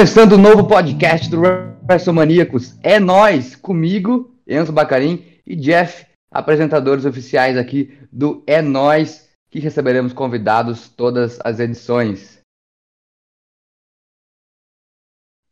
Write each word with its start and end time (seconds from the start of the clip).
Começando 0.00 0.32
o 0.32 0.38
novo 0.38 0.66
podcast 0.66 1.28
do 1.28 1.42
WrestleManiacos. 1.42 2.74
É 2.82 2.98
nós, 2.98 3.54
comigo, 3.54 4.34
Enzo 4.48 4.72
Bacarim 4.72 5.38
e 5.46 5.54
Jeff, 5.54 6.06
apresentadores 6.30 7.04
oficiais 7.04 7.58
aqui 7.58 7.98
do 8.10 8.42
É 8.46 8.62
Nós, 8.62 9.28
que 9.50 9.58
receberemos 9.58 10.14
convidados 10.14 10.88
todas 10.88 11.38
as 11.44 11.60
edições. 11.60 12.40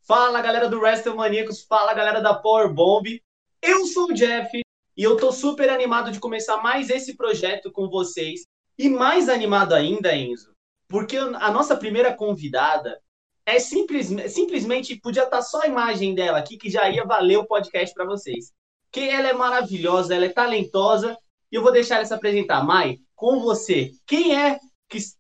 Fala 0.07 0.41
galera 0.41 0.67
do 0.67 0.81
WrestleManiacos, 0.81 1.63
fala 1.65 1.93
galera 1.93 2.23
da 2.23 2.33
Power 2.33 2.73
Bomb. 2.73 3.21
Eu 3.61 3.85
sou 3.85 4.07
o 4.07 4.15
Jeff 4.15 4.63
e 4.97 5.03
eu 5.03 5.19
tô 5.19 5.31
super 5.31 5.69
animado 5.69 6.11
de 6.11 6.19
começar 6.19 6.57
mais 6.63 6.89
esse 6.89 7.19
projeto 7.19 7.71
com 7.71 7.91
vocês. 7.91 8.47
E 8.79 8.89
mais 8.89 9.29
animado 9.29 9.75
ainda, 9.75 10.17
Enzo, 10.17 10.55
porque 10.89 11.19
a 11.19 11.53
nossa 11.53 11.77
primeira 11.77 12.15
convidada 12.15 12.99
é 13.49 13.59
simples, 13.59 14.09
simplesmente 14.31 15.01
podia 15.01 15.25
estar 15.25 15.39
tá 15.39 15.43
só 15.43 15.63
a 15.63 15.67
imagem 15.67 16.15
dela 16.15 16.39
aqui 16.39 16.59
que 16.59 16.69
já 16.69 16.89
ia 16.91 17.05
valer 17.05 17.39
o 17.39 17.47
podcast 17.47 17.95
para 17.95 18.05
vocês. 18.05 18.53
Que 18.93 19.09
ela 19.09 19.29
é 19.29 19.33
maravilhosa, 19.33 20.15
ela 20.15 20.27
é 20.27 20.29
talentosa 20.29 21.17
e 21.51 21.57
eu 21.57 21.63
vou 21.63 21.73
deixar 21.73 21.97
ela 21.97 22.05
se 22.05 22.13
apresentar. 22.13 22.63
Mai, 22.63 22.99
com 23.17 23.41
você, 23.41 23.91
quem 24.07 24.37
é 24.37 24.59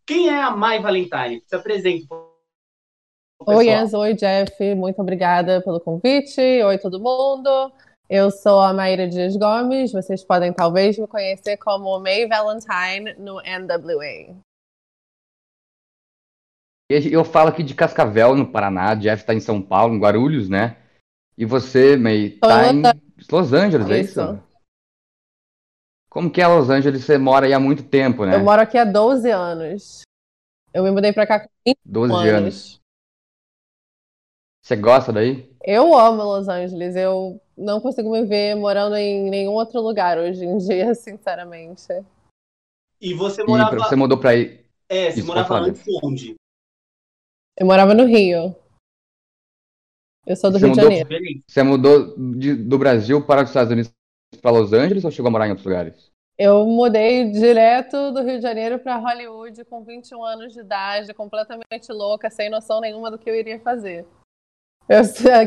quem 0.07 0.29
é 0.29 0.43
a 0.43 0.51
Mai 0.51 0.81
Valentine? 0.81 1.43
Se 1.47 1.57
apresente. 1.57 2.07
Oi, 3.47 3.69
Enzo, 3.71 3.99
oi, 3.99 4.15
Jeff. 4.15 4.75
Muito 4.75 5.01
obrigada 5.01 5.63
pelo 5.63 5.81
convite. 5.81 6.41
Oi, 6.41 6.79
todo 6.79 7.01
mundo. 7.01 7.73
Eu 8.11 8.31
sou 8.31 8.61
a 8.61 8.73
Maíra 8.73 9.07
Dias 9.07 9.37
Gomes. 9.37 9.93
Vocês 9.93 10.25
podem 10.25 10.53
talvez 10.53 10.99
me 10.99 11.07
conhecer 11.07 11.57
como 11.59 11.99
May 12.01 12.27
Valentine 12.27 13.15
no 13.19 13.37
NWA. 13.37 14.48
Eu 16.91 17.23
falo 17.23 17.51
aqui 17.51 17.63
de 17.63 17.75
Cascavel, 17.75 18.35
no 18.35 18.51
Paraná. 18.51 18.95
Jeff 18.95 19.23
está 19.23 19.35
em 19.35 19.41
São 19.41 19.61
Paulo, 19.61 19.95
em 19.95 19.99
Guarulhos, 19.99 20.49
né? 20.49 20.79
E 21.37 21.45
você, 21.45 21.97
May, 21.97 22.39
está 22.43 22.73
em 22.73 22.83
Los 23.31 23.53
Angeles, 23.53 23.91
é 23.91 24.01
isso? 24.01 24.43
Como 26.09 26.31
que 26.31 26.41
é 26.41 26.47
Los 26.47 26.71
Angeles? 26.71 27.05
Você 27.05 27.19
mora 27.19 27.47
aí 27.47 27.53
há 27.53 27.61
muito 27.61 27.83
tempo, 27.83 28.25
né? 28.25 28.37
Eu 28.37 28.41
moro 28.43 28.63
aqui 28.63 28.79
há 28.79 28.85
12 28.85 29.31
anos. 29.31 30.03
Eu 30.73 30.83
me 30.83 30.91
mudei 30.91 31.13
para 31.13 31.27
cá 31.27 31.41
com 31.41 31.49
20 31.67 31.79
12 31.85 32.15
anos. 32.15 32.29
anos. 32.29 32.81
Você 34.65 34.77
gosta 34.77 35.13
daí? 35.13 35.55
Eu 35.63 35.95
amo 35.95 36.23
Los 36.23 36.49
Angeles. 36.49 36.97
Eu 36.97 37.41
não 37.57 37.81
consigo 37.81 38.11
me 38.11 38.25
ver 38.25 38.55
morando 38.55 38.97
em 38.97 39.29
nenhum 39.29 39.53
outro 39.53 39.81
lugar 39.81 40.19
hoje 40.19 40.45
em 40.45 40.57
dia, 40.57 40.93
sinceramente. 40.97 41.87
E 43.01 43.13
você 43.13 43.45
morava. 43.45 43.77
E 43.77 43.79
você 43.79 43.95
mudou 43.95 44.19
pra 44.19 44.31
aí. 44.31 44.65
É, 44.89 45.11
você 45.11 45.21
Isso, 45.21 45.27
morava 45.27 45.55
antes 45.59 45.85
onde? 46.03 46.35
Eu 47.59 47.67
morava 47.67 47.93
no 47.93 48.05
Rio. 48.05 48.55
Eu 50.25 50.37
sou 50.37 50.49
do 50.49 50.61
você 50.61 50.67
Rio 50.67 50.77
mudou, 50.77 50.91
de 50.91 50.97
Janeiro. 50.99 51.43
Você 51.45 51.63
mudou 51.65 52.15
de, 52.37 52.55
do 52.55 52.79
Brasil 52.79 53.27
para 53.27 53.43
os 53.43 53.51
Estados 53.51 53.73
Unidos 53.73 53.93
para 54.41 54.53
Los 54.53 54.73
Angeles 54.73 55.05
ou 55.05 55.11
chegou 55.11 55.29
a 55.29 55.33
morar 55.33 55.47
em 55.49 55.51
outros 55.51 55.67
lugares? 55.67 56.13
Eu 56.39 56.65
mudei 56.67 57.33
direto 57.33 58.13
do 58.13 58.23
Rio 58.23 58.37
de 58.37 58.43
Janeiro 58.43 58.79
para 58.79 58.95
Hollywood 58.95 59.65
com 59.65 59.83
21 59.83 60.23
anos 60.23 60.53
de 60.53 60.61
idade, 60.61 61.13
completamente 61.13 61.91
louca, 61.91 62.31
sem 62.31 62.49
noção 62.49 62.81
nenhuma 62.81 63.11
do 63.11 63.19
que 63.19 63.29
eu 63.29 63.35
iria 63.35 63.59
fazer. 63.59 64.07
Eu, 64.89 65.03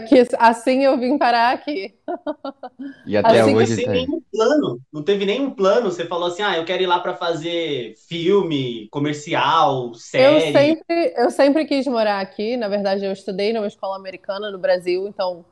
que, 0.08 0.28
assim 0.38 0.84
eu 0.84 0.98
vim 1.00 1.18
parar 1.18 1.54
aqui. 1.54 1.96
E 3.06 3.18
até 3.18 3.42
assim, 3.42 3.56
hoje. 3.56 3.76
Sem 3.76 3.88
nenhum 3.88 4.22
plano. 4.32 4.80
Não 4.92 5.04
teve 5.04 5.26
nenhum 5.26 5.52
plano. 5.52 5.92
Você 5.92 6.06
falou 6.06 6.28
assim: 6.28 6.42
ah, 6.42 6.58
eu 6.58 6.66
quero 6.66 6.82
ir 6.82 6.88
lá 6.88 7.00
para 7.00 7.16
fazer 7.16 7.96
filme, 8.08 8.88
comercial, 8.90 9.94
série. 9.94 10.48
Eu 10.48 10.54
sempre, 10.54 11.14
eu 11.16 11.32
sempre 11.32 11.66
quis 11.66 11.86
morar 11.88 12.20
aqui. 12.20 12.58
Na 12.58 12.68
verdade, 12.68 13.06
eu 13.06 13.12
estudei 13.12 13.54
numa 13.54 13.68
escola 13.68 13.96
americana 13.96 14.52
no 14.52 14.60
Brasil, 14.60 15.08
então 15.08 15.46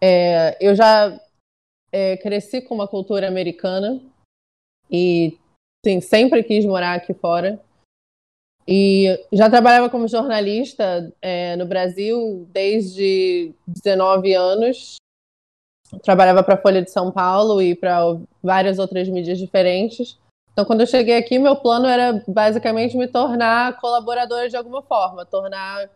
é, 0.00 0.56
eu 0.60 0.74
já 0.74 1.18
é, 1.92 2.16
cresci 2.16 2.60
com 2.60 2.74
uma 2.74 2.88
cultura 2.88 3.28
americana 3.28 4.00
e 4.90 5.38
sim, 5.84 6.00
sempre 6.00 6.42
quis 6.42 6.64
morar 6.64 6.94
aqui 6.94 7.14
fora. 7.14 7.60
E 8.72 9.18
já 9.32 9.50
trabalhava 9.50 9.90
como 9.90 10.06
jornalista 10.06 11.12
é, 11.20 11.56
no 11.56 11.66
Brasil 11.66 12.48
desde 12.52 13.52
19 13.66 14.32
anos. 14.32 14.94
Trabalhava 16.04 16.44
para 16.44 16.54
a 16.54 16.62
Folha 16.62 16.80
de 16.80 16.88
São 16.88 17.10
Paulo 17.10 17.60
e 17.60 17.74
para 17.74 18.00
várias 18.40 18.78
outras 18.78 19.08
mídias 19.08 19.38
diferentes. 19.40 20.16
Então, 20.52 20.64
quando 20.64 20.82
eu 20.82 20.86
cheguei 20.86 21.16
aqui, 21.16 21.36
meu 21.36 21.56
plano 21.56 21.88
era 21.88 22.22
basicamente 22.28 22.96
me 22.96 23.08
tornar 23.08 23.76
colaboradora 23.80 24.48
de 24.48 24.56
alguma 24.56 24.82
forma, 24.82 25.26
tornar 25.26 25.90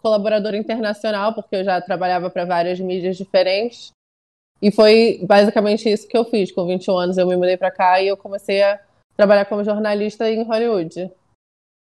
colaboradora 0.00 0.56
internacional, 0.56 1.34
porque 1.34 1.56
eu 1.56 1.64
já 1.64 1.80
trabalhava 1.80 2.30
para 2.30 2.44
várias 2.44 2.78
mídias 2.78 3.16
diferentes. 3.16 3.90
E 4.62 4.70
foi 4.70 5.18
basicamente 5.24 5.90
isso 5.90 6.06
que 6.06 6.16
eu 6.16 6.24
fiz. 6.24 6.52
Com 6.52 6.64
21 6.64 6.96
anos, 6.96 7.18
eu 7.18 7.26
me 7.26 7.36
mudei 7.36 7.56
para 7.56 7.72
cá 7.72 8.00
e 8.00 8.06
eu 8.06 8.16
comecei 8.16 8.62
a 8.62 8.78
trabalhar 9.16 9.46
como 9.46 9.64
jornalista 9.64 10.30
em 10.30 10.44
Hollywood. 10.44 11.10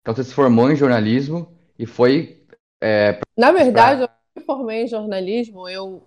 Então 0.03 0.15
você 0.15 0.25
se 0.25 0.35
formou 0.35 0.71
em 0.71 0.77
jornalismo 0.77 1.49
e 1.79 1.87
foi. 1.87 2.45
É, 2.83 3.21
Na 3.37 3.53
verdade, 3.53 4.05
pra... 4.05 4.17
eu 4.35 4.41
me 4.41 4.47
formei 4.47 4.83
em 4.83 4.89
jornalismo. 4.89 5.69
Eu, 5.69 6.03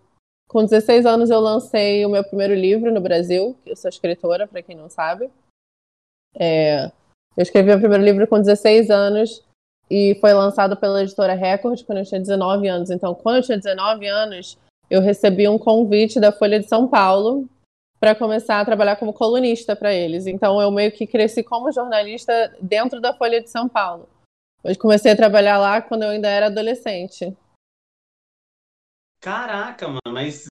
com 0.48 0.64
16 0.64 1.06
anos, 1.06 1.30
eu 1.30 1.40
lancei 1.40 2.06
o 2.06 2.10
meu 2.10 2.24
primeiro 2.24 2.54
livro 2.54 2.94
no 2.94 3.00
Brasil. 3.00 3.58
Eu 3.66 3.76
sou 3.76 3.90
escritora, 3.90 4.48
para 4.48 4.62
quem 4.62 4.76
não 4.76 4.90
sabe. 4.90 5.30
É, 6.38 6.92
eu 7.38 7.42
escrevi 7.42 7.72
o 7.72 7.80
primeiro 7.80 8.04
livro 8.04 8.28
com 8.28 8.38
16 8.38 8.90
anos 8.90 9.42
e 9.90 10.18
foi 10.20 10.34
lançado 10.34 10.76
pela 10.76 11.02
editora 11.02 11.34
Record 11.34 11.84
quando 11.84 12.00
eu 12.00 12.06
tinha 12.06 12.20
19 12.20 12.68
anos. 12.68 12.92
Então, 12.92 13.16
quando 13.16 13.38
eu 13.38 13.44
tinha 13.44 13.58
19 13.58 14.08
anos, 14.08 14.58
eu 14.90 15.00
recebi 15.00 15.48
um 15.48 15.58
convite 15.58 16.20
da 16.20 16.34
Folha 16.34 16.60
de 16.60 16.68
São 16.68 16.88
Paulo 16.88 17.48
para 18.06 18.14
começar 18.14 18.60
a 18.60 18.66
trabalhar 18.66 18.98
como 18.98 19.12
colunista 19.12 19.76
para 19.76 19.92
eles. 19.92 20.28
Então 20.28 20.62
eu 20.62 20.70
meio 20.70 20.92
que 20.92 21.08
cresci 21.08 21.42
como 21.42 21.72
jornalista 21.72 22.56
dentro 22.62 23.02
da 23.02 23.16
Folha 23.16 23.42
de 23.42 23.50
São 23.50 23.68
Paulo. 23.68 24.08
Eu 24.64 24.78
comecei 24.78 25.12
a 25.12 25.16
trabalhar 25.16 25.58
lá 25.58 25.82
quando 25.82 26.04
eu 26.04 26.10
ainda 26.10 26.30
era 26.30 26.46
adolescente. 26.46 27.36
Caraca, 29.20 29.88
mano, 29.88 30.02
mas 30.12 30.46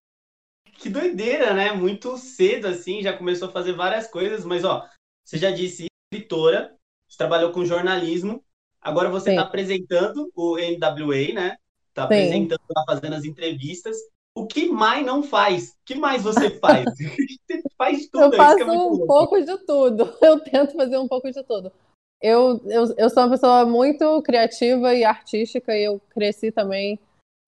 que 0.81 0.91
doideira, 0.91 1.55
né? 1.55 1.71
Muito 1.71 2.19
cedo 2.19 2.67
assim, 2.67 3.01
já 3.03 3.17
começou 3.17 3.47
a 3.47 3.53
fazer 3.53 3.73
várias 3.73 4.09
coisas, 4.09 4.45
mas 4.45 4.65
ó, 4.65 4.85
você 5.25 5.39
já 5.39 5.53
disse 5.53 5.87
escritora, 6.13 6.77
você 7.09 7.17
trabalhou 7.17 7.53
com 7.53 7.65
jornalismo, 7.65 8.45
agora 8.81 9.09
você 9.09 9.31
está 9.31 9.43
apresentando 9.43 10.29
o 10.35 10.57
NWA, 10.59 11.33
né? 11.33 11.57
Está 11.89 12.03
apresentando, 12.03 12.59
tá 12.67 12.85
fazendo 12.85 13.15
as 13.15 13.25
entrevistas 13.25 13.97
o 14.37 14.47
que 14.47 14.67
mais 14.67 15.07
não 15.07 15.23
faz? 15.23 15.71
O 15.71 15.85
que 15.85 15.95
mais 15.95 16.23
você 16.23 16.51
faz? 16.59 16.85
você 17.47 17.63
faz 17.79 18.07
tudo. 18.09 18.25
Eu 18.25 18.33
é 18.33 18.37
faço 18.37 18.59
é 18.61 18.65
um 18.67 18.89
louco. 18.89 19.07
pouco 19.07 19.41
de 19.41 19.59
tudo. 19.59 20.13
Eu 20.21 20.41
tento 20.41 20.77
fazer 20.77 20.99
um 20.99 21.07
pouco 21.07 21.31
de 21.31 21.43
tudo. 21.45 21.71
Eu, 22.21 22.59
eu, 22.67 22.95
eu 22.97 23.11
sou 23.11 23.23
uma 23.23 23.31
pessoa 23.31 23.67
muito 23.67 24.23
criativa 24.23 24.95
e 24.95 25.05
artística 25.05 25.77
e 25.77 25.85
eu 25.85 26.01
cresci 26.09 26.51
também 26.51 26.99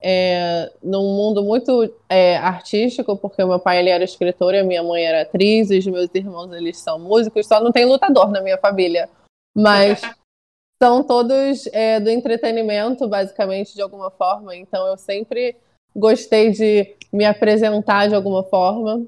é, 0.03 0.71
num 0.83 1.15
mundo 1.17 1.43
muito 1.43 1.95
é, 2.11 2.37
artístico, 2.37 3.17
porque 3.17 3.43
meu 3.43 3.59
pai 3.59 3.79
ele 3.79 3.89
era 3.89 4.05
escritor 4.05 4.55
e 4.55 4.59
a 4.59 4.65
minha 4.65 4.83
mãe 4.83 5.03
era 5.03 5.23
atriz, 5.23 5.71
e 5.71 5.79
os 5.79 5.87
meus 5.87 6.11
irmãos 6.15 6.53
eles 6.53 6.77
são 6.79 6.99
músicos, 6.99 7.47
só 7.47 7.59
não 7.59 7.73
tem 7.73 7.87
lutador 7.87 8.31
na 8.31 8.43
minha 8.43 8.59
família. 8.59 9.09
Mas 9.55 10.03
são 10.83 11.03
todos 11.03 11.67
é, 11.69 11.99
do 11.99 12.11
entretenimento, 12.11 13.09
basicamente, 13.09 13.75
de 13.75 13.81
alguma 13.81 14.11
forma. 14.11 14.55
Então 14.55 14.87
eu 14.87 14.99
sempre 14.99 15.57
gostei 15.97 16.51
de 16.51 16.95
me 17.13 17.25
apresentar 17.25 18.09
de 18.09 18.15
alguma 18.15 18.45
forma. 18.45 19.07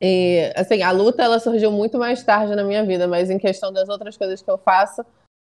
E, 0.00 0.52
assim, 0.54 0.82
a 0.82 0.90
luta 0.90 1.22
ela 1.22 1.38
surgiu 1.38 1.70
muito 1.70 1.96
mais 1.96 2.22
tarde 2.22 2.54
na 2.54 2.64
minha 2.64 2.84
vida, 2.84 3.06
mas 3.06 3.30
em 3.30 3.38
questão 3.38 3.72
das 3.72 3.88
outras 3.88 4.16
coisas 4.16 4.42
que 4.42 4.50
eu 4.50 4.58
faço, 4.58 5.04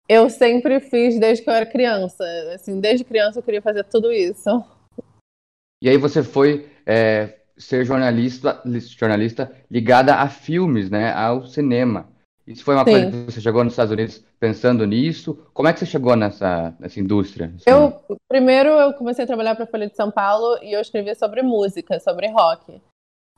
eu 0.08 0.30
sempre 0.30 0.78
fiz 0.78 1.18
desde 1.18 1.42
que 1.42 1.50
eu 1.50 1.54
era 1.54 1.66
criança. 1.66 2.24
Assim, 2.54 2.78
desde 2.78 3.04
criança 3.04 3.38
eu 3.38 3.42
queria 3.42 3.62
fazer 3.62 3.84
tudo 3.84 4.12
isso. 4.12 4.64
E 5.82 5.88
aí 5.88 5.96
você 5.96 6.22
foi 6.22 6.70
é, 6.86 7.40
ser 7.56 7.84
jornalista, 7.84 8.62
jornalista 8.96 9.52
ligada 9.70 10.14
a 10.14 10.28
filmes, 10.28 10.90
né, 10.90 11.12
ao 11.12 11.44
cinema. 11.46 12.08
Isso 12.46 12.62
foi 12.62 12.74
uma 12.74 12.84
Sim. 12.84 12.90
coisa 12.92 13.10
que 13.10 13.32
você 13.32 13.40
chegou 13.40 13.64
nos 13.64 13.72
Estados 13.72 13.92
Unidos 13.92 14.24
pensando 14.38 14.86
nisso? 14.86 15.36
Como 15.52 15.68
é 15.68 15.72
que 15.72 15.80
você 15.80 15.86
chegou 15.86 16.14
nessa, 16.14 16.74
nessa 16.78 17.00
indústria? 17.00 17.52
Assim? 17.56 17.64
Eu 17.66 18.00
primeiro 18.28 18.68
eu 18.68 18.92
comecei 18.94 19.24
a 19.24 19.26
trabalhar 19.26 19.56
para 19.56 19.64
a 19.64 19.66
Folha 19.66 19.88
de 19.88 19.96
São 19.96 20.10
Paulo 20.10 20.58
e 20.62 20.72
eu 20.72 20.80
escrevia 20.80 21.14
sobre 21.16 21.42
música, 21.42 21.98
sobre 21.98 22.28
rock. 22.28 22.80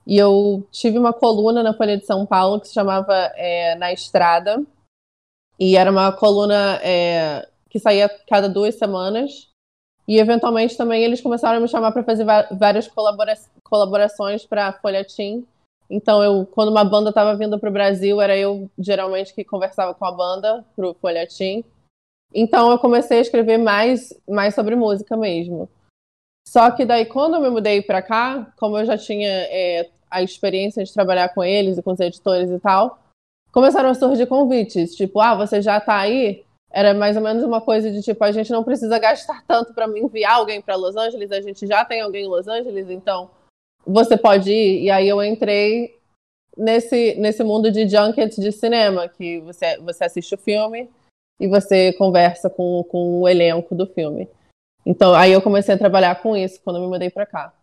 E 0.05 0.17
eu 0.17 0.67
tive 0.71 0.99
uma 0.99 1.11
coluna 1.11 1.63
na 1.63 1.73
Folha 1.73 1.97
de 1.97 2.05
São 2.05 2.25
Paulo 2.25 2.59
que 2.59 2.67
se 2.67 2.73
chamava 2.73 3.13
é, 3.35 3.75
Na 3.75 3.91
Estrada. 3.91 4.63
E 5.59 5.75
era 5.75 5.91
uma 5.91 6.11
coluna 6.11 6.79
é, 6.83 7.47
que 7.69 7.79
saía 7.79 8.09
cada 8.27 8.47
duas 8.47 8.75
semanas. 8.75 9.49
E 10.07 10.17
eventualmente 10.17 10.77
também 10.77 11.03
eles 11.03 11.21
começaram 11.21 11.57
a 11.57 11.61
me 11.61 11.67
chamar 11.67 11.91
para 11.91 12.03
fazer 12.03 12.25
várias 12.51 12.87
colabora 12.87 13.33
colaborações 13.63 14.45
para 14.45 14.67
a 14.67 14.73
Folha 14.73 15.05
Team. 15.05 15.43
Então, 15.89 16.23
eu, 16.23 16.45
quando 16.45 16.69
uma 16.69 16.83
banda 16.83 17.09
estava 17.09 17.35
vindo 17.35 17.57
para 17.57 17.69
o 17.69 17.73
Brasil, 17.73 18.21
era 18.21 18.37
eu 18.37 18.69
geralmente 18.77 19.33
que 19.33 19.43
conversava 19.43 19.93
com 19.93 20.05
a 20.05 20.11
banda 20.11 20.63
para 20.75 20.87
o 20.87 20.93
folhetim. 20.93 21.63
Então, 22.33 22.69
eu 22.69 22.77
comecei 22.77 23.17
a 23.17 23.21
escrever 23.21 23.57
mais, 23.57 24.13
mais 24.27 24.53
sobre 24.53 24.75
música 24.75 25.17
mesmo. 25.17 25.67
Só 26.47 26.69
que 26.71 26.85
daí, 26.85 27.05
quando 27.05 27.35
eu 27.35 27.41
me 27.41 27.49
mudei 27.49 27.81
para 27.81 28.01
cá, 28.01 28.53
como 28.57 28.77
eu 28.77 28.85
já 28.85 28.97
tinha 28.97 29.29
é, 29.29 29.89
a 30.09 30.21
experiência 30.21 30.83
de 30.83 30.93
trabalhar 30.93 31.29
com 31.29 31.43
eles 31.43 31.77
e 31.77 31.81
com 31.81 31.91
os 31.91 31.99
editores 31.99 32.51
e 32.51 32.59
tal, 32.59 32.99
começaram 33.51 33.89
a 33.89 33.95
surgir 33.95 34.27
convites, 34.27 34.95
tipo, 34.95 35.19
ah, 35.19 35.35
você 35.35 35.61
já 35.61 35.79
tá 35.79 35.97
aí? 35.97 36.43
Era 36.71 36.93
mais 36.93 37.17
ou 37.17 37.23
menos 37.23 37.43
uma 37.43 37.61
coisa 37.61 37.91
de 37.91 38.01
tipo, 38.01 38.23
a 38.23 38.31
gente 38.31 38.51
não 38.51 38.63
precisa 38.63 38.99
gastar 38.99 39.43
tanto 39.47 39.73
para 39.73 39.87
enviar 39.97 40.35
alguém 40.35 40.61
para 40.61 40.75
Los 40.75 40.95
Angeles, 40.95 41.31
a 41.31 41.41
gente 41.41 41.65
já 41.65 41.83
tem 41.83 42.01
alguém 42.01 42.25
em 42.25 42.27
Los 42.27 42.47
Angeles, 42.47 42.89
então 42.91 43.31
você 43.85 44.17
pode 44.17 44.51
ir. 44.51 44.83
E 44.83 44.91
aí 44.91 45.07
eu 45.07 45.23
entrei 45.23 45.97
nesse, 46.57 47.15
nesse 47.15 47.43
mundo 47.43 47.71
de 47.71 47.87
junket 47.87 48.35
de 48.39 48.51
cinema, 48.51 49.07
que 49.07 49.39
você, 49.41 49.77
você 49.79 50.03
assiste 50.03 50.35
o 50.35 50.37
filme 50.37 50.89
e 51.39 51.47
você 51.47 51.93
conversa 51.93 52.49
com, 52.49 52.83
com 52.83 53.21
o 53.21 53.27
elenco 53.27 53.73
do 53.73 53.87
filme. 53.87 54.29
Então, 54.85 55.13
aí 55.13 55.31
eu 55.31 55.41
comecei 55.41 55.75
a 55.75 55.77
trabalhar 55.77 56.21
com 56.21 56.35
isso 56.35 56.61
quando 56.63 56.77
eu 56.77 56.83
me 56.83 56.89
mudei 56.89 57.09
para 57.09 57.25
cá. 57.25 57.53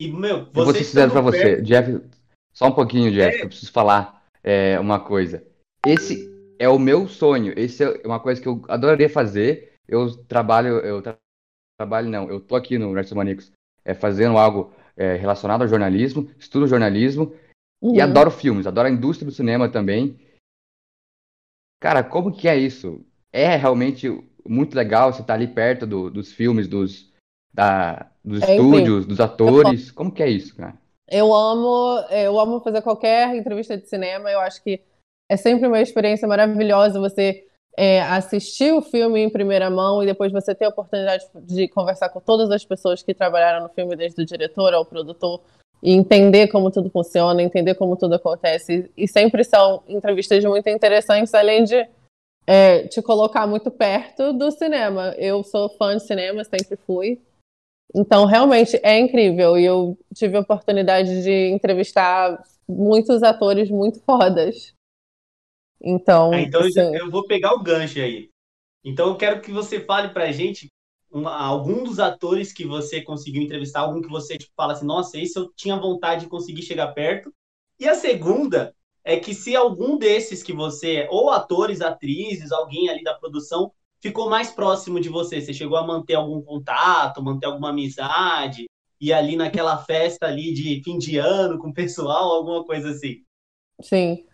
E, 0.00 0.10
meu, 0.10 0.46
você. 0.46 0.72
Vocês 0.72 0.88
fizeram 0.88 1.10
para 1.10 1.20
você, 1.20 1.62
Jeff. 1.62 2.00
Só 2.52 2.66
um 2.66 2.72
pouquinho, 2.72 3.12
Jeff, 3.12 3.36
é... 3.36 3.42
eu 3.42 3.48
preciso 3.48 3.72
falar 3.72 4.22
é, 4.42 4.78
uma 4.80 5.00
coisa. 5.00 5.44
Esse 5.86 6.30
é 6.58 6.68
o 6.68 6.78
meu 6.78 7.08
sonho. 7.08 7.52
Esse 7.58 7.84
é 7.84 8.06
uma 8.06 8.20
coisa 8.20 8.40
que 8.40 8.48
eu 8.48 8.62
adoraria 8.68 9.08
fazer. 9.08 9.74
Eu 9.88 10.16
trabalho, 10.24 10.78
eu 10.78 11.02
tra 11.02 11.16
trabalho 11.78 12.08
não, 12.08 12.30
eu 12.30 12.40
tô 12.40 12.56
aqui 12.56 12.78
no 12.78 12.94
Restos 12.94 13.14
Manicos 13.14 13.52
é, 13.86 13.94
fazendo 13.94 14.36
algo 14.36 14.72
é, 14.96 15.14
relacionado 15.14 15.62
ao 15.62 15.68
jornalismo, 15.68 16.28
estudo 16.38 16.66
jornalismo 16.66 17.32
uhum. 17.80 17.94
e 17.94 18.00
adoro 18.00 18.30
filmes, 18.30 18.66
adoro 18.66 18.88
a 18.88 18.90
indústria 18.90 19.24
do 19.24 19.32
cinema 19.32 19.68
também. 19.68 20.18
Cara, 21.80 22.02
como 22.02 22.32
que 22.32 22.48
é 22.48 22.56
isso? 22.56 23.00
É 23.32 23.54
realmente 23.54 24.08
muito 24.44 24.74
legal 24.74 25.12
você 25.12 25.20
estar 25.20 25.34
tá 25.34 25.34
ali 25.34 25.46
perto 25.46 25.86
do, 25.86 26.10
dos 26.10 26.32
filmes, 26.32 26.66
dos, 26.66 27.12
da, 27.52 28.10
dos 28.24 28.42
é 28.42 28.56
estúdios, 28.56 29.06
dos 29.06 29.20
atores. 29.20 29.90
Como 29.90 30.10
que 30.10 30.22
é 30.22 30.28
isso, 30.28 30.56
cara? 30.56 30.74
Eu 31.08 31.32
amo, 31.32 32.00
eu 32.10 32.40
amo 32.40 32.60
fazer 32.60 32.82
qualquer 32.82 33.36
entrevista 33.36 33.76
de 33.76 33.88
cinema. 33.88 34.30
Eu 34.30 34.40
acho 34.40 34.62
que 34.62 34.82
é 35.30 35.36
sempre 35.36 35.68
uma 35.68 35.80
experiência 35.80 36.26
maravilhosa 36.26 36.98
você 36.98 37.45
é, 37.76 38.00
assistir 38.00 38.72
o 38.72 38.80
filme 38.80 39.20
em 39.20 39.28
primeira 39.28 39.68
mão 39.68 40.02
e 40.02 40.06
depois 40.06 40.32
você 40.32 40.54
ter 40.54 40.64
a 40.64 40.70
oportunidade 40.70 41.26
de 41.42 41.68
conversar 41.68 42.08
com 42.08 42.20
todas 42.20 42.50
as 42.50 42.64
pessoas 42.64 43.02
que 43.02 43.12
trabalharam 43.12 43.62
no 43.62 43.68
filme, 43.68 43.94
desde 43.94 44.22
o 44.22 44.24
diretor 44.24 44.72
ao 44.72 44.84
produtor, 44.84 45.42
e 45.82 45.92
entender 45.92 46.48
como 46.48 46.70
tudo 46.70 46.88
funciona, 46.88 47.42
entender 47.42 47.74
como 47.74 47.96
tudo 47.96 48.14
acontece. 48.14 48.90
E 48.96 49.06
sempre 49.06 49.44
são 49.44 49.82
entrevistas 49.86 50.42
muito 50.44 50.68
interessantes, 50.70 51.34
além 51.34 51.64
de 51.64 51.86
é, 52.46 52.86
te 52.88 53.02
colocar 53.02 53.46
muito 53.46 53.70
perto 53.70 54.32
do 54.32 54.50
cinema. 54.50 55.14
Eu 55.18 55.44
sou 55.44 55.68
fã 55.68 55.96
de 55.96 56.06
cinema, 56.06 56.44
sempre 56.44 56.76
fui. 56.86 57.20
Então, 57.94 58.24
realmente 58.24 58.80
é 58.82 58.98
incrível. 58.98 59.58
E 59.58 59.64
eu 59.66 59.98
tive 60.14 60.36
a 60.36 60.40
oportunidade 60.40 61.22
de 61.22 61.48
entrevistar 61.48 62.42
muitos 62.66 63.22
atores 63.22 63.70
muito 63.70 64.00
fodas. 64.00 64.74
Então, 65.80 66.32
é, 66.32 66.42
então 66.42 66.62
assim... 66.62 66.96
eu 66.96 67.10
vou 67.10 67.26
pegar 67.26 67.54
o 67.54 67.62
gancho 67.62 67.98
aí. 67.98 68.30
Então, 68.84 69.08
eu 69.08 69.16
quero 69.16 69.40
que 69.40 69.50
você 69.50 69.80
fale 69.80 70.10
pra 70.10 70.32
gente 70.32 70.68
uma, 71.10 71.36
algum 71.36 71.84
dos 71.84 71.98
atores 71.98 72.52
que 72.52 72.64
você 72.64 73.00
conseguiu 73.00 73.42
entrevistar, 73.42 73.80
algum 73.80 74.00
que 74.00 74.08
você 74.08 74.36
tipo, 74.36 74.52
fala 74.56 74.72
assim, 74.72 74.86
nossa, 74.86 75.18
esse 75.18 75.38
eu 75.38 75.50
tinha 75.54 75.76
vontade 75.76 76.22
de 76.22 76.30
conseguir 76.30 76.62
chegar 76.62 76.88
perto. 76.88 77.32
E 77.78 77.88
a 77.88 77.94
segunda 77.94 78.74
é 79.04 79.18
que 79.18 79.34
se 79.34 79.54
algum 79.54 79.96
desses 79.96 80.42
que 80.42 80.52
você, 80.52 81.06
ou 81.10 81.30
atores, 81.30 81.80
atrizes, 81.80 82.52
alguém 82.52 82.88
ali 82.88 83.02
da 83.02 83.14
produção, 83.14 83.72
ficou 84.00 84.28
mais 84.28 84.50
próximo 84.50 85.00
de 85.00 85.08
você, 85.08 85.40
você 85.40 85.52
chegou 85.52 85.76
a 85.78 85.86
manter 85.86 86.14
algum 86.14 86.42
contato, 86.42 87.22
manter 87.22 87.46
alguma 87.46 87.70
amizade, 87.70 88.66
e 89.00 89.12
ali 89.12 89.36
naquela 89.36 89.78
festa 89.78 90.26
ali 90.26 90.52
de 90.52 90.82
fim 90.82 90.98
de 90.98 91.18
ano 91.18 91.58
com 91.58 91.68
o 91.68 91.74
pessoal, 91.74 92.30
alguma 92.30 92.64
coisa 92.64 92.90
assim. 92.90 93.22
Sim. 93.80 94.25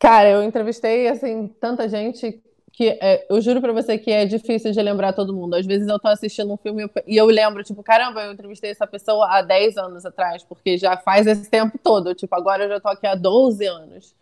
Cara, 0.00 0.30
eu 0.30 0.42
entrevistei, 0.42 1.08
assim, 1.08 1.46
tanta 1.60 1.86
gente 1.86 2.42
que 2.72 2.98
é, 3.02 3.26
eu 3.28 3.38
juro 3.42 3.60
pra 3.60 3.74
você 3.74 3.98
que 3.98 4.10
é 4.10 4.24
difícil 4.24 4.72
de 4.72 4.80
lembrar 4.80 5.12
todo 5.12 5.34
mundo. 5.34 5.54
Às 5.54 5.66
vezes 5.66 5.86
eu 5.86 5.98
tô 5.98 6.08
assistindo 6.08 6.50
um 6.50 6.56
filme 6.56 6.90
e 7.06 7.18
eu 7.18 7.26
lembro, 7.26 7.62
tipo, 7.62 7.82
caramba, 7.82 8.22
eu 8.22 8.32
entrevistei 8.32 8.70
essa 8.70 8.86
pessoa 8.86 9.28
há 9.28 9.42
10 9.42 9.76
anos 9.76 10.06
atrás, 10.06 10.42
porque 10.42 10.78
já 10.78 10.96
faz 10.96 11.26
esse 11.26 11.50
tempo 11.50 11.76
todo. 11.76 12.14
Tipo, 12.14 12.34
agora 12.34 12.64
eu 12.64 12.70
já 12.70 12.80
tô 12.80 12.88
aqui 12.88 13.06
há 13.06 13.14
12 13.14 13.66
anos. 13.66 14.14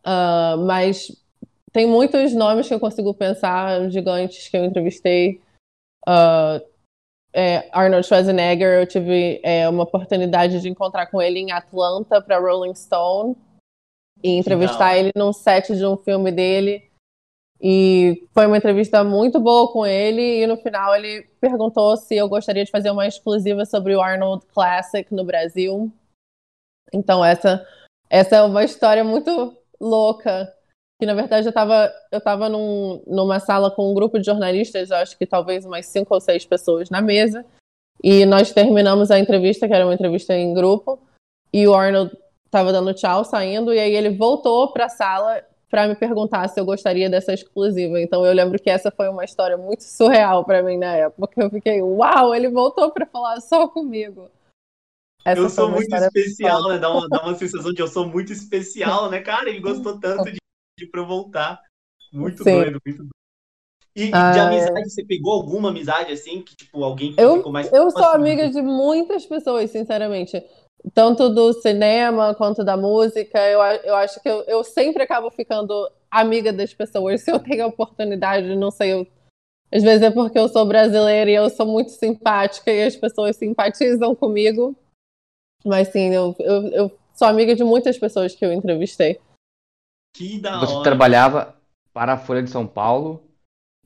Uh, 0.00 0.56
mas 0.66 1.14
tem 1.72 1.86
muitos 1.86 2.32
nomes 2.32 2.66
que 2.66 2.72
eu 2.72 2.80
consigo 2.80 3.12
pensar, 3.12 3.90
gigantes 3.90 4.48
que 4.48 4.56
eu 4.56 4.64
entrevistei. 4.64 5.42
Uh, 6.08 6.64
é, 7.34 7.68
Arnold 7.70 8.06
Schwarzenegger, 8.06 8.80
eu 8.80 8.86
tive 8.86 9.42
é, 9.44 9.68
uma 9.68 9.82
oportunidade 9.82 10.62
de 10.62 10.70
encontrar 10.70 11.08
com 11.08 11.20
ele 11.20 11.38
em 11.38 11.52
Atlanta 11.52 12.22
para 12.22 12.38
Rolling 12.38 12.74
Stone 12.74 13.36
e 14.22 14.30
entrevistar 14.30 14.96
ele 14.96 15.10
num 15.16 15.32
set 15.32 15.76
de 15.76 15.86
um 15.86 15.96
filme 15.96 16.32
dele. 16.32 16.88
E 17.60 18.28
foi 18.32 18.46
uma 18.46 18.56
entrevista 18.56 19.02
muito 19.02 19.40
boa 19.40 19.72
com 19.72 19.84
ele. 19.84 20.42
E 20.42 20.46
no 20.46 20.56
final 20.56 20.94
ele 20.94 21.22
perguntou 21.40 21.96
se 21.96 22.16
eu 22.16 22.28
gostaria 22.28 22.64
de 22.64 22.70
fazer 22.70 22.90
uma 22.90 23.06
exclusiva 23.06 23.64
sobre 23.64 23.94
o 23.94 24.00
Arnold 24.00 24.46
Classic 24.46 25.12
no 25.12 25.24
Brasil. 25.24 25.90
Então, 26.92 27.24
essa, 27.24 27.66
essa 28.08 28.36
é 28.36 28.42
uma 28.42 28.64
história 28.64 29.02
muito 29.02 29.56
louca. 29.80 30.52
Que 31.00 31.06
na 31.06 31.14
verdade 31.14 31.46
eu 31.46 31.50
estava 31.50 31.92
eu 32.10 32.20
tava 32.20 32.48
num, 32.48 33.02
numa 33.06 33.38
sala 33.38 33.70
com 33.70 33.88
um 33.88 33.94
grupo 33.94 34.18
de 34.18 34.26
jornalistas, 34.26 34.90
acho 34.90 35.16
que 35.16 35.24
talvez 35.24 35.64
umas 35.64 35.86
cinco 35.86 36.12
ou 36.12 36.20
seis 36.20 36.44
pessoas 36.44 36.90
na 36.90 37.00
mesa. 37.00 37.46
E 38.02 38.24
nós 38.24 38.52
terminamos 38.52 39.10
a 39.10 39.18
entrevista, 39.18 39.66
que 39.66 39.74
era 39.74 39.84
uma 39.84 39.94
entrevista 39.94 40.34
em 40.34 40.54
grupo. 40.54 41.00
E 41.52 41.66
o 41.66 41.74
Arnold 41.74 42.16
estava 42.48 42.72
dando 42.72 42.94
tchau, 42.94 43.24
saindo, 43.24 43.72
e 43.72 43.78
aí 43.78 43.94
ele 43.94 44.10
voltou 44.10 44.72
para 44.72 44.86
a 44.86 44.88
sala 44.88 45.44
para 45.70 45.86
me 45.86 45.94
perguntar 45.94 46.48
se 46.48 46.58
eu 46.58 46.64
gostaria 46.64 47.10
dessa 47.10 47.32
exclusiva. 47.32 48.00
Então 48.00 48.24
eu 48.24 48.32
lembro 48.32 48.58
que 48.58 48.70
essa 48.70 48.90
foi 48.90 49.08
uma 49.08 49.24
história 49.24 49.56
muito 49.56 49.82
surreal 49.82 50.44
para 50.44 50.62
mim 50.62 50.78
na 50.78 50.96
época. 50.96 51.42
Eu 51.42 51.50
fiquei, 51.50 51.82
uau, 51.82 52.34
ele 52.34 52.48
voltou 52.48 52.90
para 52.90 53.06
falar 53.06 53.40
só 53.40 53.68
comigo. 53.68 54.30
Essa 55.24 55.42
eu 55.42 55.50
sou 55.50 55.70
muito 55.70 55.94
especial, 55.94 56.68
né? 56.68 56.78
Dá 56.78 56.90
uma, 56.90 57.06
dá 57.06 57.22
uma 57.22 57.34
sensação 57.34 57.72
de 57.72 57.82
eu 57.82 57.88
sou 57.88 58.06
muito 58.06 58.32
especial, 58.32 59.10
né, 59.10 59.20
cara? 59.20 59.50
Ele 59.50 59.60
gostou 59.60 60.00
tanto 60.00 60.24
de, 60.24 60.38
de 60.78 60.86
pra 60.86 61.02
eu 61.02 61.06
voltar. 61.06 61.60
Muito 62.10 62.42
Sim. 62.42 62.52
doido, 62.52 62.80
muito 62.86 62.98
doido. 62.98 63.10
E 63.94 64.10
ah, 64.14 64.30
de 64.30 64.38
amizade, 64.38 64.80
é. 64.80 64.84
você 64.84 65.04
pegou 65.04 65.32
alguma 65.32 65.70
amizade 65.70 66.12
assim? 66.12 66.40
Que, 66.40 66.54
tipo, 66.56 66.84
alguém 66.84 67.12
que 67.12 67.20
eu, 67.20 67.38
ficou 67.38 67.52
mais. 67.52 67.70
Eu 67.72 67.90
sou 67.90 68.04
amiga 68.04 68.48
de 68.48 68.62
muitas 68.62 69.26
pessoas, 69.26 69.70
sinceramente 69.70 70.42
tanto 70.94 71.28
do 71.28 71.52
cinema 71.52 72.34
quanto 72.34 72.64
da 72.64 72.76
música. 72.76 73.38
Eu, 73.38 73.60
eu 73.84 73.94
acho 73.96 74.20
que 74.20 74.28
eu, 74.28 74.42
eu 74.42 74.64
sempre 74.64 75.02
acabo 75.02 75.30
ficando 75.30 75.90
amiga 76.10 76.52
das 76.52 76.72
pessoas 76.72 77.20
se 77.22 77.30
eu 77.30 77.38
tenho 77.38 77.64
a 77.64 77.68
oportunidade, 77.68 78.56
não 78.56 78.70
sei, 78.70 78.92
eu, 78.92 79.06
às 79.72 79.82
vezes 79.82 80.02
é 80.02 80.10
porque 80.10 80.38
eu 80.38 80.48
sou 80.48 80.66
brasileira 80.66 81.30
e 81.30 81.34
eu 81.34 81.50
sou 81.50 81.66
muito 81.66 81.90
simpática 81.90 82.70
e 82.70 82.84
as 82.84 82.96
pessoas 82.96 83.36
simpatizam 83.36 84.14
comigo. 84.14 84.74
Mas 85.64 85.88
sim, 85.88 86.14
eu, 86.14 86.34
eu, 86.38 86.66
eu 86.68 86.98
sou 87.14 87.28
amiga 87.28 87.54
de 87.54 87.64
muitas 87.64 87.98
pessoas 87.98 88.34
que 88.34 88.44
eu 88.44 88.52
entrevistei. 88.52 89.20
Que 90.16 90.40
da 90.40 90.60
Você 90.60 90.74
hora. 90.74 90.84
trabalhava 90.84 91.56
para 91.92 92.14
a 92.14 92.18
Folha 92.18 92.42
de 92.42 92.50
São 92.50 92.66
Paulo? 92.66 93.22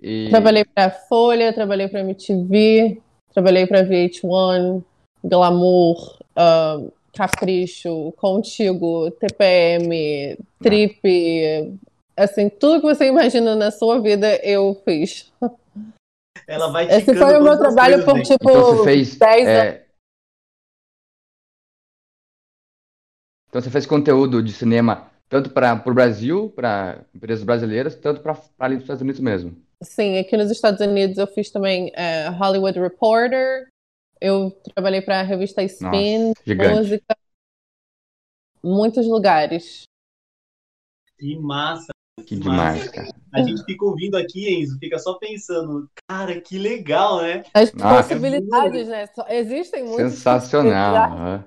E... 0.00 0.28
Trabalhei 0.30 0.64
para 0.64 0.86
a 0.86 0.90
Folha, 0.90 1.52
trabalhei 1.52 1.88
para 1.88 2.00
a 2.00 2.02
MTV, 2.02 3.00
trabalhei 3.32 3.66
para 3.66 3.84
VH1, 3.84 4.84
Glamour, 5.24 6.21
uh, 6.36 6.92
Capricho, 7.14 8.12
Contigo, 8.16 9.10
TPM, 9.12 10.36
Trip, 10.62 11.78
assim, 12.16 12.48
tudo 12.48 12.80
que 12.80 12.86
você 12.86 13.06
imagina 13.06 13.54
na 13.54 13.70
sua 13.70 14.00
vida 14.00 14.36
eu 14.44 14.80
fiz. 14.84 15.32
Ela 16.46 16.68
vai 16.72 16.86
Esse 16.86 17.14
foi 17.14 17.38
o 17.38 17.42
meu 17.42 17.58
trabalho 17.58 18.04
por, 18.04 18.16
né? 18.16 18.22
tipo, 18.22 18.50
então 18.50 18.76
você 18.76 18.84
fez, 18.84 19.16
10 19.16 19.46
é... 19.46 19.68
anos. 19.68 19.82
Então 23.48 23.60
você 23.60 23.70
fez 23.70 23.84
conteúdo 23.84 24.42
de 24.42 24.52
cinema 24.52 25.12
tanto 25.32 25.48
para 25.48 25.82
o 25.86 25.94
Brasil, 25.94 26.52
para 26.54 27.06
empresas 27.14 27.42
brasileiras, 27.42 27.94
tanto 27.96 28.20
para 28.20 28.38
ali 28.58 28.74
dos 28.74 28.84
Estados 28.84 29.00
Unidos 29.00 29.18
mesmo. 29.18 29.56
Sim, 29.82 30.18
aqui 30.18 30.36
nos 30.36 30.50
Estados 30.50 30.78
Unidos 30.82 31.16
eu 31.16 31.26
fiz 31.26 31.50
também 31.50 31.90
é, 31.94 32.28
Hollywood 32.28 32.78
Reporter, 32.78 33.66
eu 34.22 34.52
trabalhei 34.72 35.02
para 35.02 35.20
a 35.20 35.24
revista 35.24 35.62
Spin, 35.64 36.28
Nossa, 36.28 36.74
música, 36.76 37.16
muitos 38.62 39.06
lugares. 39.06 39.82
Que 41.18 41.36
massa! 41.36 41.92
Que, 42.24 42.36
demais, 42.36 42.88
cara. 42.88 43.08
A 43.32 43.42
gente 43.42 43.64
fica 43.64 43.84
ouvindo 43.84 44.16
aqui, 44.16 44.48
Enzo, 44.48 44.78
fica 44.78 44.98
só 44.98 45.14
pensando, 45.14 45.90
cara, 46.06 46.40
que 46.40 46.56
legal, 46.56 47.22
né? 47.22 47.42
As 47.52 47.72
Nossa, 47.72 48.02
possibilidades, 48.02 48.86
né? 48.86 49.08
Existem 49.28 49.82
muitas. 49.84 50.12
Sensacional. 50.12 51.42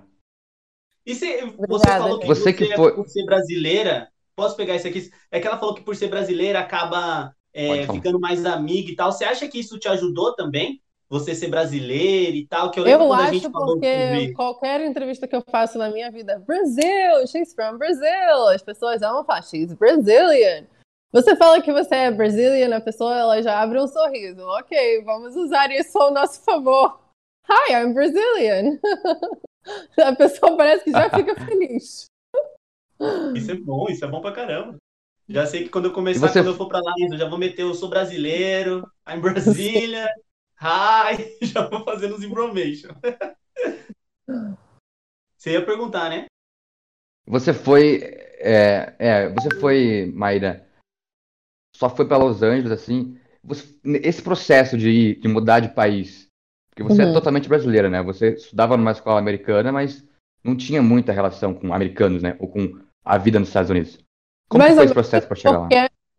E 1.06 1.16
você, 1.16 1.46
você 1.46 1.88
falou 1.88 2.20
que 2.20 2.28
você, 2.28 2.52
que 2.52 2.76
foi... 2.76 2.96
por 2.96 3.08
ser 3.08 3.24
brasileira, 3.26 4.12
posso 4.36 4.58
pegar 4.58 4.76
isso 4.76 4.88
aqui? 4.88 5.12
É 5.32 5.40
que 5.40 5.48
ela 5.48 5.60
falou 5.60 5.76
que 5.76 5.84
por 5.84 5.96
ser 5.96 6.10
brasileira 6.10 6.60
acaba 6.60 7.34
é, 7.54 7.88
ficando 7.88 8.20
mais 8.20 8.44
amiga 8.44 8.92
e 8.92 8.96
tal. 8.96 9.12
Você 9.12 9.24
acha 9.24 9.48
que 9.48 9.60
isso 9.60 9.78
te 9.78 9.88
ajudou 9.88 10.36
também? 10.36 10.82
Você 11.20 11.34
ser 11.36 11.48
brasileira 11.48 12.36
e 12.36 12.46
tal, 12.48 12.72
que 12.72 12.80
eu 12.80 12.84
lembro 12.84 13.04
Eu 13.04 13.08
quando 13.10 13.20
a 13.20 13.24
acho 13.24 13.34
gente 13.34 13.52
falou 13.52 13.74
porque 13.74 14.34
qualquer 14.34 14.82
entrevista 14.82 15.28
que 15.28 15.36
eu 15.36 15.44
faço 15.50 15.78
na 15.78 15.90
minha 15.90 16.12
vida, 16.12 16.40
Brasil, 16.46 17.28
she's 17.28 17.54
from 17.54 17.78
Brazil. 17.78 18.48
As 18.54 18.62
pessoas 18.62 19.02
amam 19.02 19.24
falar, 19.24 19.42
she's 19.44 19.74
Brazilian. 19.74 20.66
Você 21.12 21.36
fala 21.36 21.62
que 21.62 21.72
você 21.72 21.96
é 21.96 22.12
Brazilian, 22.12 22.76
a 22.76 22.82
pessoa 22.82 23.18
ela 23.18 23.42
já 23.42 23.62
abre 23.62 23.80
um 23.80 23.88
sorriso. 23.88 24.42
Ok, 24.42 25.02
vamos 25.04 25.36
usar 25.36 25.72
isso 25.72 25.98
ao 25.98 26.12
nosso 26.14 26.42
favor. 26.44 27.00
Hi, 27.50 27.74
I'm 27.74 27.94
Brazilian. 27.94 28.80
A 29.98 30.14
pessoa 30.16 30.56
parece 30.56 30.84
que 30.84 30.92
já 30.92 31.10
fica 31.10 31.34
feliz. 31.36 32.06
Isso 33.36 33.52
é 33.52 33.56
bom, 33.56 33.88
isso 33.90 34.06
é 34.06 34.08
bom 34.08 34.22
pra 34.22 34.32
caramba. 34.32 34.78
Já 35.28 35.46
sei 35.48 35.64
que 35.64 35.70
quando 35.70 35.86
eu 35.86 35.92
começar, 35.94 36.28
você- 36.28 36.40
quando 36.40 36.48
eu 36.50 36.56
for 36.56 36.68
pra 36.68 36.80
lá, 36.80 36.94
eu 37.00 37.18
já 37.18 37.28
vou 37.28 37.40
meter 37.40 37.64
eu 37.64 37.74
sou 37.74 37.90
brasileiro, 37.90 38.88
I'm 39.10 39.20
Brasília, 39.22 40.08
hi, 40.62 41.38
já 41.46 41.68
vou 41.70 41.84
fazendo 41.84 42.16
os 42.16 42.24
information. 42.24 42.90
Você 45.38 45.52
ia 45.52 45.66
perguntar, 45.66 46.10
né? 46.10 46.26
Você 47.28 47.54
foi. 47.54 48.02
É, 48.38 48.96
é, 49.00 49.30
você 49.30 49.50
foi, 49.60 50.12
Maíra, 50.14 50.68
só 51.76 51.90
foi 51.90 52.08
para 52.08 52.18
Los 52.18 52.44
Angeles, 52.44 52.72
assim. 52.72 53.20
Você- 53.44 53.80
esse 53.84 54.22
processo 54.22 54.78
de 54.78 54.90
ir, 54.90 55.20
de 55.20 55.28
mudar 55.28 55.60
de 55.60 55.70
país, 55.70 56.28
porque 56.70 56.84
você 56.84 57.04
é 57.04 57.06
Uhum. 57.06 57.14
totalmente 57.14 57.48
brasileira, 57.50 57.90
né? 57.90 58.02
Você 58.04 58.34
estudava 58.34 58.76
numa 58.78 58.92
escola 58.92 59.20
americana, 59.20 59.72
mas 59.72 60.08
não 60.44 60.56
tinha 60.56 60.82
muita 60.82 61.12
relação 61.12 61.54
com 61.54 61.74
americanos, 61.74 62.22
né? 62.22 62.36
Ou 62.40 62.48
com 62.48 62.80
a 63.04 63.18
vida 63.18 63.40
nos 63.40 63.50
Estados 63.50 63.70
Unidos. 63.70 64.00
Como 64.50 64.64
ou 64.64 64.76
foi 64.76 64.86
esse 64.86 64.94
processo 64.94 65.28
para 65.28 65.36
chegar 65.36 65.60
lá? 65.60 65.70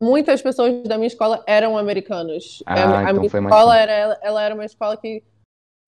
Muitas 0.00 0.43
pessoas 0.43 0.83
da 0.83 0.97
minha 0.97 1.07
escola 1.07 1.43
eram 1.47 1.76
americanos. 1.79 2.62
Ah, 2.67 2.75
a, 2.75 2.99
a 2.99 3.03
então 3.05 3.15
minha 3.15 3.31
foi 3.31 3.41
mais 3.41 3.55
escola 3.55 3.73
fácil. 3.75 3.91
era, 3.91 4.19
ela 4.23 4.43
era 4.43 4.55
uma 4.55 4.65
escola 4.65 4.97
que 4.97 5.23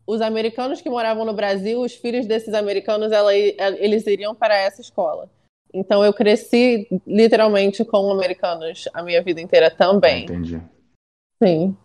os 0.07 0.23
americanos 0.23 0.81
que 0.81 0.89
moravam 0.89 1.25
no 1.27 1.35
Brasil, 1.35 1.83
os 1.83 1.95
filhos 1.95 2.27
desses 2.27 2.55
americanos, 2.55 3.13
ela, 3.13 3.35
eles 3.35 4.07
iriam 4.07 4.35
para 4.35 4.57
essa 4.57 4.81
escola. 4.81 5.31
Então 5.73 6.03
eu 6.03 6.15
cresci 6.15 6.89
literalmente 7.07 7.85
com 7.85 8.11
americanos 8.11 8.89
a 8.95 9.03
minha 9.03 9.23
vida 9.23 9.41
inteira 9.43 9.71
também. 9.71 10.23
entendi. 10.25 10.63
Sim. 11.43 11.77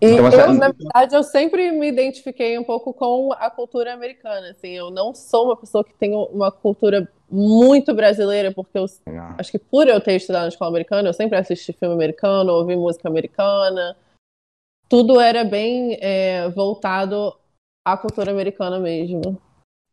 E 0.00 0.06
Então, 0.06 0.26
essa- 0.26 0.42
eu, 0.42 0.54
na 0.54 0.68
verdade, 0.72 1.14
eu 1.14 1.22
sempre 1.22 1.70
me 1.70 1.88
identifiquei 1.88 2.58
um 2.58 2.64
pouco 2.64 2.92
com 2.92 3.32
a 3.34 3.48
cultura 3.48 3.92
americana. 3.94 4.50
Assim, 4.50 4.70
eu 4.70 4.90
não 4.90 5.14
sou 5.14 5.44
uma 5.46 5.56
pessoa 5.56 5.84
que 5.84 5.94
tem 5.94 6.12
uma 6.14 6.50
cultura 6.50 7.08
muito 7.32 7.94
brasileira, 7.94 8.52
porque 8.52 8.76
eu 8.78 8.84
Legal. 9.06 9.34
acho 9.38 9.50
que 9.50 9.58
por 9.58 9.88
eu 9.88 10.00
ter 10.00 10.16
estudado 10.16 10.42
na 10.42 10.48
escola 10.48 10.70
americana, 10.70 11.08
eu 11.08 11.14
sempre 11.14 11.38
assisti 11.38 11.72
filme 11.72 11.94
americano, 11.94 12.52
ouvi 12.52 12.76
música 12.76 13.08
americana. 13.08 13.96
Tudo 14.88 15.18
era 15.18 15.42
bem 15.42 15.96
é, 16.00 16.48
voltado 16.50 17.34
à 17.84 17.96
cultura 17.96 18.30
americana 18.30 18.78
mesmo. 18.78 19.40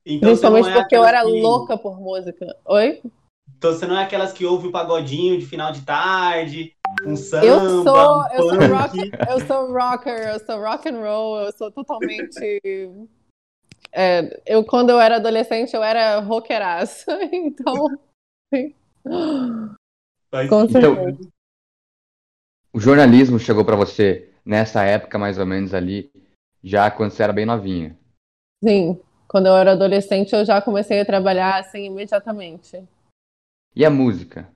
Então 0.05 0.29
Principalmente 0.29 0.69
é 0.69 0.73
porque 0.73 0.97
eu 0.97 1.05
era 1.05 1.23
que- 1.23 1.41
louca 1.41 1.77
por 1.77 1.99
música. 1.99 2.45
Oi? 2.65 3.01
Então 3.57 3.71
você 3.71 3.87
não 3.87 3.97
é 3.97 4.03
aquelas 4.03 4.33
que 4.33 4.45
ouve 4.45 4.67
o 4.67 4.71
pagodinho 4.71 5.39
de 5.39 5.45
final 5.45 5.71
de 5.71 5.81
tarde, 5.81 6.73
um 7.05 7.15
samba, 7.15 7.45
Eu 7.45 7.83
sou, 7.83 8.17
um 8.17 8.27
eu 8.33 8.43
sou 8.43 8.67
rock, 8.77 9.11
eu 9.29 9.39
sou 9.47 9.73
rocker, 9.73 10.27
eu 10.29 10.39
sou 10.39 10.59
rock 10.61 10.89
and 10.89 10.99
roll, 11.01 11.37
eu 11.41 11.51
sou 11.53 11.71
totalmente. 11.71 12.61
é, 13.91 14.41
eu 14.45 14.63
quando 14.63 14.89
eu 14.89 14.99
era 14.99 15.15
adolescente 15.15 15.75
eu 15.75 15.83
era 15.83 16.19
rockeraça, 16.19 17.17
então. 17.33 17.87
Com 20.49 20.69
certeza. 20.69 21.17
O 22.71 22.79
jornalismo 22.79 23.39
chegou 23.39 23.65
para 23.65 23.75
você 23.75 24.31
nessa 24.45 24.83
época, 24.83 25.17
mais 25.17 25.39
ou 25.39 25.45
menos 25.45 25.73
ali, 25.73 26.11
já 26.63 26.89
quando 26.91 27.11
você 27.11 27.23
era 27.23 27.33
bem 27.33 27.45
novinha. 27.45 27.97
Sim, 28.63 28.99
quando 29.27 29.47
eu 29.47 29.55
era 29.55 29.71
adolescente 29.71 30.33
eu 30.33 30.45
já 30.45 30.61
comecei 30.61 30.99
a 30.99 31.05
trabalhar 31.05 31.59
assim 31.59 31.85
imediatamente. 31.85 32.83
E 33.75 33.85
a 33.85 33.89
música? 33.89 34.51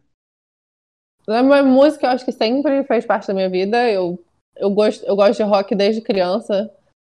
A 1.28 1.42
minha 1.42 1.63
música 1.63 2.06
eu 2.06 2.10
acho 2.12 2.25
que 2.25 2.32
sempre 2.32 2.84
fez 2.84 3.06
parte 3.06 3.28
da 3.28 3.34
minha 3.34 3.50
vida. 3.50 3.90
Eu, 3.90 4.24
eu, 4.56 4.70
gosto, 4.70 5.04
eu 5.06 5.16
gosto 5.16 5.38
de 5.38 5.44
rock 5.44 5.74
desde 5.74 6.02
criança, 6.02 6.70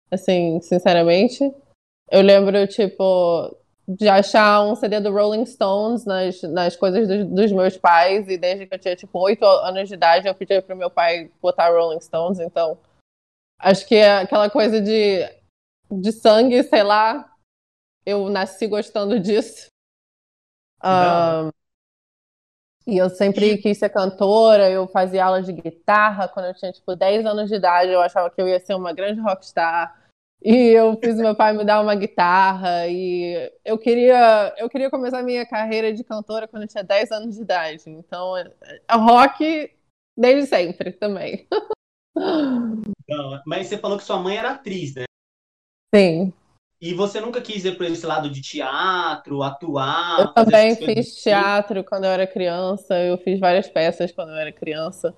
assim, 0.09 0.59
sinceramente. 0.61 1.53
Eu 2.11 2.21
lembro, 2.21 2.65
tipo, 2.67 3.55
de 3.87 4.07
achar 4.07 4.63
um 4.63 4.75
CD 4.75 4.99
do 4.99 5.11
Rolling 5.11 5.45
Stones 5.45 6.05
nas, 6.05 6.41
nas 6.43 6.75
coisas 6.75 7.07
dos, 7.07 7.25
dos 7.25 7.51
meus 7.51 7.77
pais, 7.77 8.27
e 8.27 8.37
desde 8.37 8.65
que 8.67 8.75
eu 8.75 8.79
tinha, 8.79 8.95
tipo, 8.95 9.19
oito 9.19 9.45
anos 9.45 9.87
de 9.87 9.95
idade, 9.95 10.27
eu 10.27 10.35
pedia 10.35 10.61
pro 10.61 10.75
meu 10.75 10.89
pai 10.89 11.31
botar 11.41 11.69
Rolling 11.69 12.01
Stones, 12.01 12.39
então 12.39 12.77
acho 13.59 13.87
que 13.87 13.95
é 13.95 14.19
aquela 14.19 14.49
coisa 14.49 14.81
de, 14.81 15.21
de 15.91 16.11
sangue, 16.11 16.63
sei 16.63 16.83
lá, 16.83 17.31
eu 18.05 18.29
nasci 18.29 18.67
gostando 18.67 19.19
disso. 19.19 19.67
Ahn, 20.81 21.51
e 22.89 22.97
eu 22.97 23.09
sempre 23.09 23.57
quis 23.59 23.77
ser 23.77 23.89
cantora, 23.89 24.69
eu 24.69 24.87
fazia 24.87 25.25
aula 25.25 25.43
de 25.43 25.53
guitarra 25.53 26.27
quando 26.27 26.47
eu 26.47 26.55
tinha, 26.55 26.71
tipo, 26.71 26.95
10 26.95 27.23
anos 27.25 27.47
de 27.47 27.55
idade, 27.55 27.91
eu 27.91 28.01
achava 28.01 28.31
que 28.31 28.41
eu 28.41 28.47
ia 28.47 28.59
ser 28.59 28.73
uma 28.73 28.91
grande 28.91 29.21
rockstar. 29.21 29.98
E 30.41 30.55
eu 30.69 30.97
fiz 30.97 31.17
meu 31.17 31.35
pai 31.35 31.51
me 31.55 31.65
dar 31.65 31.81
uma 31.81 31.95
guitarra 31.95 32.87
e 32.87 33.51
eu 33.65 33.77
queria, 33.77 34.53
eu 34.57 34.69
queria 34.69 34.89
começar 34.89 35.21
minha 35.21 35.45
carreira 35.45 35.91
de 35.91 36.01
cantora 36.03 36.47
quando 36.47 36.63
eu 36.63 36.67
tinha 36.69 36.83
10 36.83 37.11
anos 37.11 37.35
de 37.35 37.41
idade. 37.41 37.83
Então, 37.89 38.37
é, 38.37 38.49
é 38.87 38.95
rock 38.95 39.69
desde 40.17 40.47
sempre 40.47 40.93
também. 40.93 41.45
Não, 42.17 43.41
mas 43.45 43.67
você 43.67 43.77
falou 43.77 43.97
que 43.97 44.03
sua 44.03 44.17
mãe 44.17 44.37
era 44.37 44.51
atriz, 44.51 44.95
né? 44.95 45.03
Sim. 45.93 46.33
E 46.81 46.93
você 46.93 47.19
nunca 47.19 47.41
quis 47.41 47.65
ir 47.65 47.75
por 47.75 47.85
esse 47.85 48.05
lado 48.05 48.29
de 48.29 48.41
teatro, 48.41 49.43
atuar, 49.43 50.19
Eu 50.21 50.33
também 50.33 50.73
fiz 50.77 51.21
teatro 51.21 51.83
quando 51.83 52.05
eu 52.05 52.11
era 52.11 52.25
criança, 52.25 52.97
eu 52.97 53.17
fiz 53.17 53.37
várias 53.39 53.67
peças 53.67 54.13
quando 54.13 54.29
eu 54.29 54.37
era 54.37 54.51
criança. 54.53 55.13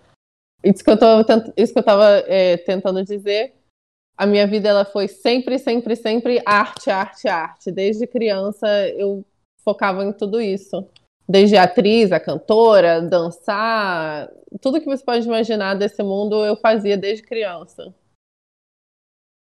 Isso 0.63 0.83
que 0.83 0.89
eu, 0.89 0.97
tô, 0.97 1.23
tent- 1.23 1.53
isso 1.55 1.71
que 1.73 1.77
eu 1.79 1.83
tava 1.83 2.05
é, 2.27 2.57
tentando 2.57 3.03
dizer, 3.03 3.53
a 4.17 4.25
minha 4.25 4.45
vida 4.47 4.69
ela 4.69 4.85
foi 4.85 5.07
sempre, 5.07 5.57
sempre, 5.57 5.95
sempre 5.95 6.41
arte, 6.45 6.89
arte, 6.89 7.27
arte. 7.27 7.71
Desde 7.71 8.07
criança 8.07 8.67
eu 8.89 9.25
focava 9.63 10.03
em 10.03 10.13
tudo 10.13 10.39
isso. 10.41 10.87
Desde 11.27 11.55
a 11.57 11.63
atriz, 11.63 12.11
a 12.11 12.19
cantora, 12.19 13.01
dançar, 13.01 14.29
tudo 14.61 14.79
que 14.79 14.85
você 14.85 15.03
pode 15.03 15.25
imaginar 15.25 15.75
desse 15.75 16.03
mundo 16.03 16.45
eu 16.45 16.55
fazia 16.57 16.97
desde 16.97 17.23
criança. 17.23 17.93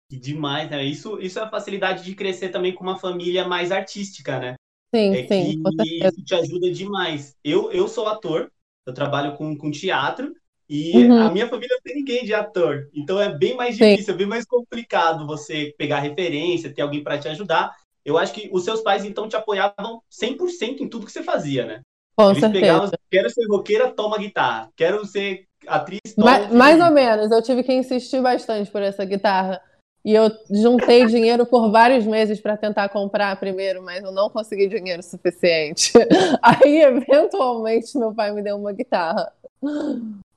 Que 0.10 0.18
demais, 0.20 0.70
né? 0.70 0.84
Isso, 0.84 1.20
isso 1.20 1.40
é 1.40 1.44
a 1.44 1.50
facilidade 1.50 2.04
de 2.04 2.16
crescer 2.16 2.50
também 2.50 2.74
com 2.74 2.84
uma 2.84 3.00
família 3.00 3.48
mais 3.48 3.72
artística, 3.72 4.40
né? 4.40 4.56
Sim, 4.94 5.14
É 5.14 5.24
sim, 5.28 5.64
que 5.64 6.06
isso 6.08 6.24
te 6.24 6.36
ajuda 6.36 6.72
demais. 6.72 7.36
Eu, 7.44 7.72
eu 7.72 7.88
sou 7.88 8.08
ator, 8.08 8.52
eu 8.86 8.94
trabalho 8.94 9.36
com, 9.36 9.58
com 9.58 9.72
teatro, 9.72 10.34
e 10.70 11.06
Uhum. 11.06 11.20
a 11.22 11.30
minha 11.30 11.48
família 11.48 11.76
não 11.76 11.82
tem 11.82 11.96
ninguém 11.96 12.24
de 12.26 12.34
ator. 12.34 12.90
Então 12.94 13.20
é 13.22 13.30
bem 13.30 13.56
mais 13.56 13.76
Sim. 13.76 13.92
difícil, 13.92 14.14
é 14.14 14.18
bem 14.18 14.28
mais 14.28 14.46
complicado 14.46 15.26
você 15.28 15.74
pegar 15.78 16.00
referência, 16.00 16.74
ter 16.74 16.82
alguém 16.82 17.04
para 17.04 17.18
te 17.18 17.28
ajudar. 17.28 17.76
Eu 18.04 18.18
acho 18.18 18.34
que 18.34 18.50
os 18.52 18.64
seus 18.64 18.82
pais, 18.82 19.04
então, 19.04 19.28
te 19.28 19.36
apoiavam 19.36 20.02
100% 20.10 20.82
em 20.84 20.88
tudo 20.88 21.06
que 21.06 21.12
você 21.12 21.24
fazia, 21.24 21.66
né? 21.66 21.82
Com 22.16 22.30
Eles 22.30 22.40
certeza. 22.40 22.62
pegavam, 22.62 22.92
quero 23.12 23.30
ser 23.30 23.46
roqueira, 23.48 23.92
toma 23.92 24.18
guitarra. 24.18 24.70
Quero 24.76 25.06
ser 25.06 25.46
atriz, 25.68 26.00
toma 26.16 26.32
Ma- 26.32 26.38
violino. 26.38 26.58
mais 26.58 26.82
ou 26.82 26.92
menos, 26.92 27.32
eu 27.32 27.42
tive 27.42 27.64
que 27.64 27.74
insistir 27.74 28.22
bastante 28.22 28.70
por 28.72 28.82
essa 28.82 29.04
guitarra. 29.04 29.60
E 30.06 30.14
eu 30.14 30.30
juntei 30.52 31.08
dinheiro 31.08 31.48
por 31.48 31.72
vários 31.72 32.06
meses 32.06 32.40
para 32.40 32.56
tentar 32.56 32.90
comprar 32.90 33.40
primeiro, 33.40 33.82
mas 33.82 34.04
eu 34.04 34.12
não 34.12 34.30
consegui 34.30 34.68
dinheiro 34.68 35.02
suficiente. 35.02 35.92
Aí, 36.44 36.84
eventualmente, 36.84 37.98
meu 37.98 38.14
pai 38.14 38.32
me 38.32 38.44
deu 38.44 38.56
uma 38.56 38.72
guitarra. 38.72 39.34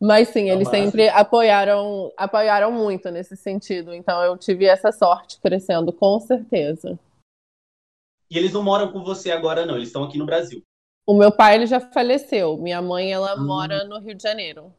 Mas 0.01 0.29
sim, 0.29 0.47
Tá 0.47 0.53
eles 0.53 0.69
sempre 0.69 1.09
apoiaram, 1.09 2.13
apoiaram 2.17 2.71
muito 2.71 3.11
nesse 3.11 3.37
sentido. 3.37 3.93
Então 3.93 4.23
eu 4.23 4.39
tive 4.39 4.65
essa 4.67 4.93
sorte 4.93 5.41
crescendo, 5.41 5.93
com 5.93 6.21
certeza. 6.21 6.99
E 8.31 8.39
eles 8.39 8.53
não 8.53 8.63
moram 8.63 8.93
com 8.93 9.03
você 9.03 9.31
agora, 9.33 9.67
não. 9.67 9.75
Eles 9.75 9.89
estão 9.89 10.05
aqui 10.05 10.19
no 10.19 10.27
Brasil. 10.27 10.63
O 11.07 11.15
meu 11.15 11.33
pai 11.33 11.57
ele 11.57 11.67
já 11.67 11.81
faleceu. 11.81 12.57
Minha 12.59 12.81
mãe 12.81 13.13
ela 13.13 13.35
Hum. 13.35 13.47
mora 13.47 13.85
no 13.85 13.99
Rio 13.99 14.15
de 14.15 14.23
Janeiro. 14.23 14.73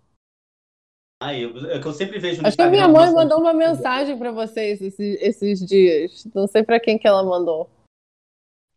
Ah, 1.21 1.35
eu, 1.35 1.69
é 1.69 1.81
que 1.81 1.85
eu 1.85 1.91
sempre 1.91 2.17
vejo 2.17 2.41
Acho 2.45 2.55
que 2.55 2.63
a 2.63 2.69
minha 2.69 2.87
mãe 2.87 3.11
mandou 3.11 3.39
uma 3.39 3.51
mensagem 3.51 4.17
para 4.17 4.31
vocês 4.31 4.81
esses, 4.81 5.21
esses 5.21 5.59
dias. 5.59 6.23
Não 6.33 6.47
sei 6.47 6.63
para 6.63 6.79
quem 6.79 6.97
que 6.97 7.05
ela 7.05 7.23
mandou. 7.23 7.69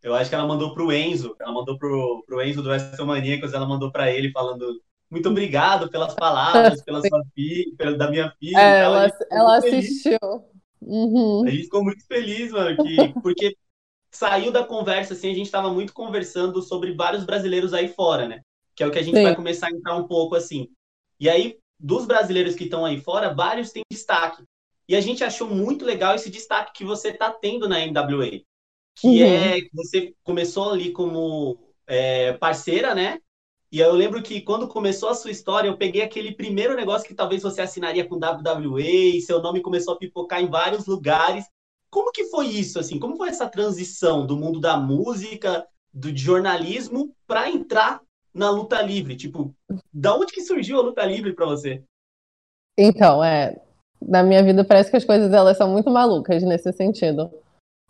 Eu 0.03 0.13
acho 0.17 0.29
que 0.29 0.35
ela 0.35 0.47
mandou 0.47 0.75
pro 0.75 0.93
Enzo. 0.93 1.37
Ela 1.39 1.53
mandou 1.53 1.79
pro, 1.79 2.25
pro 2.27 2.43
Enzo 2.43 2.61
do 2.63 2.69
WrestleManiacos. 2.71 3.53
Ela 3.53 3.65
mandou 3.65 3.93
pra 3.93 4.11
ele 4.11 4.33
falando 4.33 4.83
muito 5.13 5.29
obrigado 5.29 5.91
pelas 5.91 6.15
palavras, 6.15 6.81
pela 6.83 7.07
sua 7.07 7.23
filha, 7.35 7.71
pela, 7.77 7.99
da 7.99 8.11
minha 8.11 8.33
filha. 8.41 8.59
É, 8.59 8.81
ela, 8.81 9.13
ela 9.31 9.57
assistiu. 9.59 10.19
Uhum. 10.81 11.45
A 11.45 11.51
gente 11.51 11.65
ficou 11.65 11.85
muito 11.85 12.03
feliz, 12.07 12.51
mano, 12.51 12.83
que, 12.83 13.13
porque 13.21 13.55
saiu 14.11 14.51
da 14.51 14.65
conversa, 14.65 15.13
assim, 15.13 15.31
a 15.31 15.35
gente 15.35 15.51
tava 15.51 15.71
muito 15.71 15.93
conversando 15.93 16.63
sobre 16.63 16.95
vários 16.95 17.25
brasileiros 17.25 17.75
aí 17.75 17.89
fora, 17.89 18.27
né? 18.27 18.41
Que 18.75 18.83
é 18.83 18.87
o 18.87 18.91
que 18.91 18.99
a 18.99 19.03
gente 19.03 19.19
Sim. 19.19 19.23
vai 19.23 19.37
começar 19.37 19.67
a 19.67 19.71
entrar 19.71 19.95
um 19.97 20.09
pouco, 20.09 20.35
assim. 20.35 20.71
E 21.21 21.29
aí, 21.29 21.59
dos 21.79 22.07
brasileiros 22.07 22.55
que 22.55 22.65
estão 22.65 22.83
aí 22.83 22.99
fora, 22.99 23.35
vários 23.35 23.71
têm 23.71 23.83
destaque. 23.93 24.43
e 24.89 24.97
a 24.97 25.01
gente 25.03 25.23
achou 25.23 25.47
muito 25.47 25.85
legal 25.85 26.15
esse 26.15 26.31
destaque 26.31 26.73
que 26.73 26.85
você 26.85 27.11
está 27.11 27.31
tendo 27.31 27.69
na 27.69 27.85
NWA, 27.87 28.41
que 28.95 29.09
uhum. 29.09 29.27
é 29.27 29.61
que 29.61 29.71
você 29.75 30.15
começou 30.25 30.73
ali 30.73 30.91
como 30.91 31.59
é, 31.87 32.33
parceira, 32.33 32.95
né? 32.95 33.19
E 33.73 33.79
eu 33.79 33.95
lembro 33.95 34.23
que 34.23 34.43
quando 34.43 34.69
começou 34.69 35.09
a 35.09 35.15
sua 35.15 35.31
história, 35.31 35.67
eu 35.67 35.79
peguei 35.79 36.03
aquele 36.03 36.35
primeiro 36.35 36.77
negócio 36.77 37.09
que 37.09 37.15
talvez 37.15 37.43
você 37.43 37.63
assinaria 37.63 38.07
com 38.07 38.17
WWE, 38.17 39.19
seu 39.23 39.41
nome 39.41 39.63
começou 39.63 39.95
a 39.95 39.99
pipocar 39.99 40.43
em 40.43 40.47
vários 40.47 40.85
lugares. 40.85 41.47
Como 41.91 42.13
que 42.13 42.25
foi 42.25 42.49
isso, 42.49 42.79
assim? 42.79 42.99
Como 42.99 43.17
foi 43.17 43.31
essa 43.31 43.49
transição 43.49 44.27
do 44.27 44.37
mundo 44.37 44.61
da 44.61 44.77
música, 44.77 45.67
do 45.91 46.15
jornalismo, 46.15 47.17
para 47.27 47.49
entrar 47.49 48.03
na 48.35 48.51
luta 48.51 48.83
livre? 48.83 49.17
Tipo, 49.17 49.55
da 49.91 50.15
onde 50.15 50.35
que 50.35 50.43
surgiu 50.43 50.79
a 50.79 50.83
luta 50.83 51.03
livre 51.07 51.33
para 51.33 51.47
você? 51.47 51.83
Então, 52.77 53.25
é, 53.25 53.59
na 54.03 54.23
minha 54.23 54.43
vida 54.43 54.67
parece 54.67 54.91
que 54.91 54.99
as 54.99 55.05
coisas 55.05 55.33
elas 55.33 55.57
são 55.57 55.71
muito 55.71 55.91
malucas 55.91 56.43
nesse 56.43 56.71
sentido. 56.75 57.31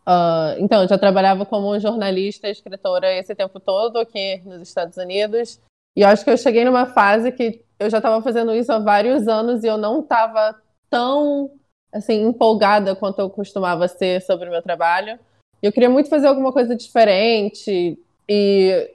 Uh, 0.07 0.55
então, 0.59 0.83
eu 0.83 0.89
já 0.89 0.97
trabalhava 0.97 1.45
como 1.45 1.77
jornalista, 1.81 2.49
escritora 2.49 3.13
esse 3.13 3.35
tempo 3.35 3.59
todo 3.59 3.99
aqui 3.99 4.41
nos 4.45 4.63
Estados 4.63 4.97
Unidos. 4.97 5.61
E 5.97 6.05
acho 6.05 6.25
que 6.25 6.31
eu 6.31 6.37
cheguei 6.37 6.65
numa 6.65 6.87
fase 6.87 7.33
que 7.33 7.65
eu 7.79 7.91
já 7.91 7.99
estava 7.99 8.23
fazendo 8.23 8.55
isso 8.55 8.73
há 8.73 8.79
vários 8.79 9.29
anos 9.29 9.63
e 9.63 9.67
eu 9.67 9.77
não 9.77 10.01
estava 10.01 10.61
tão 10.89 11.51
assim 11.93 12.23
empolgada 12.23 12.97
quanto 12.97 13.21
eu 13.21 13.29
costumava 13.29 13.87
ser 13.89 14.23
sobre 14.23 14.49
o 14.49 14.51
meu 14.51 14.63
trabalho. 14.63 15.19
Eu 15.63 15.73
queria 15.73 15.91
muito 15.91 16.09
fazer 16.09 16.27
alguma 16.27 16.53
coisa 16.53 16.75
diferente 16.75 17.99
e 18.29 18.91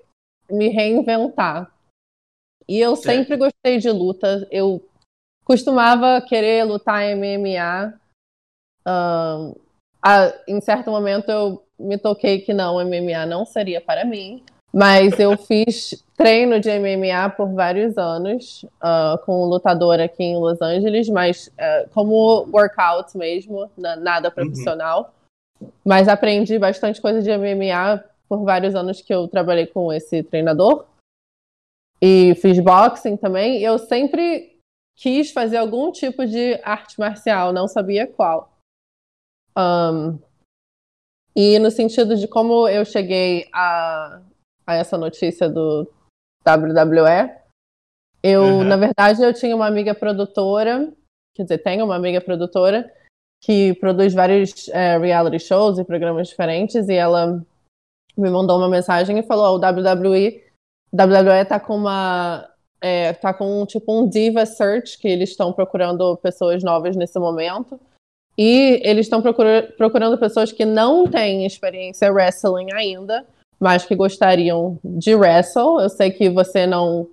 me 0.50 0.70
reinventar. 0.70 1.72
E 2.68 2.80
eu 2.80 2.96
sempre 2.96 3.38
gostei 3.38 3.77
de 3.77 3.89
luta. 3.89 4.48
Eu 4.51 4.84
costumava 5.46 6.22
querer 6.22 6.66
lutar 6.66 7.04
MMA. 7.16 7.98
Um, 8.86 9.56
a, 10.01 10.34
em 10.48 10.60
certo 10.60 10.92
momento 10.92 11.30
eu 11.30 11.63
me 11.80 11.98
toquei 11.98 12.42
que 12.42 12.54
não, 12.54 12.84
MMA 12.84 13.25
não 13.25 13.46
seria 13.46 13.80
para 13.80 14.04
mim. 14.04 14.44
Mas 14.74 15.18
eu 15.20 15.38
fiz 15.38 16.04
treino 16.16 16.60
de 16.60 16.70
MMA 16.78 17.30
por 17.36 17.54
vários 17.54 17.98
anos 17.98 18.64
uh, 18.64 19.18
com 19.26 19.44
um 19.44 19.46
lutador 19.46 20.00
aqui 20.00 20.24
em 20.24 20.38
Los 20.38 20.62
Angeles, 20.62 21.08
mas 21.10 21.48
uh, 21.48 21.90
como 21.94 22.48
workout 22.52 23.18
mesmo, 23.18 23.70
nada 23.78 24.30
uhum. 24.30 24.36
profissional. 24.36 25.14
Uhum. 25.60 25.70
Mas 25.86 26.08
aprendi 26.08 26.60
bastante 26.60 27.02
coisa 27.02 27.22
de 27.22 27.36
MMA 27.36 28.04
por 28.28 28.44
vários 28.44 28.76
anos 28.76 29.02
que 29.02 29.14
eu 29.14 29.28
trabalhei 29.28 29.68
com 29.68 29.92
esse 29.92 30.22
treinador. 30.24 30.86
E 32.02 32.36
fiz 32.36 32.60
boxing 32.60 33.18
também. 33.18 33.62
Eu 33.62 33.80
sempre 33.80 34.60
quis 34.96 35.32
fazer 35.32 35.58
algum 35.58 35.92
tipo 35.92 36.26
de 36.26 36.60
arte 36.64 37.00
marcial, 37.00 37.54
não 37.54 37.68
sabia 37.68 38.06
qual. 38.06 38.52
Um, 39.58 40.20
e 41.36 41.58
no 41.60 41.72
sentido 41.72 42.16
de 42.16 42.28
como 42.28 42.68
eu 42.68 42.84
cheguei 42.84 43.48
a 43.54 44.22
a 44.68 44.76
essa 44.76 44.98
notícia 44.98 45.50
do 45.50 45.90
WWE. 46.46 47.32
Eu, 48.22 48.44
uhum. 48.44 48.64
na 48.64 48.76
verdade, 48.76 49.24
eu 49.24 49.34
tinha 49.34 49.56
uma 49.56 49.68
amiga 49.68 49.96
produtora, 49.96 50.92
quer 51.36 51.44
dizer, 51.44 51.60
tenho 51.60 51.86
uma 51.86 51.96
amiga 51.96 52.20
produtora 52.20 52.92
que 53.42 53.74
produz 53.76 54.14
vários 54.14 54.68
é, 54.70 54.98
reality 54.98 55.40
shows 55.40 55.80
e 55.80 55.86
programas 55.86 56.28
diferentes, 56.28 56.90
e 56.90 56.94
ela 56.94 57.42
me 58.18 58.30
mandou 58.30 58.58
uma 58.58 58.70
mensagem 58.70 59.18
e 59.20 59.24
falou: 59.24 59.56
o 59.56 59.60
WWE, 59.60 60.44
WWE 60.94 61.46
tá 61.48 61.60
com 61.60 61.76
uma 61.76 62.50
é, 62.82 63.13
tá 63.13 63.34
com 63.34 63.65
tipo 63.65 63.94
um 63.94 64.08
diva 64.08 64.46
search 64.46 64.98
que 65.00 65.08
eles 65.08 65.30
estão 65.30 65.54
procurando 65.54 66.18
pessoas 66.18 66.63
novas 66.63 66.96
nesse 66.96 67.18
momento. 67.20 67.80
E 68.38 68.80
eles 68.84 69.08
estão 69.08 69.22
procura 69.22 69.74
procurando 69.78 70.18
pessoas 70.18 70.52
que 70.52 70.63
não 70.63 71.08
têm 71.08 71.46
experiência 71.46 72.12
wrestling 72.12 72.72
ainda, 72.72 73.26
mas 73.60 73.86
que 73.86 73.96
gostariam 73.96 74.80
de 74.84 75.15
wrestle. 75.15 75.80
Eu 75.80 75.89
sei 75.89 76.12
que 76.12 76.30
você 76.30 76.65
não 76.65 77.10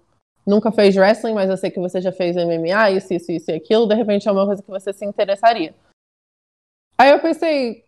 nunca 0.46 0.70
fez 0.70 0.96
wrestling, 0.96 1.32
mas 1.32 1.48
eu 1.48 1.56
sei 1.56 1.70
que 1.70 1.80
você 1.80 2.00
já 2.00 2.12
fez 2.12 2.36
MMA, 2.36 2.90
isso, 2.90 3.14
isso, 3.14 3.32
isso 3.32 3.50
e 3.50 3.54
aquilo. 3.54 3.86
De 3.86 3.94
repente 3.94 4.28
é 4.28 4.32
uma 4.32 4.46
coisa 4.46 4.62
que 4.62 4.70
você 4.70 4.92
se 4.92 5.04
interessaria. 5.04 5.74
Aí 6.98 7.10
eu 7.10 7.20
pensei, 7.20 7.84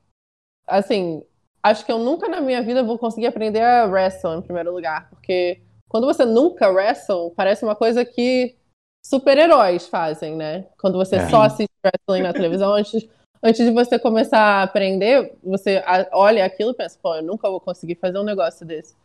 assim, 0.66 1.22
acho 1.62 1.84
que 1.84 1.92
eu 1.92 1.98
nunca 1.98 2.28
na 2.28 2.40
minha 2.40 2.62
vida 2.62 2.82
vou 2.82 2.98
conseguir 2.98 3.26
aprender 3.26 3.62
a 3.62 3.84
wrestle 3.84 4.38
em 4.38 4.42
primeiro 4.42 4.72
lugar, 4.72 5.08
porque 5.10 5.62
quando 5.88 6.06
você 6.06 6.24
nunca 6.24 6.68
wrestle, 6.68 7.30
parece 7.36 7.64
uma 7.64 7.76
coisa 7.76 8.04
que 8.04 8.56
super-heróis 9.04 9.86
fazem, 9.86 10.34
né? 10.34 10.66
Quando 10.78 10.98
você 10.98 11.16
é. 11.16 11.28
só 11.28 11.42
assiste 11.42 11.70
wrestling 11.84 12.22
na 12.22 12.32
televisão, 12.32 12.72
antes 12.72 13.08
antes 13.46 13.64
de 13.64 13.70
você 13.70 13.98
começar 13.98 14.38
a 14.38 14.62
aprender, 14.62 15.36
você 15.42 15.82
olha 16.12 16.44
aquilo 16.44 16.72
e 16.72 16.74
pensa, 16.74 16.98
pô, 17.00 17.14
eu 17.14 17.22
nunca 17.22 17.48
vou 17.48 17.60
conseguir 17.60 17.94
fazer 17.94 18.18
um 18.18 18.24
negócio 18.24 18.66
desse. 18.66 18.96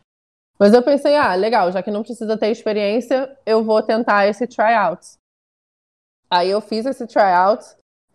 Mas 0.58 0.74
eu 0.74 0.82
pensei, 0.82 1.16
ah, 1.16 1.34
legal, 1.34 1.70
já 1.72 1.82
que 1.82 1.90
não 1.90 2.02
precisa 2.02 2.36
ter 2.36 2.50
experiência, 2.50 3.36
eu 3.46 3.62
vou 3.64 3.82
tentar 3.82 4.26
esse 4.26 4.46
tryout. 4.46 5.16
Aí 6.30 6.50
eu 6.50 6.60
fiz 6.60 6.86
esse 6.86 7.06
tryout, 7.06 7.64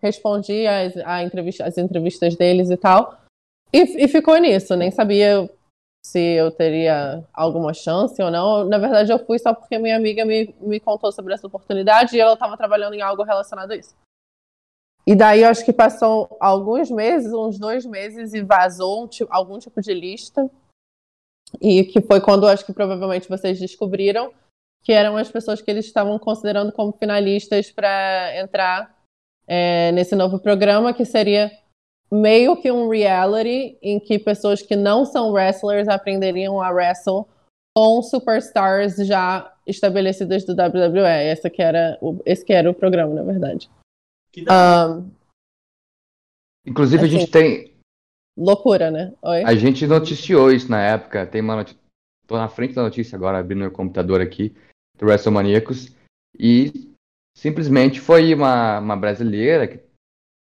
respondi 0.01 0.65
as, 0.67 0.93
entrevista, 1.25 1.65
as 1.65 1.77
entrevistas 1.77 2.35
deles 2.35 2.69
e 2.69 2.77
tal, 2.77 3.21
e, 3.71 4.05
e 4.05 4.07
ficou 4.07 4.37
nisso. 4.37 4.75
Nem 4.75 4.91
sabia 4.91 5.49
se 6.05 6.19
eu 6.19 6.51
teria 6.51 7.23
alguma 7.33 7.73
chance 7.73 8.21
ou 8.21 8.31
não. 8.31 8.65
Na 8.65 8.77
verdade, 8.77 9.11
eu 9.11 9.19
fui 9.25 9.39
só 9.39 9.53
porque 9.53 9.77
minha 9.77 9.97
amiga 9.97 10.25
me, 10.25 10.53
me 10.59 10.79
contou 10.79 11.11
sobre 11.11 11.33
essa 11.33 11.47
oportunidade 11.47 12.15
e 12.15 12.19
ela 12.19 12.33
estava 12.33 12.57
trabalhando 12.57 12.93
em 12.93 13.01
algo 13.01 13.23
relacionado 13.23 13.71
a 13.71 13.75
isso. 13.75 13.95
E 15.07 15.15
daí 15.15 15.43
eu 15.43 15.47
acho 15.47 15.63
que 15.63 15.71
passou 15.71 16.35
alguns 16.37 16.91
meses, 16.91 17.31
uns 17.31 17.57
dois 17.57 17.85
meses, 17.85 18.33
e 18.33 18.41
vazou 18.41 19.05
um, 19.05 19.07
tipo, 19.07 19.33
algum 19.33 19.57
tipo 19.57 19.79
de 19.79 19.93
lista. 19.93 20.51
E 21.61 21.85
que 21.85 22.01
foi 22.01 22.19
quando 22.19 22.45
acho 22.45 22.65
que 22.65 22.73
provavelmente 22.73 23.29
vocês 23.29 23.57
descobriram 23.57 24.33
que 24.83 24.91
eram 24.91 25.15
as 25.15 25.31
pessoas 25.31 25.61
que 25.61 25.71
eles 25.71 25.85
estavam 25.85 26.19
considerando 26.19 26.73
como 26.73 26.91
finalistas 26.91 27.71
para 27.71 28.37
entrar 28.37 28.97
é, 29.47 29.93
nesse 29.93 30.13
novo 30.13 30.39
programa, 30.39 30.93
que 30.93 31.05
seria 31.05 31.51
meio 32.11 32.61
que 32.61 32.69
um 32.69 32.89
reality 32.89 33.77
em 33.81 34.01
que 34.01 34.19
pessoas 34.19 34.61
que 34.61 34.75
não 34.75 35.05
são 35.05 35.31
wrestlers 35.31 35.87
aprenderiam 35.87 36.61
a 36.61 36.69
wrestle 36.69 37.25
com 37.77 38.01
superstars 38.01 38.97
já 38.97 39.53
estabelecidas 39.65 40.43
do 40.43 40.51
WWE. 40.51 41.49
Que 41.49 41.61
era 41.61 41.97
o, 42.01 42.21
esse 42.25 42.43
que 42.43 42.51
era 42.51 42.69
o 42.69 42.73
programa, 42.73 43.13
na 43.13 43.23
verdade. 43.23 43.69
Um, 44.41 45.09
Inclusive, 46.65 47.05
assim, 47.05 47.15
a 47.15 47.19
gente 47.19 47.31
tem. 47.31 47.73
Loucura, 48.37 48.91
né? 48.91 49.13
Oi? 49.21 49.43
A 49.43 49.55
gente 49.55 49.87
noticiou 49.87 50.51
isso 50.51 50.69
na 50.69 50.81
época. 50.81 51.25
Tem 51.25 51.41
uma 51.41 51.55
notícia. 51.55 51.79
Tô 52.27 52.35
na 52.37 52.49
frente 52.49 52.73
da 52.73 52.83
notícia 52.83 53.15
agora, 53.15 53.39
abrindo 53.39 53.59
meu 53.59 53.71
computador 53.71 54.19
aqui, 54.19 54.53
do 54.97 55.05
WrestleManiacos. 55.05 55.95
E 56.37 56.91
simplesmente 57.35 58.01
foi 58.01 58.33
uma, 58.33 58.79
uma 58.79 58.97
brasileira 58.97 59.65
que 59.67 59.79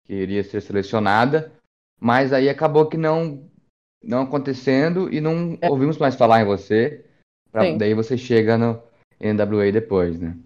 queria 0.04 0.42
ser 0.42 0.60
selecionada, 0.60 1.52
mas 2.00 2.32
aí 2.32 2.48
acabou 2.48 2.86
que 2.86 2.96
não 2.96 3.48
não 4.02 4.22
acontecendo 4.22 5.12
e 5.12 5.20
não 5.20 5.58
é. 5.60 5.68
ouvimos 5.70 5.96
mais 5.96 6.16
falar 6.16 6.42
em 6.42 6.44
você. 6.44 7.04
Pra, 7.50 7.72
daí 7.76 7.94
você 7.94 8.18
chega 8.18 8.58
no 8.58 8.82
NWA 9.20 9.72
depois, 9.72 10.18
né? 10.18 10.36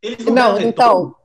Eles 0.00 0.24
não, 0.26 0.34
não 0.54 0.60
então, 0.60 1.16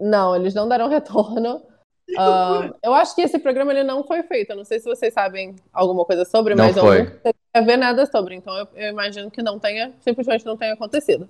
não, 0.00 0.34
eles 0.34 0.54
não 0.54 0.68
deram 0.68 0.88
retorno. 0.90 1.62
Uh, 2.10 2.74
eu 2.82 2.92
acho 2.92 3.14
que 3.14 3.22
esse 3.22 3.38
programa 3.38 3.72
ele 3.72 3.82
não 3.82 4.04
foi 4.04 4.22
feito. 4.22 4.50
Eu 4.50 4.56
não 4.56 4.64
sei 4.64 4.78
se 4.78 4.84
vocês 4.84 5.12
sabem 5.12 5.56
alguma 5.72 6.04
coisa 6.04 6.24
sobre, 6.24 6.54
não 6.54 6.66
mas 6.66 6.76
foi. 6.76 7.00
eu 7.00 7.04
não 7.04 7.10
queria 7.12 7.66
ver 7.66 7.76
nada 7.76 8.06
sobre. 8.06 8.34
Então 8.34 8.56
eu, 8.56 8.68
eu, 8.74 8.88
imagino 8.90 9.30
que 9.30 9.42
não 9.42 9.58
tenha, 9.58 9.92
simplesmente 10.00 10.44
não 10.44 10.56
tenha 10.56 10.74
acontecido. 10.74 11.28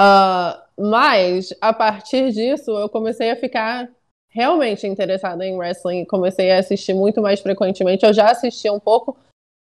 Uh, 0.00 0.54
mas 0.78 1.52
a 1.60 1.72
partir 1.72 2.30
disso 2.30 2.70
eu 2.70 2.88
comecei 2.88 3.30
a 3.32 3.36
ficar 3.36 3.90
realmente 4.28 4.86
interessada 4.86 5.44
em 5.44 5.56
wrestling. 5.56 6.04
Comecei 6.04 6.52
a 6.52 6.58
assistir 6.58 6.94
muito 6.94 7.20
mais 7.20 7.40
frequentemente. 7.40 8.06
Eu 8.06 8.12
já 8.12 8.30
assistia 8.30 8.72
um 8.72 8.80
pouco, 8.80 9.16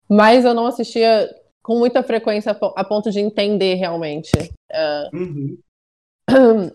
mas 0.08 0.44
eu 0.44 0.52
não 0.52 0.66
assistia 0.66 1.34
com 1.62 1.78
muita 1.78 2.02
frequência 2.02 2.52
a 2.52 2.84
ponto 2.84 3.10
de 3.10 3.20
entender 3.20 3.74
realmente. 3.74 4.32
Uh, 4.70 5.16
uhum. 5.16 5.58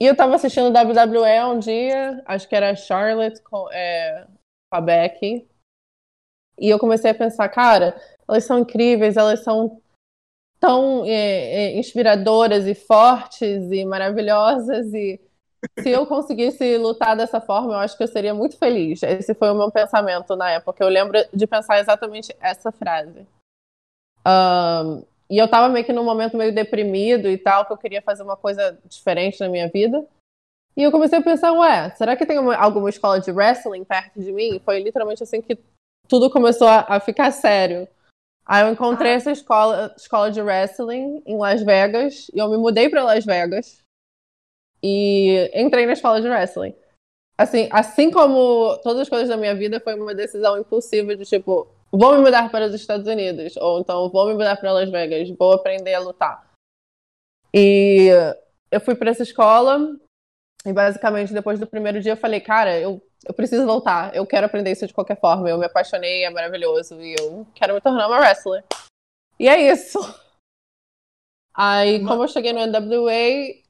E 0.00 0.06
eu 0.06 0.16
tava 0.16 0.34
assistindo 0.34 0.68
WWE 0.68 1.44
um 1.44 1.58
dia, 1.58 2.22
acho 2.24 2.48
que 2.48 2.56
era 2.56 2.74
Charlotte 2.74 3.42
com, 3.42 3.70
é, 3.70 4.26
com 4.70 4.76
a 4.76 4.80
Becky. 4.80 5.46
E 6.58 6.68
eu 6.70 6.78
comecei 6.78 7.10
a 7.10 7.14
pensar, 7.14 7.48
cara, 7.50 8.00
elas 8.26 8.44
são 8.44 8.60
incríveis, 8.60 9.16
elas 9.16 9.44
são 9.44 9.80
tão 10.58 11.04
é, 11.04 11.10
é, 11.10 11.78
inspiradoras 11.78 12.66
e 12.66 12.74
fortes 12.74 13.70
e 13.70 13.84
maravilhosas. 13.84 14.92
E 14.94 15.20
se 15.78 15.90
eu 15.90 16.06
conseguisse 16.06 16.78
lutar 16.78 17.16
dessa 17.16 17.40
forma, 17.40 17.72
eu 17.72 17.78
acho 17.78 17.96
que 17.96 18.02
eu 18.02 18.08
seria 18.08 18.32
muito 18.32 18.56
feliz. 18.56 19.02
Esse 19.02 19.34
foi 19.34 19.50
o 19.50 19.54
meu 19.54 19.70
pensamento 19.70 20.34
na 20.34 20.50
época. 20.50 20.82
Eu 20.82 20.88
lembro 20.88 21.18
de 21.32 21.46
pensar 21.46 21.78
exatamente 21.78 22.34
essa 22.40 22.72
frase. 22.72 23.26
Um, 24.26 25.02
e 25.30 25.38
eu 25.38 25.48
tava 25.48 25.72
meio 25.72 25.86
que 25.86 25.92
num 25.92 26.02
momento 26.02 26.36
meio 26.36 26.52
deprimido 26.52 27.30
e 27.30 27.38
tal, 27.38 27.64
que 27.64 27.72
eu 27.72 27.78
queria 27.78 28.02
fazer 28.02 28.24
uma 28.24 28.36
coisa 28.36 28.76
diferente 28.84 29.38
na 29.38 29.48
minha 29.48 29.68
vida. 29.68 30.04
E 30.76 30.82
eu 30.82 30.90
comecei 30.90 31.18
a 31.18 31.22
pensar, 31.22 31.52
ué, 31.52 31.90
será 31.90 32.16
que 32.16 32.26
tem 32.26 32.38
uma, 32.38 32.56
alguma 32.56 32.90
escola 32.90 33.20
de 33.20 33.30
wrestling 33.30 33.84
perto 33.84 34.20
de 34.20 34.32
mim? 34.32 34.60
Foi 34.64 34.82
literalmente 34.82 35.22
assim 35.22 35.40
que 35.40 35.56
tudo 36.08 36.30
começou 36.30 36.66
a, 36.66 36.84
a 36.88 37.00
ficar 37.00 37.30
sério. 37.30 37.86
Aí 38.44 38.64
eu 38.64 38.72
encontrei 38.72 39.12
ah. 39.12 39.14
essa 39.14 39.30
escola, 39.30 39.94
escola 39.96 40.32
de 40.32 40.42
wrestling 40.42 41.22
em 41.24 41.38
Las 41.38 41.62
Vegas 41.62 42.28
e 42.34 42.38
eu 42.38 42.48
me 42.48 42.56
mudei 42.56 42.88
para 42.88 43.04
Las 43.04 43.24
Vegas 43.24 43.84
e 44.82 45.48
entrei 45.54 45.86
na 45.86 45.92
escola 45.92 46.20
de 46.20 46.28
wrestling. 46.28 46.74
Assim, 47.38 47.68
assim 47.70 48.10
como 48.10 48.76
todas 48.82 49.02
as 49.02 49.08
coisas 49.08 49.28
da 49.28 49.36
minha 49.36 49.54
vida, 49.54 49.78
foi 49.78 49.94
uma 49.94 50.14
decisão 50.14 50.58
impulsiva 50.58 51.14
de 51.14 51.24
tipo, 51.24 51.68
vou 51.92 52.14
me 52.14 52.22
mudar 52.22 52.50
para 52.50 52.66
os 52.66 52.74
Estados 52.74 53.06
Unidos, 53.06 53.56
ou 53.56 53.80
então 53.80 54.08
vou 54.10 54.26
me 54.26 54.34
mudar 54.34 54.56
para 54.56 54.72
Las 54.72 54.90
Vegas, 54.90 55.28
vou 55.36 55.52
aprender 55.52 55.94
a 55.94 56.00
lutar. 56.00 56.50
E 57.54 58.08
eu 58.70 58.80
fui 58.80 58.94
para 58.94 59.10
essa 59.10 59.22
escola 59.22 59.96
e 60.64 60.72
basicamente 60.72 61.32
depois 61.32 61.58
do 61.58 61.66
primeiro 61.66 62.00
dia 62.00 62.12
eu 62.12 62.16
falei, 62.16 62.40
cara, 62.40 62.78
eu, 62.78 63.02
eu 63.26 63.34
preciso 63.34 63.66
voltar, 63.66 64.14
eu 64.14 64.26
quero 64.26 64.46
aprender 64.46 64.70
isso 64.70 64.86
de 64.86 64.94
qualquer 64.94 65.18
forma, 65.18 65.48
eu 65.48 65.58
me 65.58 65.66
apaixonei, 65.66 66.24
é 66.24 66.30
maravilhoso 66.30 67.00
e 67.00 67.16
eu 67.18 67.46
quero 67.54 67.74
me 67.74 67.80
tornar 67.80 68.06
uma 68.06 68.20
wrestler. 68.20 68.64
E 69.38 69.48
é 69.48 69.72
isso. 69.72 69.98
Aí, 71.54 72.04
como 72.06 72.22
eu 72.22 72.28
cheguei 72.28 72.52
no 72.52 72.64
NWA, 72.66 73.60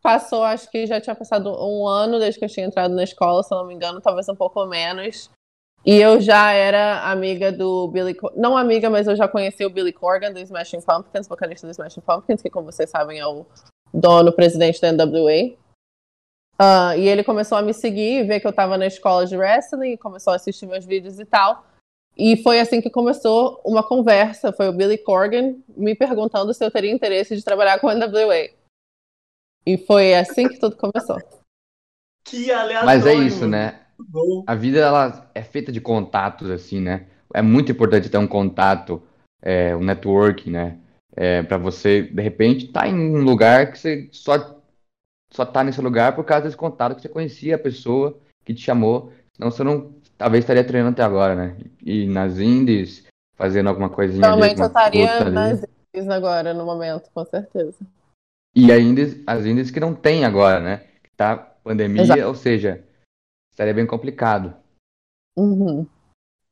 passou, 0.00 0.42
acho 0.42 0.70
que 0.70 0.86
já 0.86 1.00
tinha 1.00 1.14
passado 1.14 1.50
um 1.50 1.86
ano 1.86 2.18
desde 2.18 2.38
que 2.38 2.44
eu 2.44 2.48
tinha 2.48 2.66
entrado 2.66 2.94
na 2.94 3.04
escola, 3.04 3.42
se 3.42 3.50
não 3.50 3.66
me 3.66 3.74
engano, 3.74 4.00
talvez 4.00 4.28
um 4.28 4.34
pouco 4.34 4.64
menos. 4.66 5.30
E 5.84 5.96
eu 5.96 6.20
já 6.20 6.52
era 6.52 7.10
amiga 7.10 7.50
do 7.50 7.88
Billy. 7.88 8.16
Não 8.36 8.56
amiga, 8.56 8.88
mas 8.88 9.08
eu 9.08 9.16
já 9.16 9.26
conheci 9.26 9.64
o 9.64 9.70
Billy 9.70 9.92
Corgan 9.92 10.32
do 10.32 10.38
Smashing 10.38 10.80
Pumpkins, 10.80 11.26
vocalista 11.26 11.66
do 11.66 11.72
Smashing 11.72 12.00
Pumpkins, 12.00 12.40
que, 12.40 12.50
como 12.50 12.70
vocês 12.70 12.88
sabem, 12.88 13.18
é 13.18 13.26
o 13.26 13.44
dono, 13.92 14.32
presidente 14.32 14.80
da 14.80 14.92
NWA. 14.92 15.56
Uh, 16.60 16.94
e 16.96 17.08
ele 17.08 17.24
começou 17.24 17.58
a 17.58 17.62
me 17.62 17.74
seguir, 17.74 18.24
ver 18.24 18.38
que 18.38 18.46
eu 18.46 18.50
estava 18.50 18.78
na 18.78 18.86
escola 18.86 19.26
de 19.26 19.36
wrestling, 19.36 19.96
começou 19.96 20.32
a 20.32 20.36
assistir 20.36 20.66
meus 20.66 20.86
vídeos 20.86 21.18
e 21.18 21.24
tal. 21.24 21.66
E 22.16 22.36
foi 22.42 22.60
assim 22.60 22.80
que 22.80 22.90
começou 22.90 23.60
uma 23.64 23.82
conversa. 23.82 24.52
Foi 24.52 24.68
o 24.68 24.72
Billy 24.72 24.98
Corgan 24.98 25.56
me 25.68 25.96
perguntando 25.96 26.54
se 26.54 26.64
eu 26.64 26.70
teria 26.70 26.92
interesse 26.92 27.34
de 27.34 27.42
trabalhar 27.42 27.80
com 27.80 27.88
a 27.88 27.94
NWA. 27.94 28.50
E 29.66 29.78
foi 29.78 30.14
assim 30.14 30.48
que 30.48 30.58
tudo 30.58 30.76
começou. 30.76 31.18
Que 32.24 32.52
aleatório. 32.52 32.86
Mas 32.86 33.06
é 33.06 33.14
isso, 33.14 33.48
né? 33.48 33.81
A 34.46 34.54
vida 34.54 34.78
ela 34.80 35.30
é 35.34 35.42
feita 35.42 35.70
de 35.70 35.80
contatos, 35.80 36.50
assim, 36.50 36.80
né? 36.80 37.06
É 37.34 37.42
muito 37.42 37.72
importante 37.72 38.08
ter 38.08 38.18
um 38.18 38.26
contato, 38.26 39.02
é, 39.40 39.74
um 39.76 39.84
networking, 39.84 40.50
né? 40.50 40.78
É, 41.14 41.42
para 41.42 41.58
você, 41.58 42.02
de 42.02 42.22
repente, 42.22 42.66
estar 42.66 42.82
tá 42.82 42.88
em 42.88 42.94
um 42.94 43.22
lugar 43.22 43.70
que 43.70 43.78
você 43.78 44.08
só, 44.12 44.60
só 45.32 45.44
tá 45.44 45.62
nesse 45.62 45.80
lugar 45.80 46.14
por 46.14 46.24
causa 46.24 46.44
desse 46.44 46.56
contato 46.56 46.94
que 46.96 47.02
você 47.02 47.08
conhecia 47.08 47.56
a 47.56 47.58
pessoa 47.58 48.18
que 48.44 48.54
te 48.54 48.62
chamou. 48.62 49.12
Senão 49.34 49.50
você 49.50 49.62
não, 49.62 49.92
talvez 50.16 50.44
estaria 50.44 50.64
treinando 50.64 50.92
até 50.92 51.02
agora, 51.02 51.34
né? 51.34 51.56
E 51.82 52.06
nas 52.06 52.38
indies, 52.38 53.06
fazendo 53.36 53.68
alguma 53.68 53.90
coisinha 53.90 54.26
Realmente 54.26 54.60
eu 54.60 54.66
estaria 54.66 55.30
nas 55.30 55.64
indies 55.94 56.08
agora, 56.08 56.54
no 56.54 56.64
momento, 56.64 57.10
com 57.14 57.24
certeza. 57.24 57.78
E 58.54 58.70
ainda 58.70 59.02
as 59.26 59.46
indies 59.46 59.70
que 59.70 59.80
não 59.80 59.94
tem 59.94 60.24
agora, 60.24 60.60
né? 60.60 60.82
Que 61.02 61.10
tá 61.16 61.36
pandemia, 61.36 62.02
Exato. 62.02 62.26
ou 62.26 62.34
seja, 62.34 62.84
estaria 63.52 63.74
bem 63.74 63.86
complicado. 63.86 64.56
Uhum. 65.36 65.86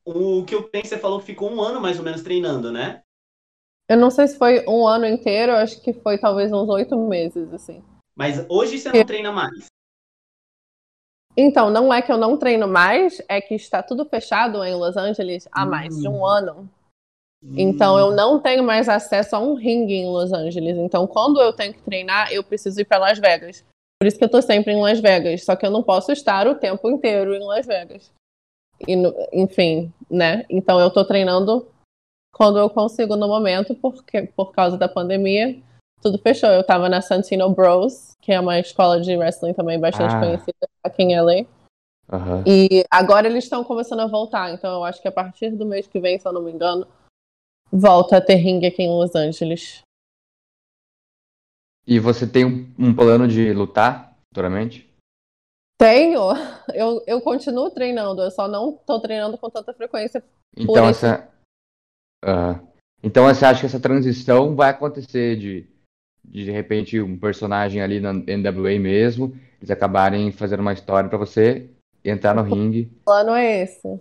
O 0.05 0.45
que 0.45 0.55
eu 0.55 0.69
penso, 0.69 0.89
você 0.89 0.97
falou 0.97 1.19
que 1.19 1.25
ficou 1.25 1.51
um 1.51 1.61
ano 1.61 1.81
mais 1.81 1.97
ou 1.99 2.05
menos 2.05 2.21
treinando, 2.21 2.71
né? 2.71 3.03
Eu 3.87 3.97
não 3.97 4.09
sei 4.09 4.27
se 4.27 4.37
foi 4.37 4.65
um 4.67 4.87
ano 4.87 5.05
inteiro, 5.05 5.51
acho 5.51 5.81
que 5.81 5.93
foi 5.93 6.17
talvez 6.17 6.51
uns 6.51 6.69
oito 6.69 6.97
meses, 6.97 7.53
assim. 7.53 7.83
Mas 8.15 8.45
hoje 8.49 8.79
você 8.79 8.91
não 8.91 9.05
treina 9.05 9.31
mais? 9.31 9.65
Então, 11.35 11.69
não 11.69 11.93
é 11.93 12.01
que 12.01 12.11
eu 12.11 12.17
não 12.17 12.37
treino 12.37 12.67
mais, 12.67 13.21
é 13.27 13.39
que 13.39 13.55
está 13.55 13.81
tudo 13.81 14.05
fechado 14.05 14.63
em 14.63 14.75
Los 14.75 14.97
Angeles 14.97 15.47
há 15.51 15.65
mais 15.65 15.97
de 15.97 16.07
um 16.07 16.21
hum. 16.21 16.25
ano. 16.25 16.69
Então 17.43 17.97
eu 17.97 18.11
não 18.11 18.39
tenho 18.39 18.63
mais 18.63 18.87
acesso 18.87 19.35
a 19.35 19.39
um 19.39 19.55
ringue 19.55 19.95
em 19.95 20.07
Los 20.07 20.31
Angeles. 20.31 20.77
Então 20.77 21.07
quando 21.07 21.41
eu 21.41 21.51
tenho 21.51 21.73
que 21.73 21.81
treinar, 21.81 22.31
eu 22.31 22.43
preciso 22.43 22.79
ir 22.79 22.85
para 22.85 22.99
Las 22.99 23.17
Vegas. 23.17 23.65
Por 24.01 24.07
isso 24.07 24.17
que 24.17 24.23
eu 24.23 24.29
tô 24.31 24.41
sempre 24.41 24.73
em 24.73 24.81
Las 24.81 24.99
Vegas. 24.99 25.45
Só 25.45 25.55
que 25.55 25.63
eu 25.63 25.69
não 25.69 25.83
posso 25.83 26.11
estar 26.11 26.47
o 26.47 26.55
tempo 26.55 26.89
inteiro 26.89 27.35
em 27.35 27.45
Las 27.45 27.67
Vegas. 27.67 28.11
E, 28.87 28.95
enfim, 29.31 29.93
né? 30.09 30.43
Então 30.49 30.79
eu 30.79 30.89
tô 30.89 31.05
treinando 31.05 31.67
quando 32.33 32.57
eu 32.57 32.67
consigo 32.67 33.15
no 33.15 33.27
momento, 33.27 33.75
porque 33.75 34.23
por 34.35 34.53
causa 34.53 34.75
da 34.75 34.89
pandemia, 34.89 35.55
tudo 36.01 36.17
fechou. 36.17 36.49
Eu 36.49 36.63
tava 36.63 36.89
na 36.89 36.99
Santino 36.99 37.47
Bros, 37.51 38.15
que 38.19 38.31
é 38.31 38.39
uma 38.39 38.59
escola 38.59 38.99
de 38.99 39.15
wrestling 39.15 39.53
também 39.53 39.79
bastante 39.79 40.15
ah. 40.15 40.19
conhecida 40.19 40.67
aqui 40.83 41.03
em 41.03 41.21
LA. 41.21 41.45
Uhum. 42.11 42.43
E 42.47 42.83
agora 42.89 43.27
eles 43.27 43.43
estão 43.43 43.63
começando 43.63 43.99
a 43.99 44.07
voltar. 44.07 44.51
Então 44.51 44.73
eu 44.73 44.83
acho 44.83 44.99
que 44.99 45.07
a 45.09 45.11
partir 45.11 45.51
do 45.51 45.63
mês 45.63 45.85
que 45.85 45.99
vem, 45.99 46.17
se 46.17 46.27
eu 46.27 46.33
não 46.33 46.41
me 46.41 46.51
engano, 46.51 46.87
volta 47.71 48.17
a 48.17 48.21
ter 48.21 48.37
ringue 48.37 48.65
aqui 48.65 48.81
em 48.81 48.89
Los 48.89 49.13
Angeles. 49.13 49.83
E 51.91 51.99
você 51.99 52.25
tem 52.25 52.45
um, 52.45 52.73
um 52.79 52.95
plano 52.95 53.27
de 53.27 53.51
lutar 53.51 54.15
futuramente? 54.29 54.89
Tenho. 55.77 56.21
Eu, 56.73 57.03
eu 57.05 57.19
continuo 57.19 57.69
treinando, 57.69 58.21
eu 58.21 58.31
só 58.31 58.47
não 58.47 58.71
tô 58.71 58.97
treinando 59.01 59.37
com 59.37 59.49
tanta 59.49 59.73
frequência. 59.73 60.23
Então 60.55 60.87
essa. 60.87 61.29
Uh, 62.23 62.65
então 63.03 63.25
você 63.25 63.45
acha 63.45 63.59
que 63.59 63.65
essa 63.65 63.79
transição 63.79 64.55
vai 64.55 64.69
acontecer 64.69 65.35
de, 65.35 65.67
de, 66.23 66.45
de 66.45 66.51
repente, 66.51 67.01
um 67.01 67.19
personagem 67.19 67.81
ali 67.81 67.99
na 67.99 68.13
NWA 68.13 68.79
mesmo, 68.79 69.37
eles 69.57 69.69
acabarem 69.69 70.31
fazendo 70.31 70.61
uma 70.61 70.71
história 70.71 71.09
para 71.09 71.17
você 71.17 71.69
entrar 72.05 72.33
no 72.33 72.41
ringue? 72.41 72.89
O 73.01 73.03
plano 73.03 73.35
é 73.35 73.63
esse. 73.63 73.99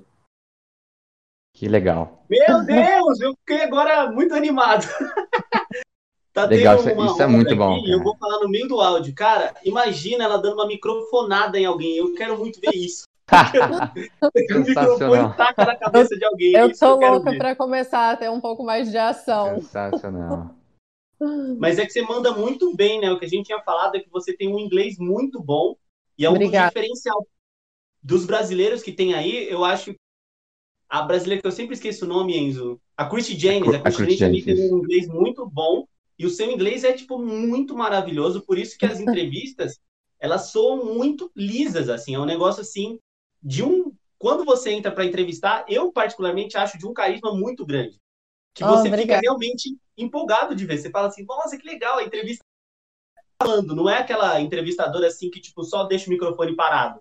Que 1.57 1.67
legal. 1.67 2.25
Meu 2.31 2.65
Deus, 2.65 3.21
eu 3.21 3.35
fiquei 3.41 3.65
agora 3.65 4.13
muito 4.13 4.33
animado. 4.33 4.87
tá 6.33 6.45
legal, 6.45 6.81
uma, 6.81 7.07
isso 7.07 7.23
é 7.23 7.27
muito 7.27 7.57
bom. 7.57 7.79
Aqui, 7.79 7.91
eu 7.91 8.03
vou 8.03 8.17
falar 8.17 8.41
no 8.41 8.49
meio 8.49 8.69
do 8.69 8.81
áudio. 8.81 9.15
Cara, 9.15 9.55
imagina 9.65 10.25
ela 10.25 10.39
dando 10.39 10.55
uma 10.55 10.67
microfonada 10.67 11.59
em 11.59 11.65
alguém. 11.65 11.97
Eu 11.97 12.15
quero 12.15 12.39
muito 12.39 12.61
ver 12.61 12.75
isso. 12.75 13.05
o 13.31 14.59
microfone 14.59 15.37
taca 15.37 15.65
na 15.65 15.77
cabeça 15.77 16.17
de 16.17 16.25
alguém. 16.25 16.53
Eu 16.53 16.77
tô 16.77 17.01
eu 17.03 17.13
louca 17.13 17.37
para 17.37 17.55
começar 17.55 18.11
a 18.11 18.17
ter 18.17 18.29
um 18.29 18.41
pouco 18.41 18.65
mais 18.65 18.91
de 18.91 18.99
ação. 18.99 19.57
Sensacional. 19.57 20.55
Mas 21.59 21.79
é 21.79 21.85
que 21.85 21.93
você 21.93 22.03
manda 22.03 22.33
muito 22.33 22.75
bem, 22.75 23.01
né? 23.01 23.11
O 23.13 23.19
que 23.19 23.27
a 23.27 23.29
gente 23.29 23.47
tinha 23.47 23.61
falado 23.61 23.95
é 23.95 24.01
que 24.01 24.11
você 24.11 24.35
tem 24.35 24.53
um 24.53 24.59
inglês 24.59 24.99
muito 24.99 25.41
bom 25.41 25.77
e 26.17 26.25
é 26.25 26.31
um 26.31 26.39
diferencial 26.39 27.27
dos 28.03 28.25
brasileiros 28.25 28.83
que 28.83 28.93
tem 28.93 29.15
aí. 29.15 29.49
Eu 29.49 29.65
acho 29.65 29.95
a 30.89 31.03
brasileira 31.03 31.41
que 31.41 31.47
eu 31.47 31.53
sempre 31.53 31.75
esqueço 31.75 32.05
o 32.05 32.09
nome, 32.09 32.37
Enzo. 32.37 32.81
A 32.97 33.07
Christy 33.07 33.39
James. 33.39 33.75
A, 33.75 33.79
a 33.79 33.93
Christy 33.93 34.17
James 34.17 34.45
tem 34.45 34.73
um 34.73 34.79
inglês 34.79 35.07
muito 35.07 35.49
bom. 35.49 35.87
E 36.21 36.27
o 36.27 36.31
seu 36.31 36.51
inglês 36.51 36.85
é, 36.85 36.93
tipo, 36.93 37.19
muito 37.19 37.75
maravilhoso. 37.75 38.43
Por 38.43 38.59
isso 38.59 38.77
que 38.77 38.85
as 38.85 39.01
entrevistas, 39.01 39.81
elas 40.19 40.51
soam 40.51 40.95
muito 40.95 41.33
lisas, 41.35 41.89
assim. 41.89 42.15
É 42.15 42.19
um 42.19 42.27
negócio, 42.27 42.61
assim, 42.61 42.99
de 43.43 43.65
um... 43.65 43.91
Quando 44.19 44.45
você 44.45 44.71
entra 44.71 44.93
para 44.93 45.07
entrevistar, 45.07 45.65
eu, 45.67 45.91
particularmente, 45.91 46.59
acho 46.59 46.77
de 46.77 46.87
um 46.87 46.93
carisma 46.93 47.35
muito 47.35 47.65
grande. 47.65 47.97
Que 48.55 48.63
você 48.63 48.91
oh, 48.91 48.99
fica 48.99 49.19
realmente 49.19 49.75
empolgado 49.97 50.55
de 50.55 50.67
ver. 50.67 50.77
Você 50.77 50.91
fala 50.91 51.09
assim, 51.09 51.25
nossa, 51.25 51.57
que 51.57 51.67
legal, 51.67 51.97
a 51.97 52.05
entrevista 52.05 52.45
falando. 53.43 53.75
Não 53.75 53.89
é 53.89 53.97
aquela 53.97 54.39
entrevistadora, 54.43 55.07
assim, 55.07 55.31
que, 55.31 55.41
tipo, 55.41 55.65
só 55.65 55.85
deixa 55.85 56.07
o 56.07 56.11
microfone 56.11 56.55
parado. 56.55 57.01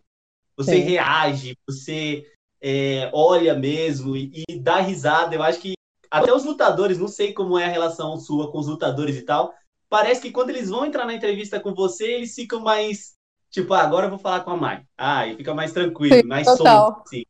Você 0.55 0.77
Sim. 0.77 0.84
reage, 0.84 1.58
você 1.67 2.25
é, 2.62 3.12
olha 3.13 3.53
mesmo 3.53 4.15
e, 4.15 4.45
e 4.47 4.58
dá 4.58 4.79
risada. 4.79 5.36
Eu 5.36 5.43
acho 5.43 5.60
que 5.60 5.73
até 6.09 6.33
os 6.33 6.43
lutadores, 6.43 6.97
não 6.97 7.07
sei 7.07 7.33
como 7.33 7.57
é 7.57 7.65
a 7.65 7.69
relação 7.69 8.17
sua 8.19 8.51
com 8.51 8.59
os 8.59 8.67
lutadores 8.67 9.15
e 9.17 9.21
tal, 9.21 9.53
parece 9.89 10.21
que 10.21 10.31
quando 10.31 10.49
eles 10.49 10.69
vão 10.69 10.85
entrar 10.85 11.05
na 11.05 11.13
entrevista 11.13 11.59
com 11.59 11.73
você, 11.73 12.13
eles 12.13 12.33
ficam 12.33 12.59
mais. 12.59 13.17
Tipo, 13.49 13.73
ah, 13.73 13.81
agora 13.81 14.05
eu 14.05 14.09
vou 14.11 14.19
falar 14.19 14.41
com 14.41 14.51
a 14.51 14.57
Mai. 14.57 14.83
Ah, 14.97 15.25
e 15.27 15.35
fica 15.35 15.53
mais 15.53 15.71
tranquilo, 15.71 16.27
mais 16.27 16.45
solto, 16.45 17.01
assim. 17.05 17.23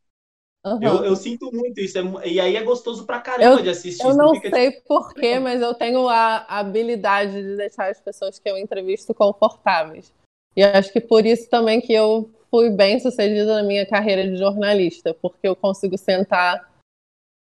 Uhum. 0.64 0.78
Eu, 0.82 1.04
eu, 1.04 1.16
sinto 1.16 1.50
muito 1.50 1.80
isso. 1.80 1.98
É, 1.98 2.28
e 2.28 2.38
aí 2.38 2.54
é 2.54 2.62
gostoso 2.62 3.06
pra 3.06 3.18
caramba 3.18 3.56
eu, 3.56 3.62
de 3.62 3.70
assistir. 3.70 4.04
Eu 4.04 4.14
não 4.14 4.34
fica, 4.34 4.50
sei 4.50 4.72
tipo... 4.72 4.86
porquê, 4.86 5.38
mas 5.38 5.62
eu 5.62 5.72
tenho 5.72 6.06
a 6.06 6.44
habilidade 6.46 7.32
de 7.32 7.56
deixar 7.56 7.90
as 7.90 7.98
pessoas 7.98 8.38
que 8.38 8.48
eu 8.48 8.58
entrevisto 8.58 9.14
confortáveis. 9.14 10.12
E 10.54 10.62
acho 10.62 10.92
que 10.92 11.00
por 11.00 11.24
isso 11.24 11.48
também 11.48 11.80
que 11.80 11.94
eu 11.94 12.30
fui 12.50 12.68
bem 12.68 13.00
sucedida 13.00 13.54
na 13.54 13.62
minha 13.62 13.86
carreira 13.86 14.28
de 14.28 14.36
jornalista, 14.36 15.14
porque 15.14 15.48
eu 15.48 15.56
consigo 15.56 15.96
sentar 15.96 16.69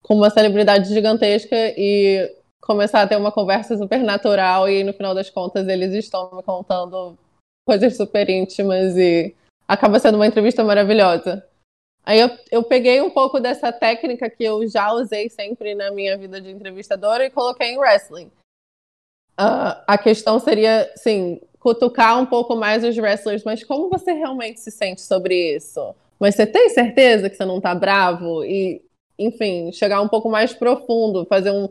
com 0.04 0.16
uma 0.16 0.30
celebridade 0.30 0.90
gigantesca 0.90 1.56
e 1.78 2.34
começar 2.62 3.02
a 3.02 3.08
ter 3.08 3.16
uma 3.16 3.32
conversa 3.32 3.78
super 3.78 4.00
natural 4.00 4.70
e 4.70 4.84
no 4.84 4.94
final 4.94 5.14
das 5.14 5.30
contas 5.30 5.68
eles 5.68 5.94
estão 5.94 6.36
me 6.36 6.44
contando 6.44 7.18
coisas 7.66 7.96
super 7.96 8.30
íntimas 8.30 8.96
e 8.98 9.36
acaba 9.68 10.00
sendo 10.00 10.16
uma 10.16 10.28
entrevista 10.28 10.64
maravilhosa. 10.64 11.46
Aí 12.04 12.20
eu, 12.20 12.30
eu 12.52 12.64
peguei 12.64 13.02
um 13.02 13.10
pouco 13.10 13.40
dessa 13.40 13.72
técnica 13.72 14.30
que 14.30 14.44
eu 14.44 14.68
já 14.68 14.92
usei 14.92 15.30
sempre 15.30 15.76
na 15.76 15.92
minha 15.92 16.18
vida 16.18 16.42
de 16.42 16.50
entrevistadora 16.50 17.26
e 17.26 17.30
coloquei 17.30 17.68
em 17.68 17.78
wrestling. 17.78 18.32
Uh, 19.40 19.78
a 19.88 19.98
questão 19.98 20.40
seria, 20.40 20.92
sim, 20.96 21.40
cutucar 21.60 22.20
um 22.20 22.26
pouco 22.26 22.56
mais 22.56 22.84
os 22.84 22.98
wrestlers, 22.98 23.44
mas 23.44 23.64
como 23.64 23.90
você 23.90 24.12
realmente 24.12 24.60
se 24.60 24.72
sente 24.72 25.02
sobre 25.02 25.56
isso? 25.56 25.94
Mas 26.20 26.36
você 26.36 26.46
tem 26.46 26.70
certeza 26.70 27.30
que 27.30 27.36
você 27.36 27.46
não 27.46 27.62
tá 27.62 27.76
bravo? 27.76 28.44
E, 28.44 28.82
enfim, 29.20 29.72
chegar 29.72 30.02
um 30.02 30.08
pouco 30.08 30.30
mais 30.30 30.54
profundo, 30.54 31.26
fazer 31.26 31.52
um. 31.52 31.70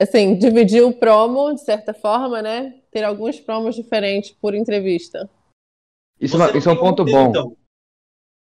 Assim, 0.00 0.36
dividir 0.36 0.82
o 0.82 0.92
promo, 0.92 1.54
de 1.54 1.60
certa 1.60 1.92
forma, 1.92 2.40
né? 2.40 2.80
Ter 2.90 3.04
alguns 3.04 3.38
promos 3.38 3.74
diferentes 3.74 4.30
por 4.30 4.54
entrevista. 4.54 5.28
Isso, 6.20 6.40
é, 6.42 6.56
isso 6.56 6.68
é 6.68 6.72
um 6.72 6.76
ponto 6.78 7.04
bom. 7.04 7.28
Então. 7.28 7.56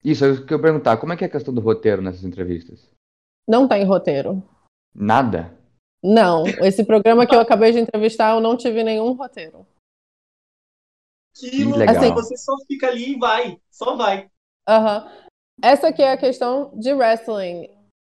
Isso, 0.04 0.24
eu 0.24 0.42
queria 0.42 0.60
perguntar, 0.60 0.96
como 0.96 1.12
é 1.12 1.16
que 1.16 1.24
é 1.24 1.26
a 1.26 1.30
questão 1.30 1.52
do 1.52 1.60
roteiro 1.60 2.02
nessas 2.02 2.24
entrevistas? 2.24 2.90
Não 3.46 3.68
tem 3.68 3.84
roteiro. 3.84 4.42
Nada? 4.94 5.56
Não, 6.02 6.46
esse 6.46 6.84
programa 6.84 7.26
que 7.26 7.34
eu 7.34 7.40
acabei 7.40 7.72
de 7.72 7.80
entrevistar, 7.80 8.34
eu 8.34 8.40
não 8.40 8.56
tive 8.56 8.84
nenhum 8.84 9.12
roteiro. 9.12 9.66
Que 11.34 11.64
legal. 11.64 11.96
Assim, 11.96 12.12
você 12.12 12.36
só 12.36 12.56
fica 12.66 12.88
ali 12.88 13.12
e 13.12 13.18
vai, 13.18 13.60
só 13.70 13.96
vai. 13.96 14.30
Uhum. 14.68 15.28
Essa 15.62 15.88
aqui 15.88 16.02
é 16.02 16.12
a 16.12 16.16
questão 16.16 16.70
de 16.78 16.92
wrestling. 16.92 17.68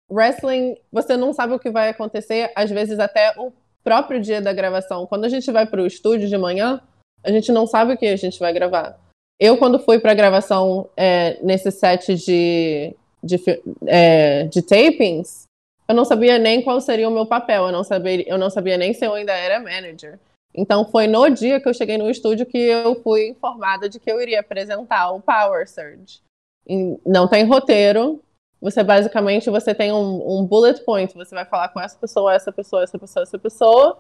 Wrestling, 0.10 0.78
você 0.92 1.18
não 1.18 1.34
sabe 1.34 1.54
o 1.54 1.60
que 1.60 1.70
vai 1.70 1.90
acontecer, 1.90 2.52
às 2.56 2.70
vezes 2.70 3.00
até 3.00 3.34
o 3.38 3.52
próprio 3.84 4.22
dia 4.22 4.42
da 4.42 4.54
gravação. 4.54 5.06
Quando 5.06 5.26
a 5.26 5.30
gente 5.30 5.52
vai 5.52 5.66
para 5.66 5.82
o 5.82 5.88
estúdio 5.88 6.28
de 6.28 6.38
manhã, 6.38 6.82
a 7.24 7.32
gente 7.32 7.52
não 7.52 7.66
sabe 7.66 7.94
o 7.94 7.98
que 7.98 8.08
a 8.08 8.16
gente 8.16 8.40
vai 8.40 8.54
gravar. 8.54 8.98
Eu, 9.40 9.58
quando 9.58 9.80
fui 9.80 10.00
para 10.00 10.12
a 10.12 10.16
gravação 10.16 10.90
é, 10.96 11.38
nesse 11.44 11.72
set 11.72 12.16
de, 12.16 12.96
de, 13.22 13.38
é, 13.86 14.44
de 14.44 14.62
tapings, 14.62 15.46
eu 15.88 15.96
não 15.96 16.06
sabia 16.06 16.40
nem 16.40 16.62
qual 16.62 16.80
seria 16.80 17.10
o 17.10 17.12
meu 17.12 17.26
papel, 17.26 17.66
eu 17.66 17.72
não 17.72 17.84
sabia, 17.84 18.28
eu 18.28 18.38
não 18.38 18.50
sabia 18.50 18.78
nem 18.78 18.94
se 18.94 19.06
eu 19.06 19.14
ainda 19.14 19.34
era 19.34 19.60
manager. 19.60 20.20
Então 20.54 20.86
foi 20.86 21.06
no 21.06 21.30
dia 21.30 21.60
que 21.60 21.68
eu 21.68 21.74
cheguei 21.74 21.98
no 21.98 22.10
estúdio 22.10 22.46
que 22.46 22.58
eu 22.58 22.96
fui 23.04 23.28
informada 23.30 23.90
de 23.90 24.00
que 24.00 24.10
eu 24.10 24.22
iria 24.22 24.40
apresentar 24.40 25.12
o 25.12 25.20
Power 25.20 25.70
Surge. 25.70 26.22
E 26.68 26.98
não 27.06 27.28
tem 27.28 27.44
roteiro, 27.44 28.22
você 28.62 28.84
basicamente 28.84 29.50
você 29.50 29.74
tem 29.76 29.92
um, 29.92 30.40
um, 30.40 30.46
bullet 30.46 30.84
point, 30.84 31.14
você 31.14 31.36
vai 31.36 31.46
falar 31.46 31.70
com 31.70 31.80
essa 31.80 31.98
pessoa, 31.98 32.34
essa 32.34 32.52
pessoa, 32.52 32.84
essa 32.84 32.98
pessoa, 32.98 33.24
essa 33.24 33.40
pessoa. 33.40 33.98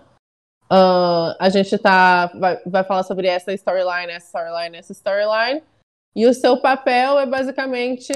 Uh, 0.65 1.35
a 1.39 1.49
gente 1.49 1.77
tá, 1.77 2.27
vai, 2.27 2.59
vai 2.65 2.83
falar 2.83 3.03
sobre 3.03 3.27
essa 3.27 3.53
storyline, 3.53 4.11
essa 4.11 4.27
storyline, 4.27 4.77
essa 4.77 4.93
storyline. 4.93 5.61
E 6.15 6.25
o 6.25 6.33
seu 6.33 6.59
papel 6.59 7.19
é 7.19 7.25
basicamente 7.25 8.11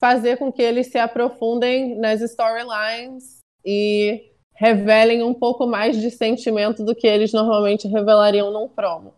fazer 0.00 0.36
com 0.36 0.50
que 0.52 0.62
eles 0.62 0.88
se 0.88 0.98
aprofundem 0.98 1.96
nas 1.98 2.20
storylines 2.20 3.38
e 3.64 4.32
revelem 4.54 5.22
um 5.22 5.34
pouco 5.34 5.66
mais 5.66 6.00
de 6.00 6.10
sentimento 6.10 6.82
do 6.84 6.94
que 6.94 7.06
eles 7.06 7.32
normalmente 7.32 7.86
revelariam 7.86 8.50
num 8.50 8.68
promo. 8.68 9.14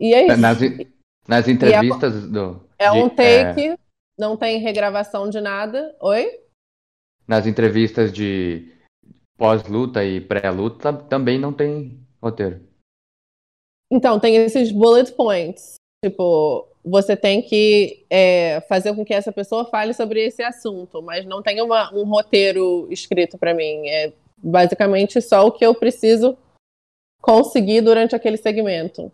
E 0.00 0.14
é 0.14 0.26
isso. 0.26 0.40
Nas, 0.40 0.58
nas 1.28 1.48
entrevistas 1.48 2.24
é, 2.24 2.26
do. 2.26 2.66
É 2.78 2.90
de, 2.90 2.98
um 2.98 3.08
take, 3.08 3.68
é... 3.68 3.78
não 4.18 4.36
tem 4.36 4.58
regravação 4.58 5.28
de 5.28 5.40
nada. 5.40 5.94
Oi? 6.00 6.40
Nas 7.26 7.46
entrevistas 7.46 8.12
de 8.12 8.72
pós-luta 9.36 10.04
e 10.04 10.20
pré-luta 10.20 10.92
também 10.92 11.38
não 11.38 11.52
tem 11.52 12.00
roteiro. 12.22 12.60
Então, 13.90 14.18
tem 14.18 14.36
esses 14.36 14.72
bullet 14.72 15.12
points. 15.12 15.74
Tipo, 16.04 16.68
você 16.84 17.16
tem 17.16 17.42
que 17.42 18.04
é, 18.08 18.60
fazer 18.62 18.94
com 18.94 19.04
que 19.04 19.14
essa 19.14 19.32
pessoa 19.32 19.64
fale 19.64 19.92
sobre 19.92 20.24
esse 20.24 20.42
assunto, 20.42 21.02
mas 21.02 21.24
não 21.24 21.42
tem 21.42 21.60
uma, 21.60 21.92
um 21.94 22.04
roteiro 22.04 22.86
escrito 22.90 23.36
para 23.36 23.54
mim. 23.54 23.88
É 23.88 24.12
basicamente 24.38 25.20
só 25.20 25.46
o 25.46 25.52
que 25.52 25.64
eu 25.64 25.74
preciso 25.74 26.36
conseguir 27.20 27.80
durante 27.80 28.14
aquele 28.14 28.36
segmento. 28.36 29.10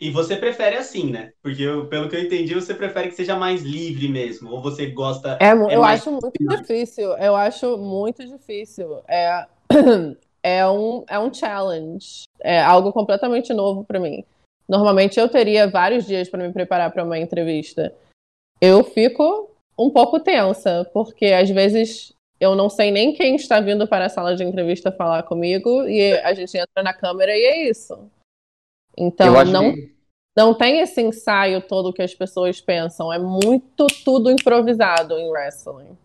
E 0.00 0.10
você 0.10 0.36
prefere 0.36 0.76
assim, 0.76 1.10
né? 1.10 1.32
Porque 1.42 1.62
eu, 1.62 1.88
pelo 1.88 2.08
que 2.08 2.14
eu 2.14 2.20
entendi, 2.20 2.54
você 2.54 2.72
prefere 2.72 3.08
que 3.08 3.14
seja 3.14 3.36
mais 3.36 3.62
livre 3.62 4.08
mesmo, 4.08 4.50
ou 4.50 4.62
você 4.62 4.86
gosta. 4.86 5.38
É, 5.40 5.48
é 5.48 5.52
eu 5.52 5.80
mais... 5.80 6.00
acho 6.00 6.12
muito 6.12 6.32
difícil. 6.38 7.12
Eu 7.18 7.34
acho 7.34 7.76
muito 7.76 8.24
difícil. 8.24 9.00
É, 9.08 9.46
é 10.42 10.68
um, 10.68 11.04
é 11.08 11.18
um 11.18 11.34
challenge. 11.34 12.22
É 12.40 12.60
algo 12.62 12.92
completamente 12.92 13.52
novo 13.52 13.82
para 13.82 13.98
mim. 13.98 14.24
Normalmente 14.68 15.18
eu 15.18 15.28
teria 15.28 15.68
vários 15.68 16.06
dias 16.06 16.28
para 16.28 16.46
me 16.46 16.52
preparar 16.52 16.92
para 16.92 17.02
uma 17.02 17.18
entrevista. 17.18 17.92
Eu 18.60 18.84
fico 18.84 19.50
um 19.76 19.90
pouco 19.90 20.20
tensa, 20.20 20.88
porque 20.92 21.26
às 21.26 21.48
vezes 21.50 22.12
eu 22.40 22.54
não 22.54 22.68
sei 22.68 22.90
nem 22.90 23.14
quem 23.14 23.34
está 23.34 23.60
vindo 23.60 23.86
para 23.88 24.06
a 24.06 24.08
sala 24.08 24.36
de 24.36 24.44
entrevista 24.44 24.92
falar 24.92 25.24
comigo 25.24 25.88
e 25.88 26.12
a 26.18 26.32
gente 26.34 26.56
entra 26.56 26.82
na 26.82 26.92
câmera 26.92 27.36
e 27.36 27.44
é 27.44 27.70
isso. 27.70 27.98
Então 28.98 29.44
não 29.44 29.72
que... 29.72 29.94
não 30.36 30.54
tem 30.54 30.80
esse 30.80 31.00
ensaio 31.00 31.60
todo 31.60 31.92
que 31.92 32.02
as 32.02 32.14
pessoas 32.14 32.60
pensam. 32.60 33.12
É 33.12 33.18
muito 33.18 33.86
tudo 34.04 34.30
improvisado 34.30 35.14
em 35.14 35.30
wrestling. 35.30 35.96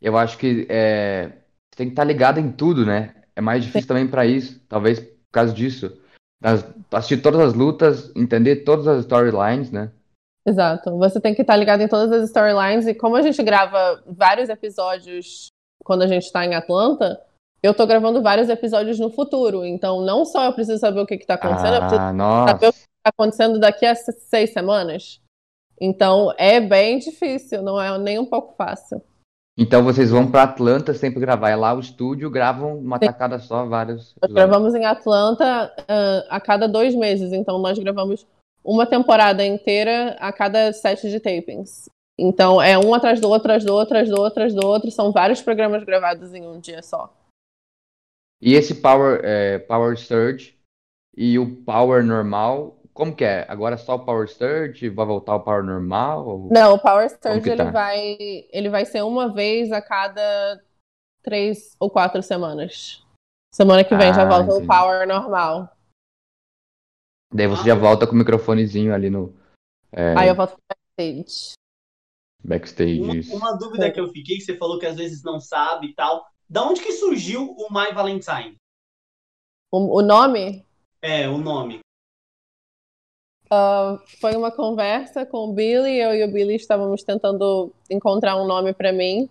Eu 0.00 0.16
acho 0.16 0.38
que 0.38 0.66
é, 0.70 1.26
você 1.26 1.76
tem 1.76 1.86
que 1.88 1.92
estar 1.92 2.04
ligado 2.04 2.40
em 2.40 2.50
tudo, 2.50 2.86
né? 2.86 3.14
É 3.36 3.40
mais 3.40 3.62
difícil 3.62 3.82
Sim. 3.82 3.88
também 3.88 4.08
para 4.08 4.24
isso, 4.24 4.60
talvez 4.68 5.00
por 5.00 5.32
causa 5.32 5.52
disso 5.52 6.00
as, 6.42 6.66
assistir 6.92 7.22
todas 7.22 7.40
as 7.40 7.54
lutas, 7.54 8.10
entender 8.16 8.64
todas 8.64 8.86
as 8.88 9.00
storylines, 9.00 9.70
né? 9.70 9.90
Exato. 10.46 10.96
Você 10.98 11.20
tem 11.20 11.34
que 11.34 11.42
estar 11.42 11.56
ligado 11.56 11.82
em 11.82 11.88
todas 11.88 12.10
as 12.12 12.24
storylines 12.24 12.86
e 12.86 12.94
como 12.94 13.16
a 13.16 13.22
gente 13.22 13.42
grava 13.42 14.02
vários 14.06 14.48
episódios 14.48 15.48
quando 15.84 16.02
a 16.02 16.06
gente 16.06 16.24
está 16.24 16.44
em 16.44 16.54
Atlanta, 16.54 17.20
eu 17.62 17.74
tô 17.74 17.86
gravando 17.86 18.22
vários 18.22 18.48
episódios 18.48 18.98
no 18.98 19.10
futuro. 19.10 19.64
Então, 19.64 20.00
não 20.00 20.24
só 20.24 20.44
eu 20.44 20.52
preciso 20.52 20.78
saber 20.78 21.00
o 21.00 21.06
que, 21.06 21.14
está 21.14 21.34
acontecendo, 21.34 21.74
ah, 21.74 21.76
eu 21.76 21.80
preciso 21.80 22.12
nossa. 22.12 22.52
saber 22.52 22.68
o 22.68 22.72
que 22.72 22.78
está 22.78 23.08
acontecendo 23.08 23.58
daqui 23.58 23.86
a 23.86 23.94
seis 23.94 24.52
semanas. 24.52 25.20
Então, 25.80 26.32
é 26.36 26.60
bem 26.60 26.98
difícil, 26.98 27.62
não 27.62 27.80
é 27.80 27.96
nem 27.98 28.18
um 28.18 28.26
pouco 28.26 28.54
fácil. 28.56 29.02
Então 29.60 29.84
vocês 29.84 30.10
vão 30.10 30.30
para 30.30 30.44
Atlanta 30.44 30.94
sempre 30.94 31.20
gravar. 31.20 31.50
É 31.50 31.56
lá 31.56 31.74
o 31.74 31.80
estúdio, 31.80 32.30
gravam 32.30 32.78
uma 32.78 32.98
Sim. 32.98 33.06
tacada 33.06 33.38
só, 33.38 33.66
vários. 33.66 34.14
Nós 34.22 34.32
gravamos 34.32 34.74
em 34.74 34.86
Atlanta 34.86 35.70
uh, 35.80 36.26
a 36.30 36.40
cada 36.40 36.66
dois 36.66 36.94
meses. 36.94 37.30
Então 37.30 37.58
nós 37.58 37.78
gravamos 37.78 38.26
uma 38.64 38.86
temporada 38.86 39.44
inteira 39.44 40.16
a 40.18 40.32
cada 40.32 40.72
sete 40.72 41.10
de 41.10 41.20
tapings. 41.20 41.90
Então 42.18 42.60
é 42.60 42.78
um 42.78 42.94
atrás 42.94 43.20
do 43.20 43.28
outro, 43.28 43.52
atrás 43.52 43.62
do 43.62 43.72
outro, 43.74 43.92
atrás 43.92 44.08
do 44.08 44.16
outro, 44.18 44.26
atrás 44.28 44.54
do 44.54 44.66
outro. 44.66 44.90
São 44.90 45.12
vários 45.12 45.42
programas 45.42 45.84
gravados 45.84 46.32
em 46.32 46.46
um 46.46 46.58
dia 46.58 46.82
só. 46.82 47.12
E 48.40 48.54
esse 48.54 48.74
Power, 48.74 49.20
é, 49.22 49.58
Power 49.58 49.98
Surge 49.98 50.58
e 51.16 51.38
o 51.38 51.62
Power 51.62 52.02
normal, 52.02 52.80
como 52.92 53.14
que 53.14 53.24
é? 53.24 53.46
Agora 53.48 53.76
só 53.76 53.96
o 53.96 54.04
Power 54.04 54.28
Surge? 54.28 54.88
Vai 54.88 55.06
voltar 55.06 55.36
o 55.36 55.40
Power 55.40 55.62
normal? 55.62 56.26
Ou... 56.26 56.48
Não, 56.50 56.74
o 56.74 56.78
Power 56.78 57.08
Surge 57.10 57.50
ele, 57.50 57.56
tá? 57.56 57.70
vai, 57.70 58.16
ele 58.50 58.68
vai 58.68 58.84
ser 58.84 59.02
uma 59.02 59.32
vez 59.32 59.70
a 59.72 59.82
cada 59.82 60.60
três 61.22 61.76
ou 61.78 61.90
quatro 61.90 62.22
semanas. 62.22 63.04
Semana 63.52 63.84
que 63.84 63.96
vem 63.96 64.10
ah, 64.10 64.12
já 64.12 64.24
volta 64.24 64.50
entendi. 64.50 64.64
o 64.64 64.66
Power 64.66 65.06
normal. 65.06 65.76
Daí 67.32 67.46
você 67.46 67.64
já 67.64 67.74
volta 67.74 68.06
com 68.06 68.14
o 68.14 68.18
microfonezinho 68.18 68.94
ali 68.94 69.10
no. 69.10 69.34
É... 69.92 70.14
Aí 70.16 70.28
eu 70.28 70.34
volto 70.34 70.56
pro 70.56 70.76
backstage. 70.98 71.52
Backstage. 72.42 73.32
Uma, 73.32 73.50
uma 73.50 73.58
dúvida 73.58 73.90
que 73.90 74.00
eu 74.00 74.08
fiquei, 74.08 74.36
que 74.36 74.42
você 74.42 74.56
falou 74.56 74.78
que 74.78 74.86
às 74.86 74.96
vezes 74.96 75.22
não 75.22 75.38
sabe 75.38 75.88
e 75.88 75.94
tal. 75.94 76.26
Da 76.50 76.64
onde 76.64 76.82
que 76.82 76.90
surgiu 76.90 77.52
o 77.52 77.72
My 77.72 77.94
Valentine? 77.94 78.56
O, 79.70 79.98
o 79.98 80.02
nome? 80.02 80.66
É, 81.00 81.28
o 81.28 81.38
nome. 81.38 81.78
Uh, 83.46 83.98
foi 84.20 84.34
uma 84.34 84.50
conversa 84.50 85.24
com 85.24 85.48
o 85.48 85.52
Billy, 85.52 85.96
eu 85.96 86.12
e 86.12 86.24
o 86.24 86.32
Billy 86.32 86.56
estávamos 86.56 87.04
tentando 87.04 87.72
encontrar 87.88 88.36
um 88.36 88.46
nome 88.48 88.72
para 88.72 88.92
mim. 88.92 89.28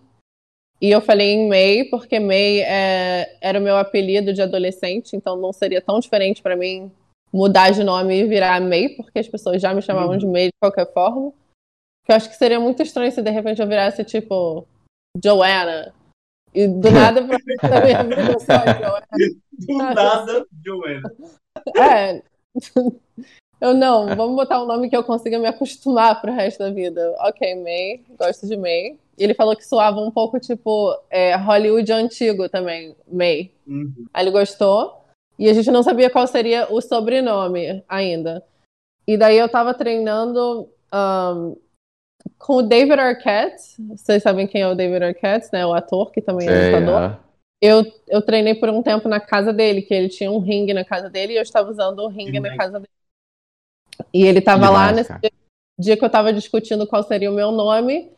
E 0.80 0.90
eu 0.90 1.02
falei 1.02 1.34
em 1.34 1.46
May, 1.46 1.84
porque 1.90 2.18
May 2.18 2.60
é, 2.60 3.36
era 3.42 3.58
o 3.58 3.62
meu 3.62 3.76
apelido 3.76 4.32
de 4.32 4.40
adolescente, 4.40 5.14
então 5.14 5.36
não 5.36 5.52
seria 5.52 5.82
tão 5.82 6.00
diferente 6.00 6.40
para 6.40 6.56
mim 6.56 6.90
mudar 7.30 7.70
de 7.70 7.84
nome 7.84 8.18
e 8.18 8.26
virar 8.26 8.62
May, 8.62 8.88
porque 8.88 9.18
as 9.18 9.28
pessoas 9.28 9.60
já 9.60 9.74
me 9.74 9.82
chamavam 9.82 10.12
uhum. 10.12 10.18
de 10.18 10.26
May 10.26 10.46
de 10.46 10.58
qualquer 10.58 10.90
forma. 10.90 11.32
Que 12.06 12.12
eu 12.12 12.16
acho 12.16 12.30
que 12.30 12.36
seria 12.36 12.58
muito 12.58 12.82
estranho 12.82 13.12
se 13.12 13.20
de 13.20 13.30
repente 13.30 13.60
eu 13.60 13.68
virasse 13.68 14.02
tipo 14.04 14.66
Joanna. 15.22 15.94
E 16.54 16.66
do 16.66 16.90
nada 16.90 17.22
pra 17.22 17.38
minha 17.80 18.02
vida 18.04 18.38
só 18.40 18.58
Joanna. 18.78 19.06
Do 19.60 19.76
nada, 19.76 20.46
Joanna. 20.64 21.12
É. 21.76 22.22
Eu 23.60 23.74
não, 23.74 24.06
vamos 24.16 24.34
botar 24.34 24.62
um 24.62 24.66
nome 24.66 24.88
que 24.88 24.96
eu 24.96 25.04
consiga 25.04 25.38
me 25.38 25.46
acostumar 25.46 26.18
pro 26.20 26.32
resto 26.32 26.60
da 26.60 26.70
vida. 26.70 27.14
Ok, 27.18 27.56
May, 27.56 28.00
gosto 28.18 28.46
de 28.46 28.56
May. 28.56 28.98
Ele 29.18 29.34
falou 29.34 29.54
que 29.54 29.66
soava 29.66 30.00
um 30.00 30.10
pouco 30.10 30.40
tipo 30.40 30.98
é, 31.10 31.36
Hollywood 31.36 31.92
antigo 31.92 32.48
também, 32.48 32.96
May. 33.06 33.50
Uhum. 33.66 34.06
Aí 34.14 34.24
ele 34.24 34.30
gostou. 34.30 35.04
E 35.38 35.48
a 35.48 35.52
gente 35.52 35.70
não 35.70 35.82
sabia 35.82 36.08
qual 36.08 36.26
seria 36.26 36.72
o 36.72 36.80
sobrenome 36.80 37.84
ainda. 37.86 38.42
E 39.06 39.16
daí 39.16 39.36
eu 39.36 39.48
tava 39.48 39.74
treinando 39.74 40.68
um, 40.92 41.56
com 42.40 42.56
o 42.56 42.62
David 42.62 42.98
Arquette. 42.98 43.76
Vocês 43.90 44.22
sabem 44.22 44.46
quem 44.46 44.62
é 44.62 44.66
o 44.66 44.74
David 44.74 45.04
Arquette, 45.04 45.48
né? 45.52 45.64
O 45.64 45.74
ator 45.74 46.10
que 46.10 46.22
também 46.22 46.48
é 46.48 46.78
lutador. 46.78 47.20
Eu, 47.60 47.84
eu 48.08 48.22
treinei 48.22 48.54
por 48.54 48.70
um 48.70 48.82
tempo 48.82 49.06
na 49.06 49.20
casa 49.20 49.52
dele, 49.52 49.82
que 49.82 49.92
ele 49.92 50.08
tinha 50.08 50.32
um 50.32 50.38
ringue 50.38 50.72
na 50.72 50.82
casa 50.82 51.10
dele 51.10 51.34
e 51.34 51.36
eu 51.36 51.42
estava 51.42 51.70
usando 51.70 51.98
o 51.98 52.08
ringue 52.08 52.40
na 52.40 52.56
casa 52.56 52.80
dele. 52.80 52.88
E 54.14 54.24
ele 54.24 54.40
tava 54.40 54.66
demais, 54.66 54.74
lá 54.74 54.92
nesse 54.92 55.12
dia, 55.20 55.30
dia, 55.78 55.96
que 55.98 56.04
eu 56.04 56.10
tava 56.10 56.32
discutindo 56.32 56.86
qual 56.86 57.02
seria 57.02 57.30
o 57.30 57.34
meu 57.34 57.52
nome, 57.52 58.10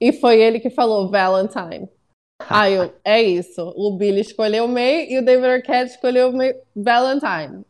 e 0.00 0.12
foi 0.12 0.40
ele 0.40 0.58
que 0.58 0.68
falou 0.68 1.08
Valentine. 1.08 1.88
Aí 2.50 2.74
eu, 2.74 2.92
é 3.04 3.22
isso. 3.22 3.72
O 3.76 3.96
Billy 3.96 4.20
escolheu 4.20 4.66
May 4.66 5.12
e 5.12 5.18
o 5.18 5.24
David 5.24 5.46
Arquette 5.46 5.92
escolheu 5.92 6.32
May, 6.32 6.56
Valentine. 6.74 7.64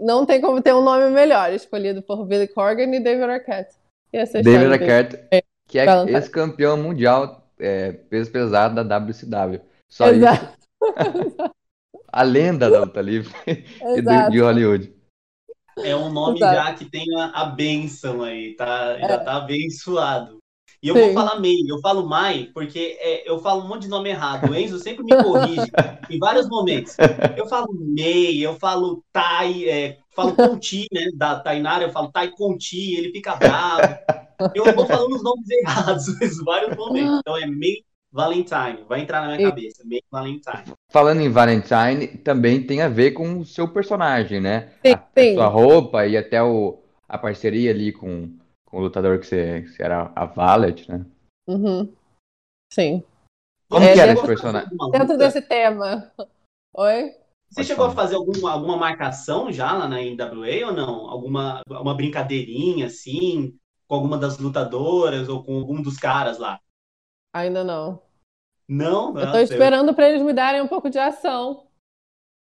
Não 0.00 0.24
tem 0.24 0.40
como 0.40 0.62
ter 0.62 0.74
um 0.74 0.82
nome 0.82 1.10
melhor, 1.10 1.52
escolhido 1.52 2.00
por 2.00 2.24
Billy 2.24 2.48
Corgan 2.48 2.94
e 2.94 3.00
David 3.00 3.30
Arquette. 3.30 3.83
É 4.16 4.24
David 4.42 4.72
Arquette, 4.72 5.18
que 5.66 5.78
é 5.78 5.86
ex-campeão 6.10 6.76
mundial 6.76 7.50
é, 7.58 7.92
peso 7.92 8.30
pesado 8.30 8.82
da 8.82 8.98
WCW. 8.98 9.60
Só 9.90 10.08
Exato. 10.08 10.56
isso. 10.82 11.36
a 12.12 12.22
lenda 12.22 12.70
da 12.70 12.80
luta 12.80 13.00
livre 13.00 13.34
e 13.46 14.30
de 14.30 14.40
Hollywood. 14.40 14.94
É 15.78 15.96
um 15.96 16.12
nome 16.12 16.38
Exato. 16.38 16.54
já 16.54 16.74
que 16.74 16.84
tem 16.84 17.04
a, 17.18 17.42
a 17.42 17.44
benção 17.46 18.22
aí, 18.22 18.54
tá? 18.54 18.96
Já 18.98 19.06
é. 19.06 19.18
tá 19.18 19.36
abençoado. 19.36 20.38
E 20.80 20.88
eu 20.88 20.94
Sim. 20.94 21.00
vou 21.00 21.14
falar 21.14 21.40
May, 21.40 21.56
eu 21.66 21.80
falo 21.80 22.06
Mai, 22.06 22.50
porque 22.52 22.96
é, 23.00 23.28
eu 23.28 23.38
falo 23.40 23.62
um 23.62 23.68
monte 23.68 23.82
de 23.82 23.88
nome 23.88 24.10
errado. 24.10 24.50
O 24.50 24.54
Enzo 24.54 24.78
sempre 24.78 25.02
me 25.02 25.10
corrige 25.22 25.72
em 26.10 26.18
vários 26.18 26.48
momentos. 26.48 26.94
Eu 27.36 27.48
falo 27.48 27.68
May, 27.72 28.36
eu 28.36 28.54
falo 28.56 29.02
Tai, 29.10 29.68
é, 29.68 29.98
falo 30.14 30.34
Conti, 30.34 30.86
né? 30.92 31.10
Da 31.14 31.40
Tainara, 31.40 31.84
eu 31.84 31.90
falo 31.90 32.10
Tai 32.10 32.30
Conti, 32.30 32.94
ele 32.96 33.10
fica 33.10 33.36
bravo. 33.36 33.82
Eu 34.52 34.64
vou 34.74 34.84
falando 34.84 35.14
os 35.14 35.22
nomes 35.22 35.48
errados 35.48 36.08
em 36.20 36.44
vários 36.44 36.76
momentos. 36.76 37.20
Então 37.20 37.36
é 37.36 37.46
May 37.46 37.84
Valentine, 38.10 38.84
vai 38.88 39.00
entrar 39.00 39.20
na 39.20 39.36
minha 39.36 39.48
cabeça. 39.48 39.84
May 39.86 40.00
Valentine. 40.10 40.74
Falando 40.90 41.20
em 41.20 41.28
Valentine, 41.28 42.08
também 42.18 42.60
tem 42.60 42.82
a 42.82 42.88
ver 42.88 43.12
com 43.12 43.38
o 43.38 43.44
seu 43.44 43.68
personagem, 43.68 44.40
né? 44.40 44.72
Sim, 44.84 44.92
a, 44.92 44.96
a 44.96 45.34
sua 45.34 45.46
roupa 45.46 46.04
e 46.04 46.16
até 46.16 46.42
o, 46.42 46.82
a 47.08 47.16
parceria 47.16 47.70
ali 47.70 47.92
com 47.92 48.28
com 48.74 48.80
o 48.80 48.80
lutador 48.80 49.20
que 49.20 49.26
você, 49.26 49.62
que 49.62 49.68
você 49.68 49.84
era 49.84 50.10
a 50.16 50.24
Valet, 50.24 50.90
né? 50.90 51.06
Uhum. 51.46 51.94
Sim. 52.72 53.04
Como 53.70 53.84
é, 53.84 53.92
que 53.92 54.00
era 54.00 54.12
esse 54.12 54.26
personagem? 54.26 54.76
Dentro 54.90 55.16
desse 55.16 55.40
tema. 55.40 56.12
Oi? 56.76 57.14
Você 57.54 57.60
Pode 57.60 57.68
chegou 57.68 57.84
falar. 57.84 57.92
a 57.92 58.02
fazer 58.02 58.16
alguma, 58.16 58.50
alguma 58.50 58.76
marcação 58.76 59.52
já 59.52 59.72
lá 59.72 59.86
na 59.86 60.00
NWA 60.00 60.66
ou 60.66 60.72
não? 60.72 61.08
Alguma 61.08 61.62
uma 61.68 61.94
brincadeirinha 61.94 62.86
assim, 62.86 63.56
com 63.86 63.94
alguma 63.94 64.18
das 64.18 64.38
lutadoras 64.38 65.28
ou 65.28 65.44
com 65.44 65.58
algum 65.58 65.80
dos 65.80 65.96
caras 65.96 66.36
lá? 66.36 66.58
Ainda 67.32 67.62
não. 67.62 68.02
Não? 68.68 69.12
não 69.12 69.20
eu 69.20 69.30
tô 69.30 69.38
esperando 69.38 69.94
para 69.94 70.08
eles 70.08 70.22
me 70.22 70.32
darem 70.32 70.62
um 70.62 70.66
pouco 70.66 70.90
de 70.90 70.98
ação. 70.98 71.68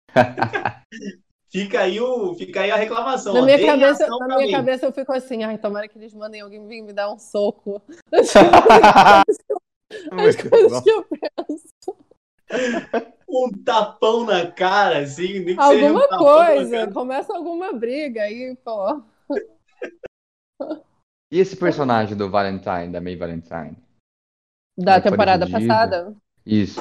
Fica 1.49 1.83
aí, 1.83 2.01
o, 2.01 2.35
fica 2.35 2.63
aí 2.63 2.73
a 2.73 2.77
reclamação. 2.77 3.33
Na 3.33 3.43
minha, 3.43 3.65
cabeça, 3.65 4.09
na 4.09 4.37
minha 4.37 4.51
cabeça 4.51 4.85
eu 4.85 4.91
fico 4.93 5.13
assim, 5.13 5.45
ai, 5.45 5.57
tomara 5.57 5.87
que 5.89 5.97
eles 5.97 6.13
mandem 6.13 6.41
alguém 6.41 6.67
vir 6.67 6.83
me 6.83 6.93
dar 6.93 7.09
um 7.11 7.19
soco. 7.19 7.81
As 8.13 8.33
coisas 10.37 10.83
que 10.83 10.91
eu 10.91 11.05
penso. 11.05 11.69
Um 13.29 13.51
tapão 13.65 14.25
na 14.25 14.51
cara, 14.51 15.01
assim. 15.01 15.57
alguma 15.59 16.05
um 16.05 16.19
coisa, 16.19 16.91
começa 16.93 17.37
alguma 17.37 17.73
briga 17.73 18.23
aí, 18.23 18.57
pô. 18.65 19.03
E 21.29 21.41
esse 21.41 21.57
personagem 21.57 22.17
do 22.17 22.31
Valentine, 22.31 22.93
da 22.93 23.01
May 23.01 23.17
Valentine? 23.17 23.77
Da 24.79 25.01
temporada 25.01 25.45
passada? 25.51 26.15
Isso. 26.47 26.81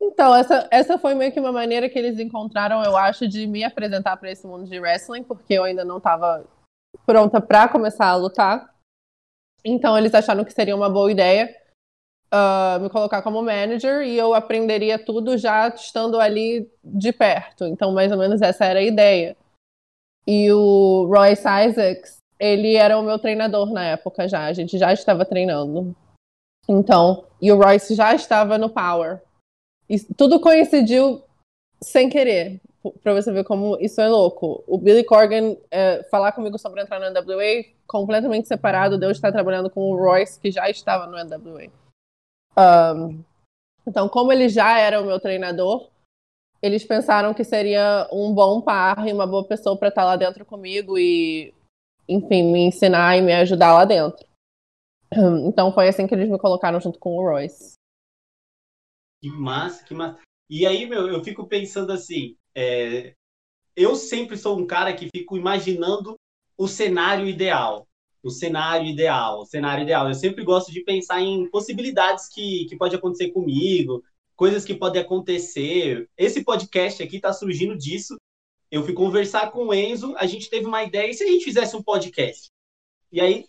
Então, 0.00 0.34
essa, 0.34 0.68
essa 0.70 0.98
foi 0.98 1.14
meio 1.14 1.32
que 1.32 1.40
uma 1.40 1.50
maneira 1.50 1.88
que 1.88 1.98
eles 1.98 2.18
encontraram, 2.18 2.82
eu 2.84 2.96
acho, 2.96 3.26
de 3.26 3.46
me 3.46 3.64
apresentar 3.64 4.16
para 4.18 4.30
esse 4.30 4.46
mundo 4.46 4.68
de 4.68 4.78
wrestling, 4.78 5.24
porque 5.24 5.54
eu 5.54 5.64
ainda 5.64 5.82
não 5.84 5.96
estava 5.96 6.44
pronta 7.06 7.40
para 7.40 7.68
começar 7.68 8.08
a 8.08 8.16
lutar. 8.16 8.74
Então, 9.64 9.96
eles 9.96 10.14
acharam 10.14 10.44
que 10.44 10.52
seria 10.52 10.76
uma 10.76 10.90
boa 10.90 11.10
ideia 11.10 11.54
uh, 12.32 12.80
me 12.80 12.88
colocar 12.88 13.22
como 13.22 13.42
manager 13.42 14.02
e 14.02 14.16
eu 14.16 14.34
aprenderia 14.34 14.98
tudo 14.98 15.36
já 15.36 15.68
estando 15.68 16.20
ali 16.20 16.70
de 16.82 17.12
perto. 17.12 17.64
Então, 17.64 17.92
mais 17.92 18.12
ou 18.12 18.18
menos 18.18 18.42
essa 18.42 18.64
era 18.64 18.78
a 18.78 18.82
ideia. 18.82 19.36
E 20.26 20.52
o 20.52 21.06
Royce 21.06 21.42
Isaacs, 21.42 22.18
ele 22.38 22.74
era 22.74 22.98
o 22.98 23.02
meu 23.02 23.18
treinador 23.18 23.72
na 23.72 23.84
época 23.84 24.28
já, 24.28 24.44
a 24.44 24.52
gente 24.52 24.78
já 24.78 24.92
estava 24.92 25.24
treinando. 25.24 25.96
Então, 26.68 27.24
e 27.40 27.50
o 27.50 27.56
Royce 27.56 27.94
já 27.94 28.14
estava 28.14 28.58
no 28.58 28.68
Power. 28.68 29.22
E 29.88 29.98
tudo 29.98 30.38
coincidiu 30.38 31.22
sem 31.80 32.10
querer, 32.10 32.60
pra 33.02 33.14
você 33.14 33.32
ver 33.32 33.44
como 33.44 33.78
isso 33.80 34.00
é 34.00 34.08
louco. 34.08 34.62
O 34.66 34.76
Billy 34.76 35.02
Corgan 35.02 35.56
é, 35.70 36.02
falar 36.10 36.32
comigo 36.32 36.58
sobre 36.58 36.82
entrar 36.82 37.00
no 37.00 37.10
NWA 37.10 37.64
completamente 37.86 38.48
separado 38.48 38.98
de 38.98 39.06
eu 39.06 39.10
estar 39.10 39.32
trabalhando 39.32 39.70
com 39.70 39.80
o 39.80 39.96
Royce, 39.96 40.38
que 40.38 40.50
já 40.50 40.68
estava 40.68 41.06
no 41.06 41.16
NWA. 41.16 41.70
Um, 42.58 43.22
então, 43.86 44.08
como 44.08 44.32
ele 44.32 44.48
já 44.48 44.78
era 44.78 45.00
o 45.00 45.06
meu 45.06 45.20
treinador, 45.20 45.88
eles 46.60 46.84
pensaram 46.84 47.32
que 47.32 47.44
seria 47.44 48.08
um 48.12 48.34
bom 48.34 48.60
par 48.60 49.06
e 49.06 49.12
uma 49.12 49.26
boa 49.26 49.46
pessoa 49.46 49.78
para 49.78 49.88
estar 49.88 50.04
lá 50.04 50.16
dentro 50.16 50.44
comigo 50.44 50.98
e, 50.98 51.54
enfim, 52.08 52.50
me 52.50 52.60
ensinar 52.66 53.16
e 53.16 53.22
me 53.22 53.32
ajudar 53.32 53.72
lá 53.72 53.84
dentro. 53.84 54.26
Então, 55.46 55.72
foi 55.72 55.88
assim 55.88 56.06
que 56.06 56.14
eles 56.14 56.28
me 56.28 56.38
colocaram 56.38 56.80
junto 56.80 56.98
com 56.98 57.16
o 57.16 57.22
Royce. 57.22 57.74
Que 59.22 59.30
massa, 59.30 59.84
que 59.84 59.94
massa. 59.94 60.20
E 60.50 60.66
aí, 60.66 60.86
meu, 60.86 61.08
eu 61.08 61.24
fico 61.24 61.46
pensando 61.46 61.92
assim, 61.92 62.36
é, 62.54 63.14
eu 63.76 63.94
sempre 63.94 64.36
sou 64.36 64.58
um 64.58 64.66
cara 64.66 64.94
que 64.94 65.08
fico 65.14 65.36
imaginando 65.36 66.16
o 66.58 66.66
cenário 66.66 67.26
ideal. 67.26 67.86
O 68.22 68.30
cenário 68.30 68.86
ideal, 68.86 69.40
o 69.40 69.46
cenário 69.46 69.82
ideal. 69.84 70.08
Eu 70.08 70.14
sempre 70.14 70.44
gosto 70.44 70.72
de 70.72 70.82
pensar 70.82 71.20
em 71.20 71.48
possibilidades 71.50 72.28
que, 72.28 72.66
que 72.66 72.76
pode 72.76 72.96
acontecer 72.96 73.30
comigo, 73.30 74.02
coisas 74.34 74.64
que 74.64 74.74
podem 74.74 75.02
acontecer. 75.02 76.08
Esse 76.16 76.44
podcast 76.44 77.02
aqui 77.02 77.16
está 77.16 77.32
surgindo 77.32 77.76
disso. 77.76 78.16
Eu 78.70 78.82
fui 78.82 78.92
conversar 78.92 79.50
com 79.50 79.68
o 79.68 79.74
Enzo, 79.74 80.14
a 80.16 80.26
gente 80.26 80.50
teve 80.50 80.66
uma 80.66 80.82
ideia, 80.84 81.10
e 81.10 81.14
se 81.14 81.24
a 81.24 81.26
gente 81.26 81.44
fizesse 81.44 81.74
um 81.74 81.82
podcast? 81.82 82.50
E 83.10 83.20
aí, 83.20 83.46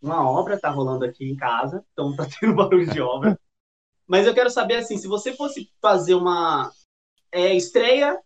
uma 0.00 0.28
obra 0.28 0.58
tá 0.58 0.70
rolando 0.70 1.04
aqui 1.04 1.24
em 1.24 1.36
casa, 1.36 1.84
então 1.92 2.16
tá 2.16 2.26
tendo 2.40 2.56
barulho 2.56 2.90
de 2.90 3.00
obra. 3.00 3.38
Mas 4.06 4.26
eu 4.26 4.34
quero 4.34 4.50
saber, 4.50 4.76
assim, 4.76 4.98
se 4.98 5.06
você 5.06 5.32
fosse 5.34 5.70
fazer 5.80 6.14
uma 6.14 6.70
é, 7.30 7.54
estreia 7.54 8.18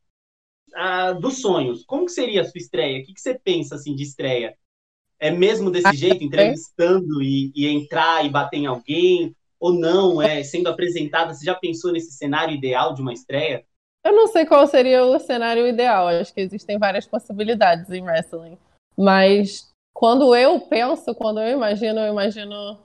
uh, 0.74 1.20
dos 1.20 1.40
sonhos, 1.40 1.84
como 1.84 2.06
que 2.06 2.12
seria 2.12 2.40
a 2.40 2.44
sua 2.44 2.58
estreia? 2.58 3.02
O 3.02 3.04
que, 3.04 3.12
que 3.12 3.20
você 3.20 3.38
pensa, 3.38 3.74
assim, 3.74 3.94
de 3.94 4.02
estreia? 4.02 4.56
É 5.18 5.30
mesmo 5.30 5.70
desse 5.70 5.96
jeito, 5.96 6.22
entrevistando 6.22 7.22
e, 7.22 7.52
e 7.54 7.66
entrar 7.66 8.24
e 8.24 8.28
bater 8.28 8.58
em 8.58 8.66
alguém? 8.66 9.34
Ou 9.58 9.72
não, 9.72 10.20
é 10.20 10.42
sendo 10.42 10.68
apresentada? 10.68 11.32
Você 11.32 11.44
já 11.44 11.54
pensou 11.54 11.92
nesse 11.92 12.12
cenário 12.12 12.54
ideal 12.54 12.94
de 12.94 13.00
uma 13.00 13.12
estreia? 13.12 13.64
Eu 14.04 14.14
não 14.14 14.26
sei 14.26 14.46
qual 14.46 14.66
seria 14.66 15.04
o 15.04 15.18
cenário 15.18 15.66
ideal. 15.66 16.08
Acho 16.08 16.32
que 16.32 16.40
existem 16.40 16.78
várias 16.78 17.06
possibilidades 17.06 17.90
em 17.90 18.02
wrestling. 18.02 18.58
Mas 18.96 19.70
quando 19.94 20.34
eu 20.36 20.60
penso, 20.60 21.14
quando 21.14 21.40
eu 21.40 21.50
imagino, 21.50 22.00
eu 22.00 22.12
imagino 22.12 22.78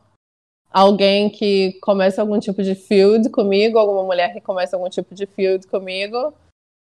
alguém 0.72 1.30
que 1.30 1.74
começa 1.82 2.22
algum 2.22 2.40
tipo 2.40 2.64
de 2.64 2.74
feud 2.74 3.30
comigo, 3.30 3.78
alguma 3.78 4.04
mulher 4.04 4.34
que 4.34 4.40
começa 4.40 4.76
algum 4.76 4.90
tipo 4.90 5.14
de 5.14 5.26
feud 5.26 5.68
comigo, 5.68 6.34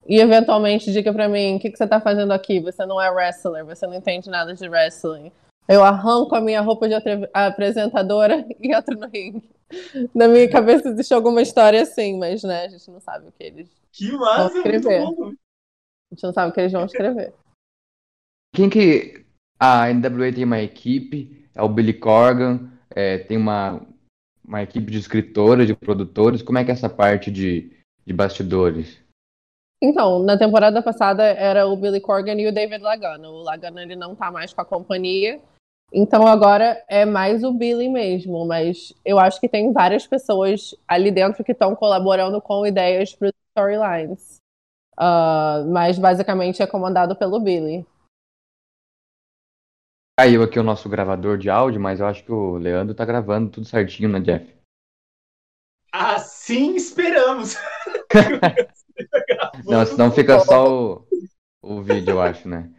e 0.07 0.19
eventualmente 0.19 0.91
diga 0.91 1.13
para 1.13 1.27
mim: 1.27 1.55
o 1.55 1.59
que, 1.59 1.71
que 1.71 1.77
você 1.77 1.87
tá 1.87 1.99
fazendo 1.99 2.31
aqui? 2.31 2.59
Você 2.59 2.85
não 2.85 3.01
é 3.01 3.09
wrestler, 3.09 3.65
você 3.65 3.85
não 3.85 3.95
entende 3.95 4.29
nada 4.29 4.53
de 4.53 4.67
wrestling. 4.67 5.31
Eu 5.67 5.83
arranco 5.83 6.35
a 6.35 6.41
minha 6.41 6.61
roupa 6.61 6.89
de 6.89 6.95
apresentadora 7.33 8.45
e 8.59 8.73
entro 8.73 8.97
no 8.97 9.07
ringue. 9.07 9.43
Na 10.15 10.27
minha 10.27 10.49
cabeça 10.49 10.89
existe 10.89 11.13
alguma 11.13 11.43
história 11.43 11.83
assim, 11.83 12.17
mas 12.17 12.43
né, 12.43 12.65
a 12.65 12.69
gente 12.69 12.89
não 12.89 12.99
sabe 12.99 13.27
o 13.27 13.31
que 13.31 13.43
eles 13.43 13.69
que 13.91 14.11
massa, 14.13 14.49
vão 14.49 14.57
escrever. 14.57 15.01
A 15.01 15.05
gente 15.05 16.23
não 16.23 16.33
sabe 16.33 16.51
o 16.51 16.53
que 16.53 16.59
eles 16.59 16.71
vão 16.71 16.85
escrever. 16.85 17.33
Quem 18.55 18.67
que 18.67 19.25
a 19.59 19.93
NWA 19.93 20.33
tem 20.33 20.43
uma 20.43 20.59
equipe? 20.59 21.47
É 21.53 21.61
o 21.61 21.69
Billy 21.69 21.93
Corgan, 21.93 22.71
é, 22.89 23.19
tem 23.19 23.37
uma, 23.37 23.85
uma 24.43 24.63
equipe 24.63 24.91
de 24.91 24.97
escritores, 24.97 25.67
de 25.67 25.75
produtores. 25.75 26.41
Como 26.41 26.57
é 26.57 26.65
que 26.65 26.71
é 26.71 26.73
essa 26.73 26.89
parte 26.89 27.29
de, 27.29 27.71
de 28.03 28.13
bastidores? 28.13 28.97
Então, 29.81 30.19
na 30.19 30.37
temporada 30.37 30.81
passada 30.81 31.23
era 31.23 31.65
o 31.65 31.75
Billy 31.75 32.01
Corgan 32.01 32.35
e 32.35 32.47
o 32.47 32.53
David 32.53 32.83
Lagana. 32.83 33.29
O 33.29 33.43
Lagana 33.43 33.81
ele 33.81 33.95
não 33.95 34.13
tá 34.13 34.29
mais 34.29 34.53
com 34.53 34.61
a 34.61 34.65
companhia. 34.65 35.41
Então 35.91 36.27
agora 36.27 36.83
é 36.87 37.03
mais 37.03 37.43
o 37.43 37.51
Billy 37.51 37.89
mesmo, 37.89 38.45
mas 38.45 38.93
eu 39.03 39.17
acho 39.17 39.39
que 39.39 39.49
tem 39.49 39.73
várias 39.73 40.05
pessoas 40.05 40.75
ali 40.87 41.09
dentro 41.09 41.43
que 41.43 41.51
estão 41.51 41.75
colaborando 41.75 42.39
com 42.39 42.65
ideias 42.65 43.15
para 43.15 43.31
storylines. 43.49 44.37
Uh, 44.93 45.65
mas 45.71 45.97
basicamente 45.97 46.61
é 46.61 46.67
comandado 46.67 47.15
pelo 47.15 47.39
Billy. 47.39 47.87
Caiu 50.19 50.43
aqui 50.43 50.59
o 50.59 50.63
nosso 50.63 50.89
gravador 50.89 51.37
de 51.37 51.49
áudio, 51.49 51.79
mas 51.79 52.01
eu 52.01 52.05
acho 52.05 52.23
que 52.23 52.31
o 52.31 52.57
Leandro 52.57 52.93
tá 52.93 53.05
gravando 53.05 53.49
tudo 53.49 53.65
certinho, 53.65 54.09
né, 54.09 54.19
Jeff? 54.19 54.53
Assim 55.91 56.75
esperamos. 56.75 57.55
Não, 59.65 59.85
senão 59.85 60.11
fica 60.11 60.39
só 60.39 60.95
o, 60.95 61.07
o 61.61 61.81
vídeo, 61.81 62.11
eu 62.11 62.21
acho, 62.21 62.47
né? 62.47 62.69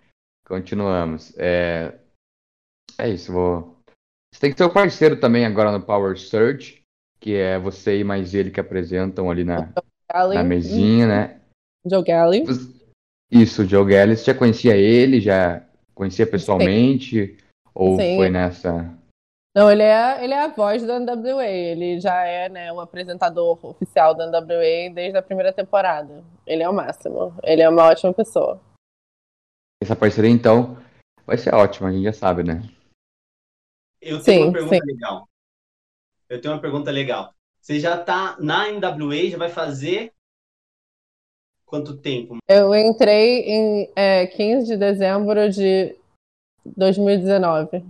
Continuamos. 0.46 1.32
É, 1.38 1.94
É 2.98 3.08
isso, 3.08 3.32
vou. 3.32 3.76
Você 4.32 4.40
tem 4.40 4.52
que 4.52 4.58
ser 4.58 4.64
o 4.64 4.72
parceiro 4.72 5.18
também 5.18 5.44
agora 5.44 5.72
no 5.72 5.82
Power 5.82 6.16
Surge, 6.18 6.82
que 7.18 7.34
é 7.34 7.58
você 7.58 7.98
e 7.98 8.04
mais 8.04 8.34
ele 8.34 8.50
que 8.50 8.60
apresentam 8.60 9.30
ali 9.30 9.44
na, 9.44 9.72
na 10.12 10.42
mesinha, 10.42 11.06
né? 11.06 11.40
Joe 11.84 12.04
Galley. 12.04 12.44
Isso, 13.30 13.62
o 13.62 13.66
Joe 13.66 13.84
Galley. 13.84 14.16
Você 14.16 14.24
já 14.24 14.34
conhecia 14.34 14.76
ele? 14.76 15.20
Já 15.20 15.64
conhecia 15.94 16.26
pessoalmente? 16.26 17.26
Sim. 17.26 17.36
Ou 17.74 17.96
Sim. 17.96 18.16
foi 18.16 18.28
nessa. 18.28 18.99
Não, 19.54 19.70
ele 19.70 19.82
é, 19.82 20.22
ele 20.22 20.32
é 20.32 20.44
a 20.44 20.48
voz 20.48 20.82
da 20.82 20.98
NWA. 21.00 21.46
Ele 21.46 22.00
já 22.00 22.22
é 22.24 22.48
né, 22.48 22.72
um 22.72 22.80
apresentador 22.80 23.58
oficial 23.66 24.14
da 24.14 24.26
NWA 24.26 24.94
desde 24.94 25.18
a 25.18 25.22
primeira 25.22 25.52
temporada. 25.52 26.24
Ele 26.46 26.62
é 26.62 26.68
o 26.68 26.72
máximo. 26.72 27.34
Ele 27.42 27.62
é 27.62 27.68
uma 27.68 27.88
ótima 27.88 28.12
pessoa. 28.12 28.60
Essa 29.82 29.96
parceria, 29.96 30.30
então, 30.30 30.76
vai 31.26 31.36
ser 31.36 31.54
ótima, 31.54 31.88
a 31.88 31.92
gente 31.92 32.04
já 32.04 32.12
sabe, 32.12 32.44
né? 32.44 32.62
Eu 34.00 34.22
tenho 34.22 34.42
sim, 34.42 34.44
uma 34.44 34.52
pergunta 34.52 34.76
sim. 34.76 34.92
legal. 34.92 35.28
Eu 36.28 36.40
tenho 36.40 36.54
uma 36.54 36.60
pergunta 36.60 36.90
legal. 36.90 37.34
Você 37.60 37.80
já 37.80 38.02
tá 38.02 38.36
na 38.38 38.70
NWA, 38.70 39.30
já 39.30 39.36
vai 39.36 39.48
fazer 39.48 40.12
quanto 41.66 41.96
tempo? 41.96 42.38
Eu 42.48 42.74
entrei 42.74 43.42
em 43.48 43.92
é, 43.96 44.26
15 44.26 44.66
de 44.66 44.76
dezembro 44.76 45.50
de 45.50 45.96
2019. 46.64 47.84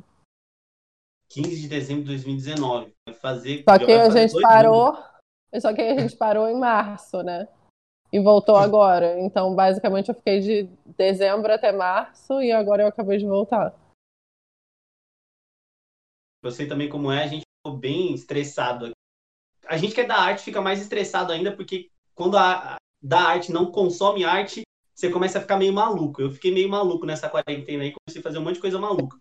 15 1.30 1.60
de 1.60 1.68
dezembro 1.68 2.02
de 2.02 2.08
2019. 2.08 2.92
Vai 3.06 3.14
fazer. 3.14 3.64
Só 3.68 3.78
que 3.78 3.92
a 3.92 4.10
gente 4.10 4.40
parou. 4.42 4.88
Anos. 4.88 5.62
Só 5.62 5.74
que 5.74 5.80
a 5.80 6.00
gente 6.00 6.16
parou 6.16 6.48
em 6.48 6.58
março, 6.58 7.22
né? 7.22 7.48
E 8.12 8.20
voltou 8.20 8.56
agora. 8.58 9.18
Então, 9.20 9.54
basicamente, 9.54 10.08
eu 10.08 10.14
fiquei 10.14 10.40
de 10.40 10.68
dezembro 10.96 11.52
até 11.52 11.72
março 11.72 12.42
e 12.42 12.52
agora 12.52 12.82
eu 12.82 12.88
acabei 12.88 13.18
de 13.18 13.26
voltar. 13.26 13.74
Eu 16.42 16.50
sei 16.50 16.66
também 16.66 16.88
como 16.88 17.12
é, 17.12 17.24
a 17.24 17.26
gente 17.26 17.44
ficou 17.58 17.78
bem 17.78 18.14
estressado. 18.14 18.90
A 19.66 19.76
gente 19.76 19.94
que 19.94 20.00
é 20.00 20.06
da 20.06 20.16
arte 20.16 20.42
fica 20.42 20.60
mais 20.60 20.80
estressado 20.80 21.32
ainda, 21.32 21.54
porque 21.54 21.90
quando 22.14 22.36
a 22.36 22.76
da 23.02 23.20
arte 23.20 23.52
não 23.52 23.70
consome 23.70 24.24
arte, 24.24 24.62
você 24.94 25.10
começa 25.10 25.38
a 25.38 25.40
ficar 25.40 25.56
meio 25.56 25.72
maluco. 25.72 26.20
Eu 26.20 26.30
fiquei 26.30 26.52
meio 26.52 26.68
maluco 26.68 27.06
nessa 27.06 27.28
quarentena 27.28 27.84
aí, 27.84 27.92
comecei 27.92 28.20
a 28.20 28.22
fazer 28.22 28.38
um 28.38 28.42
monte 28.42 28.56
de 28.56 28.60
coisa 28.60 28.78
maluca. 28.78 29.16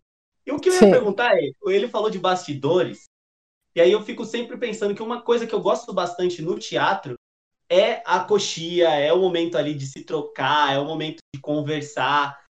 E 0.49 0.51
o 0.51 0.59
que 0.59 0.67
eu 0.67 0.73
ia 0.73 0.79
Sim. 0.79 0.89
perguntar 0.89 1.37
é, 1.37 1.51
ele 1.67 1.87
falou 1.87 2.09
de 2.09 2.17
bastidores, 2.17 3.03
e 3.75 3.79
aí 3.79 3.91
eu 3.91 4.01
fico 4.01 4.25
sempre 4.25 4.57
pensando 4.57 4.95
que 4.95 5.03
uma 5.03 5.21
coisa 5.21 5.45
que 5.45 5.53
eu 5.53 5.61
gosto 5.61 5.93
bastante 5.93 6.41
no 6.41 6.57
teatro 6.57 7.13
é 7.69 8.01
a 8.03 8.21
coxia, 8.21 8.89
é 8.89 9.13
o 9.13 9.19
momento 9.19 9.59
ali 9.59 9.75
de 9.75 9.85
se 9.85 10.03
trocar, 10.03 10.73
é 10.73 10.79
o 10.79 10.85
momento 10.85 11.19
de 11.35 11.39
conversar. 11.39 12.43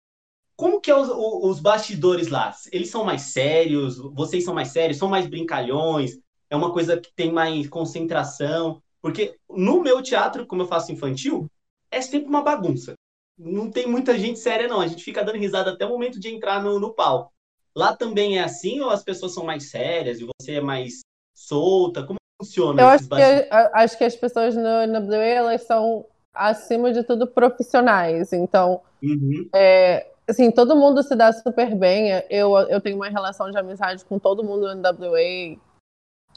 Como 0.55 0.79
que 0.79 0.91
é 0.91 0.95
os, 0.95 1.09
os 1.09 1.59
bastidores 1.59 2.29
lá? 2.29 2.55
Eles 2.71 2.91
são 2.91 3.03
mais 3.03 3.23
sérios? 3.23 3.97
Vocês 3.97 4.45
são 4.45 4.53
mais 4.53 4.69
sérios? 4.69 4.99
São 4.99 5.09
mais 5.09 5.27
brincalhões? 5.27 6.19
É 6.51 6.57
uma 6.57 6.75
coisa 6.75 7.01
que 7.01 7.11
tem 7.17 7.33
mais 7.33 7.67
concentração? 7.67 8.83
Porque 9.01 9.39
no 9.49 9.81
meu 9.81 10.03
teatro, 10.03 10.47
como 10.47 10.61
eu 10.61 10.69
faço 10.69 10.93
infantil, 10.93 11.51
é 11.91 12.03
sempre 12.03 12.29
uma 12.29 12.43
bagunça. 12.43 12.93
Não 13.39 13.71
tem 13.71 13.87
muita 13.87 14.19
gente 14.19 14.39
séria, 14.39 14.69
não. 14.69 14.83
A 14.83 14.87
gente 14.87 15.03
fica 15.03 15.25
dando 15.25 15.39
risada 15.39 15.73
até 15.73 15.87
o 15.87 15.89
momento 15.89 16.21
de 16.21 16.29
entrar 16.29 16.63
no, 16.63 16.79
no 16.79 16.93
palco. 16.93 17.35
Lá 17.77 17.95
também 17.95 18.39
é 18.39 18.43
assim 18.43 18.81
ou 18.81 18.89
as 18.89 19.05
pessoas 19.05 19.35
são 19.35 19.45
mais 19.45 19.71
sérias 19.71 20.19
e 20.19 20.27
você 20.27 20.53
é 20.53 20.61
mais 20.63 21.01
solta? 21.37 22.03
Como 22.05 22.19
funciona? 22.41 22.81
Eu 22.81 22.89
acho 22.89 23.07
que, 23.07 23.49
acho 23.53 23.99
que 23.99 24.05
as 24.05 24.17
pessoas 24.17 24.57
no, 24.57 24.87
no 24.87 25.01
Blue 25.03 25.15
elas 25.17 25.63
são, 25.67 26.07
acima 26.33 26.91
de 26.91 27.03
tudo, 27.03 27.27
profissionais. 27.27 28.33
Então, 28.33 28.81
uhum. 29.03 29.47
é, 29.55 30.11
assim, 30.27 30.51
todo 30.51 30.75
mundo 30.75 31.03
se 31.03 31.15
dá 31.15 31.31
super 31.33 31.75
bem. 31.75 32.11
Eu, 32.31 32.57
eu 32.61 32.81
tenho 32.81 32.97
uma 32.97 33.11
relação 33.11 33.51
de 33.51 33.59
amizade 33.59 34.05
com 34.07 34.19
todo 34.19 34.43
mundo 34.43 34.75
no 34.75 34.81
NWA. 34.81 35.61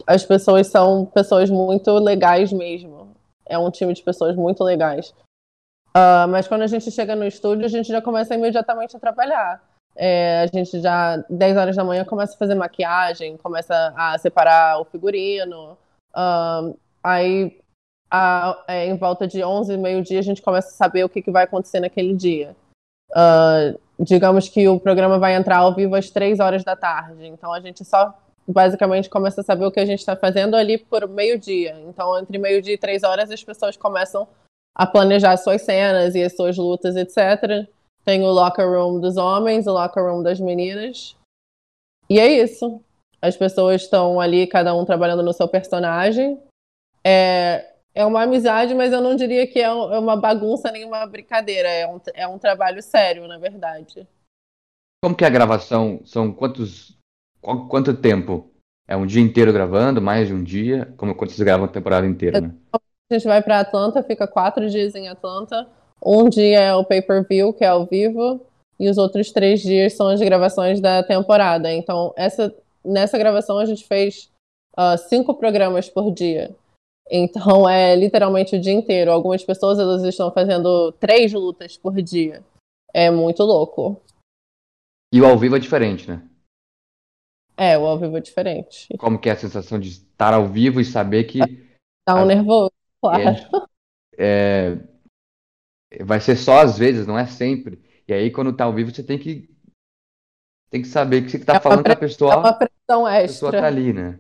As 0.06 0.26
pessoas 0.26 0.68
são 0.68 1.06
pessoas 1.06 1.50
muito 1.50 1.92
legais 1.94 2.52
mesmo. 2.52 3.16
É 3.46 3.58
um 3.58 3.72
time 3.72 3.94
de 3.94 4.04
pessoas 4.04 4.36
muito 4.36 4.62
legais. 4.62 5.14
Uh, 5.90 6.28
mas 6.30 6.48
quando 6.50 6.64
a 6.64 6.68
gente 6.68 6.92
chega 6.92 7.16
no 7.16 7.26
estúdio, 7.26 7.66
a 7.66 7.70
gente 7.70 7.88
já 7.88 8.02
começa 8.02 8.36
imediatamente 8.36 8.96
a 8.96 9.00
trabalhar. 9.00 9.69
É, 10.02 10.44
a 10.44 10.48
gente 10.48 10.80
já, 10.80 11.18
10 11.30 11.58
horas 11.58 11.76
da 11.76 11.84
manhã, 11.84 12.06
começa 12.06 12.34
a 12.34 12.38
fazer 12.38 12.56
maquiagem, 12.56 13.36
começa 13.36 13.94
a 13.98 14.18
separar 14.18 14.80
o 14.80 14.86
figurino. 14.86 15.78
Uh, 16.16 16.80
aí, 17.04 17.60
a, 18.10 18.64
é, 18.66 18.86
em 18.86 18.96
volta 18.96 19.28
de 19.28 19.44
11, 19.44 19.76
meio-dia, 19.76 20.20
a 20.20 20.22
gente 20.24 20.42
começa 20.42 20.70
a 20.70 20.72
saber 20.72 21.04
o 21.04 21.10
que, 21.10 21.22
que 21.22 21.30
vai 21.30 21.44
acontecer 21.44 21.82
naquele 21.82 22.16
dia. 22.16 22.56
Uh, 23.12 23.78
digamos 24.00 24.48
que 24.48 24.70
o 24.70 24.80
programa 24.80 25.20
vai 25.20 25.36
entrar 25.36 25.58
ao 25.58 25.76
vivo 25.76 25.96
às 25.96 26.10
3 26.10 26.40
horas 26.40 26.64
da 26.64 26.78
tarde. 26.78 27.28
Então, 27.28 27.52
a 27.52 27.60
gente 27.60 27.84
só 27.84 28.18
basicamente 28.48 29.10
começa 29.10 29.42
a 29.42 29.44
saber 29.44 29.66
o 29.66 29.72
que 29.72 29.82
a 29.82 29.86
gente 29.86 30.00
está 30.00 30.16
fazendo 30.16 30.56
ali 30.56 30.78
por 30.78 31.10
meio-dia. 31.10 31.76
Então, 31.90 32.18
entre 32.18 32.38
meio-dia 32.38 32.76
e 32.76 32.78
3 32.78 33.04
horas, 33.04 33.30
as 33.30 33.44
pessoas 33.44 33.76
começam 33.76 34.26
a 34.74 34.88
planejar 34.88 35.36
suas 35.36 35.62
cenas 35.62 36.16
e 36.16 36.24
as 36.24 36.38
suas 36.38 36.56
lutas, 36.56 36.96
etc. 36.96 37.68
Tem 38.10 38.24
o 38.24 38.32
locker 38.32 38.68
room 38.68 39.00
dos 39.00 39.18
homens, 39.18 39.68
o 39.68 39.72
locker 39.72 40.04
room 40.04 40.24
das 40.24 40.40
meninas. 40.40 41.16
E 42.10 42.20
é 42.20 42.28
isso. 42.28 42.84
As 43.22 43.38
pessoas 43.38 43.84
estão 43.84 44.20
ali, 44.20 44.48
cada 44.48 44.74
um 44.74 44.84
trabalhando 44.84 45.22
no 45.22 45.32
seu 45.32 45.48
personagem. 45.48 46.42
É, 47.04 47.72
é 47.94 48.04
uma 48.04 48.24
amizade, 48.24 48.74
mas 48.74 48.92
eu 48.92 49.00
não 49.00 49.16
diria 49.16 49.46
que 49.46 49.60
é, 49.60 49.66
é 49.66 49.70
uma 49.72 50.18
bagunça 50.18 50.72
nem 50.72 50.84
uma 50.86 51.06
brincadeira. 51.06 51.70
É 51.70 51.88
um, 51.88 52.02
é 52.16 52.28
um 52.28 52.40
trabalho 52.40 52.82
sério, 52.82 53.28
na 53.28 53.38
verdade. 53.38 54.08
Como 55.04 55.16
que 55.16 55.24
é 55.24 55.28
a 55.28 55.30
gravação? 55.30 56.02
São 56.04 56.34
quantos. 56.34 56.98
Quanto 57.40 57.96
tempo? 57.96 58.50
É 58.88 58.98
um 58.98 59.06
dia 59.06 59.22
inteiro 59.22 59.54
gravando, 59.54 60.02
mais 60.02 60.30
de 60.30 60.34
um 60.34 60.44
dia? 60.44 60.92
Como 60.98 61.14
quando 61.14 61.30
vocês 61.30 61.46
gravam 61.46 61.68
a 61.68 61.72
temporada 61.72 62.08
inteira, 62.08 62.42
né? 62.42 62.56
A 62.74 63.14
gente 63.14 63.28
vai 63.28 63.44
para 63.44 63.60
Atlanta, 63.60 64.02
fica 64.02 64.28
quatro 64.28 64.68
dias 64.68 64.96
em 64.96 65.08
Atlanta. 65.08 65.70
Um 66.04 66.30
dia 66.30 66.60
é 66.60 66.74
o 66.74 66.86
pay-per-view, 66.86 67.54
que 67.54 67.64
é 67.64 67.68
ao 67.68 67.86
vivo, 67.86 68.42
e 68.80 68.90
os 68.90 68.98
outros 68.98 69.32
três 69.32 69.62
dias 69.62 69.94
são 69.94 70.08
as 70.08 70.20
gravações 70.22 70.80
da 70.80 71.04
temporada. 71.04 71.72
Então, 71.72 72.14
essa, 72.16 72.56
nessa 72.84 73.18
gravação 73.18 73.58
a 73.58 73.66
gente 73.66 73.86
fez 73.86 74.32
uh, 74.78 74.98
cinco 74.98 75.34
programas 75.34 75.90
por 75.90 76.12
dia. 76.12 76.56
Então, 77.12 77.68
é 77.68 77.96
literalmente 77.96 78.56
o 78.56 78.62
dia 78.62 78.72
inteiro. 78.72 79.12
Algumas 79.12 79.44
pessoas 79.44 79.80
elas 79.80 80.04
estão 80.04 80.32
fazendo 80.32 80.92
três 80.94 81.34
lutas 81.34 81.76
por 81.78 82.02
dia. 82.02 82.44
É 82.94 83.10
muito 83.10 83.44
louco. 83.44 84.00
E 85.14 85.20
o 85.20 85.26
ao 85.26 85.38
vivo 85.38 85.56
é 85.56 85.60
diferente, 85.60 86.08
né? 86.08 86.24
É, 87.58 87.78
o 87.78 87.86
ao 87.86 87.98
vivo 87.98 88.16
é 88.16 88.22
diferente. 88.22 88.88
Como 88.98 89.20
que 89.20 89.28
é 89.28 89.34
a 89.34 89.38
sensação 89.38 89.80
de 89.80 89.90
estar 89.90 90.34
ao 90.34 90.48
vivo 90.48 90.80
e 90.80 90.86
saber 90.86 91.26
que... 91.26 91.40
Tá 92.06 92.16
um 92.16 92.20
a... 92.20 92.26
nervoso. 92.26 92.72
Claro. 93.02 93.22
É, 93.24 93.38
é, 94.18 94.78
vai 96.02 96.20
ser 96.20 96.36
só 96.36 96.60
às 96.60 96.78
vezes, 96.78 97.08
não 97.08 97.18
é 97.18 97.26
sempre. 97.26 97.82
E 98.08 98.14
aí, 98.14 98.32
quando 98.32 98.56
tá 98.56 98.66
ao 98.66 98.74
vivo, 98.74 98.94
você 98.94 99.04
tem 99.04 99.18
que 99.18 99.50
tem 100.70 100.82
que 100.82 100.88
saber 100.88 101.24
que 101.24 101.32
você 101.32 101.40
tá 101.44 101.56
é 101.56 101.60
falando 101.60 101.84
com 101.84 101.92
a 101.92 101.96
pessoa. 101.96 102.34
É 102.34 102.38
uma 102.38 102.54
pressão 102.54 103.08
extra. 103.08 103.50
A 103.50 103.52
pessoa 103.52 103.52
tá 103.52 103.68
ali, 103.68 103.92
né? 103.92 104.20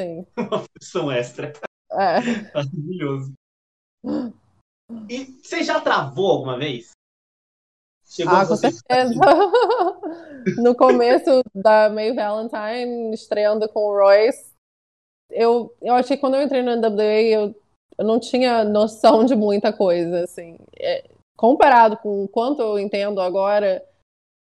Sim. 0.00 0.26
uma 0.36 0.66
pressão 0.68 1.12
extra. 1.12 1.52
É. 1.92 2.20
Maravilhoso. 2.54 3.32
E 5.08 5.24
você 5.42 5.62
já 5.62 5.80
travou 5.80 6.30
alguma 6.30 6.58
vez? 6.58 6.92
Chegou 8.06 8.34
ah, 8.34 8.46
com 8.46 8.56
certeza. 8.56 9.14
no 10.58 10.74
começo 10.74 11.42
da 11.54 11.88
May 11.88 12.14
Valentine, 12.14 13.14
estreando 13.14 13.68
com 13.68 13.80
o 13.80 13.98
Royce, 13.98 14.52
eu, 15.30 15.74
eu 15.80 15.94
achei 15.94 16.16
que 16.16 16.20
quando 16.20 16.34
eu 16.34 16.42
entrei 16.42 16.62
no 16.62 16.76
NWA, 16.76 17.22
eu 17.22 17.61
eu 18.02 18.06
não 18.06 18.18
tinha 18.18 18.64
noção 18.64 19.24
de 19.24 19.34
muita 19.34 19.72
coisa, 19.72 20.24
assim. 20.24 20.58
É, 20.78 21.04
comparado 21.36 21.96
com 21.96 22.24
o 22.24 22.28
quanto 22.28 22.60
eu 22.60 22.78
entendo 22.78 23.20
agora, 23.20 23.82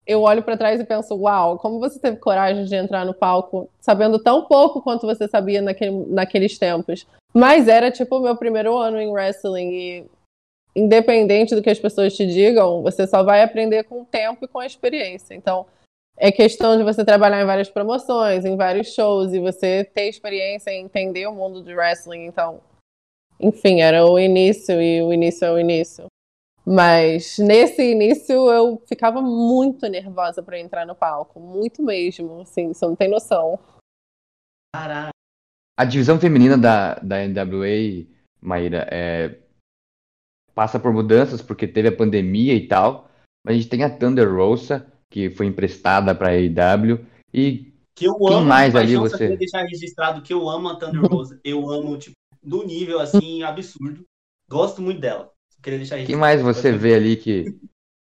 eu 0.06 0.22
olho 0.22 0.42
para 0.42 0.56
trás 0.56 0.80
e 0.80 0.84
penso, 0.84 1.14
uau, 1.16 1.58
como 1.58 1.78
você 1.78 1.98
teve 2.00 2.16
coragem 2.16 2.64
de 2.64 2.74
entrar 2.74 3.04
no 3.04 3.12
palco 3.12 3.68
sabendo 3.80 4.18
tão 4.18 4.44
pouco 4.46 4.80
quanto 4.80 5.06
você 5.06 5.28
sabia 5.28 5.60
naquele, 5.60 6.06
naqueles 6.06 6.58
tempos. 6.58 7.06
Mas 7.34 7.68
era 7.68 7.90
tipo 7.90 8.16
o 8.16 8.22
meu 8.22 8.36
primeiro 8.36 8.76
ano 8.76 9.00
em 9.00 9.10
wrestling 9.10 9.70
e 9.70 10.06
independente 10.74 11.54
do 11.54 11.62
que 11.62 11.70
as 11.70 11.78
pessoas 11.78 12.16
te 12.16 12.24
digam, 12.26 12.82
você 12.82 13.06
só 13.06 13.22
vai 13.24 13.42
aprender 13.42 13.84
com 13.84 14.02
o 14.02 14.04
tempo 14.04 14.44
e 14.44 14.48
com 14.48 14.60
a 14.60 14.66
experiência. 14.66 15.34
Então, 15.34 15.66
é 16.16 16.30
questão 16.30 16.76
de 16.76 16.84
você 16.84 17.04
trabalhar 17.04 17.42
em 17.42 17.46
várias 17.46 17.68
promoções, 17.68 18.44
em 18.44 18.56
vários 18.56 18.94
shows 18.94 19.32
e 19.32 19.40
você 19.40 19.84
ter 19.84 20.08
experiência 20.08 20.70
em 20.70 20.84
entender 20.84 21.26
o 21.26 21.32
mundo 21.32 21.62
do 21.62 21.70
wrestling. 21.70 22.26
Então, 22.26 22.60
enfim, 23.40 23.80
era 23.80 24.04
o 24.04 24.18
início 24.18 24.80
e 24.80 25.02
o 25.02 25.12
início 25.12 25.44
é 25.44 25.52
o 25.52 25.58
início. 25.58 26.06
Mas 26.64 27.38
nesse 27.38 27.82
início 27.82 28.50
eu 28.50 28.82
ficava 28.86 29.20
muito 29.22 29.88
nervosa 29.88 30.42
para 30.42 30.58
entrar 30.58 30.86
no 30.86 30.94
palco, 30.94 31.40
muito 31.40 31.82
mesmo, 31.82 32.42
assim, 32.42 32.68
você 32.72 32.86
não 32.86 32.94
tem 32.94 33.08
noção. 33.08 33.58
Caraca. 34.74 35.10
A 35.78 35.84
divisão 35.84 36.20
feminina 36.20 36.58
da, 36.58 36.94
da 36.96 37.16
NWA, 37.26 38.06
Maíra, 38.40 38.86
é, 38.90 39.38
passa 40.54 40.78
por 40.78 40.92
mudanças 40.92 41.40
porque 41.40 41.66
teve 41.66 41.88
a 41.88 41.96
pandemia 41.96 42.54
e 42.54 42.68
tal, 42.68 43.08
mas 43.44 43.54
a 43.54 43.58
gente 43.58 43.70
tem 43.70 43.82
a 43.82 43.90
Thunder 43.98 44.30
Rosa, 44.30 44.86
que 45.10 45.30
foi 45.30 45.46
emprestada 45.46 46.14
para 46.14 46.28
a 46.28 46.32
AEW, 46.32 47.04
E 47.32 47.72
que 47.94 48.04
eu 48.06 48.14
quem 48.16 48.36
amo 48.36 48.46
mais 48.46 48.76
ali 48.76 48.96
você? 48.96 49.36
deixar 49.36 49.62
registrado 49.62 50.22
que 50.22 50.32
eu 50.32 50.48
amo 50.48 50.68
a 50.68 50.76
Thunder 50.78 51.02
Rosa. 51.02 51.40
Eu 51.42 51.70
amo, 51.70 51.98
tipo, 51.98 52.14
do 52.42 52.64
nível, 52.64 53.00
assim, 53.00 53.42
absurdo. 53.42 54.04
Gosto 54.48 54.82
muito 54.82 55.00
dela. 55.00 55.30
Queria 55.62 55.78
deixar 55.78 55.96
Quem 55.96 56.06
registrado. 56.06 56.20
mais 56.20 56.42
você 56.42 56.72
vê 56.72 56.94
ali 56.94 57.16
que, 57.16 57.58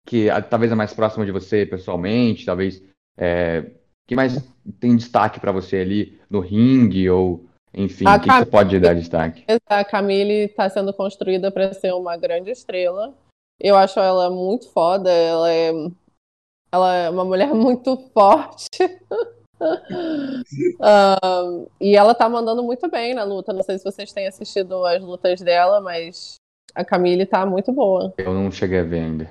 que 0.07 0.27
talvez 0.51 0.73
é 0.73 0.75
mais 0.75 0.93
próximo 0.93 1.25
de 1.25 1.33
você 1.33 1.65
pessoalmente, 1.65 2.45
talvez 2.45 2.83
é, 3.17 3.71
quem 4.07 4.17
mais 4.17 4.43
tem 4.81 4.97
destaque 4.97 5.41
pra 5.41 5.53
você 5.53 5.77
ali 5.77 6.21
no 6.29 6.41
ringue 6.41 7.09
ou 7.09 7.47
enfim, 7.73 8.07
o 8.07 8.21
que, 8.21 8.29
que 8.29 8.33
você 8.33 8.47
pode 8.47 8.79
dar 8.79 8.95
destaque? 8.95 9.45
A 9.67 9.85
Camille 9.85 10.45
está 10.45 10.69
sendo 10.71 10.95
construída 10.95 11.51
para 11.51 11.73
ser 11.75 11.93
uma 11.93 12.17
grande 12.17 12.51
estrela. 12.51 13.13
Eu 13.59 13.77
acho 13.77 13.99
ela 13.99 14.31
muito 14.31 14.71
foda. 14.71 15.11
Ela 15.11 15.51
é, 15.53 15.73
ela 16.71 16.95
é 16.95 17.11
uma 17.11 17.25
mulher 17.25 17.49
muito 17.55 17.97
forte. 18.13 18.69
Um, 20.81 21.67
e 21.81 21.97
ela 21.97 22.15
tá 22.15 22.29
mandando 22.29 22.63
muito 22.63 22.89
bem 22.91 23.15
na 23.15 23.25
luta. 23.25 23.53
Não 23.53 23.63
sei 23.63 23.79
se 23.79 23.85
vocês 23.85 24.13
têm 24.13 24.27
assistido 24.27 24.85
as 24.85 25.03
lutas 25.03 25.41
dela, 25.41 25.81
mas 25.81 26.35
a 26.75 26.85
Camille 26.85 27.25
tá 27.25 27.47
muito 27.47 27.73
boa. 27.73 28.13
Eu 28.19 28.35
não 28.35 28.51
cheguei 28.51 28.81
a 28.81 28.85
ver 28.85 29.01
ainda. 29.01 29.31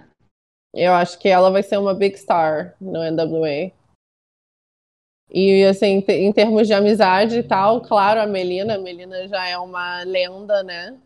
Eu 0.74 0.94
acho 0.94 1.20
que 1.20 1.30
ela 1.30 1.52
vai 1.52 1.62
ser 1.62 1.78
uma 1.78 1.94
big 1.94 2.18
star 2.18 2.76
no 2.82 3.00
NWA. 3.04 3.72
E 5.30 5.64
assim, 5.66 6.04
em 6.08 6.34
termos 6.34 6.68
de 6.68 6.74
amizade 6.74 7.40
e 7.40 7.44
tal, 7.44 7.82
claro, 7.82 8.20
a 8.22 8.26
Melina, 8.26 8.76
a 8.76 8.80
Melina 8.80 9.28
já 9.28 9.48
é 9.48 9.58
uma 9.58 10.04
lenda, 10.04 10.64
né? 10.64 10.98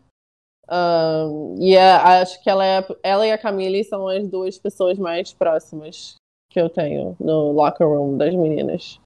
E 1.58 1.76
a- 1.76 2.20
acho 2.20 2.42
que 2.42 2.50
ela, 2.50 2.64
é, 2.64 2.86
ela 3.02 3.26
e 3.26 3.32
a 3.32 3.38
Camille 3.38 3.84
são 3.84 4.06
as 4.06 4.26
duas 4.28 4.58
pessoas 4.58 4.98
mais 4.98 5.32
próximas 5.32 6.14
que 6.50 6.60
eu 6.60 6.68
tenho 6.68 7.16
no 7.20 7.52
locker 7.52 7.86
room 7.86 8.16
das 8.16 8.34
meninas. 8.34 9.00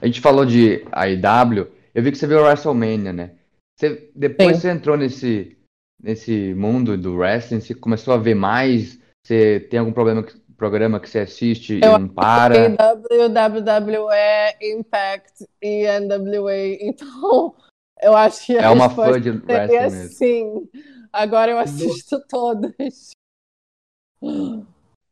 A 0.00 0.06
gente 0.06 0.20
falou 0.20 0.44
de 0.44 0.84
AEW, 0.92 1.68
eu 1.94 2.02
vi 2.02 2.12
que 2.12 2.18
você 2.18 2.26
viu 2.26 2.38
o 2.38 2.42
WrestleMania, 2.42 3.12
né? 3.12 3.32
Você, 3.76 4.10
depois 4.14 4.56
Sim. 4.56 4.62
você 4.62 4.70
entrou 4.70 4.96
nesse, 4.96 5.56
nesse 6.02 6.54
mundo 6.54 6.96
do 6.96 7.16
wrestling, 7.16 7.60
você 7.60 7.74
começou 7.74 8.14
a 8.14 8.18
ver 8.18 8.34
mais? 8.34 8.98
Você 9.26 9.60
tem 9.70 9.80
algum 9.80 9.92
problema, 9.92 10.24
programa 10.56 11.00
que 11.00 11.08
você 11.08 11.20
assiste 11.20 11.80
Eu 11.82 11.96
e 11.96 11.98
não 11.98 12.08
para? 12.08 12.54
AEW, 12.54 13.28
WWE, 13.28 14.72
Impact 14.78 15.46
e 15.62 15.86
NWA. 16.00 16.76
Então, 16.80 17.54
eu 18.02 18.16
acho 18.16 18.46
que 18.46 18.56
É 18.56 18.68
uma 18.68 18.90
fã 18.90 19.20
de 19.20 19.30
wrestling 19.30 19.78
mesmo. 19.78 20.08
sim. 20.12 20.68
Agora 21.12 21.50
eu 21.50 21.58
assisto 21.58 22.20
todas. 22.28 23.10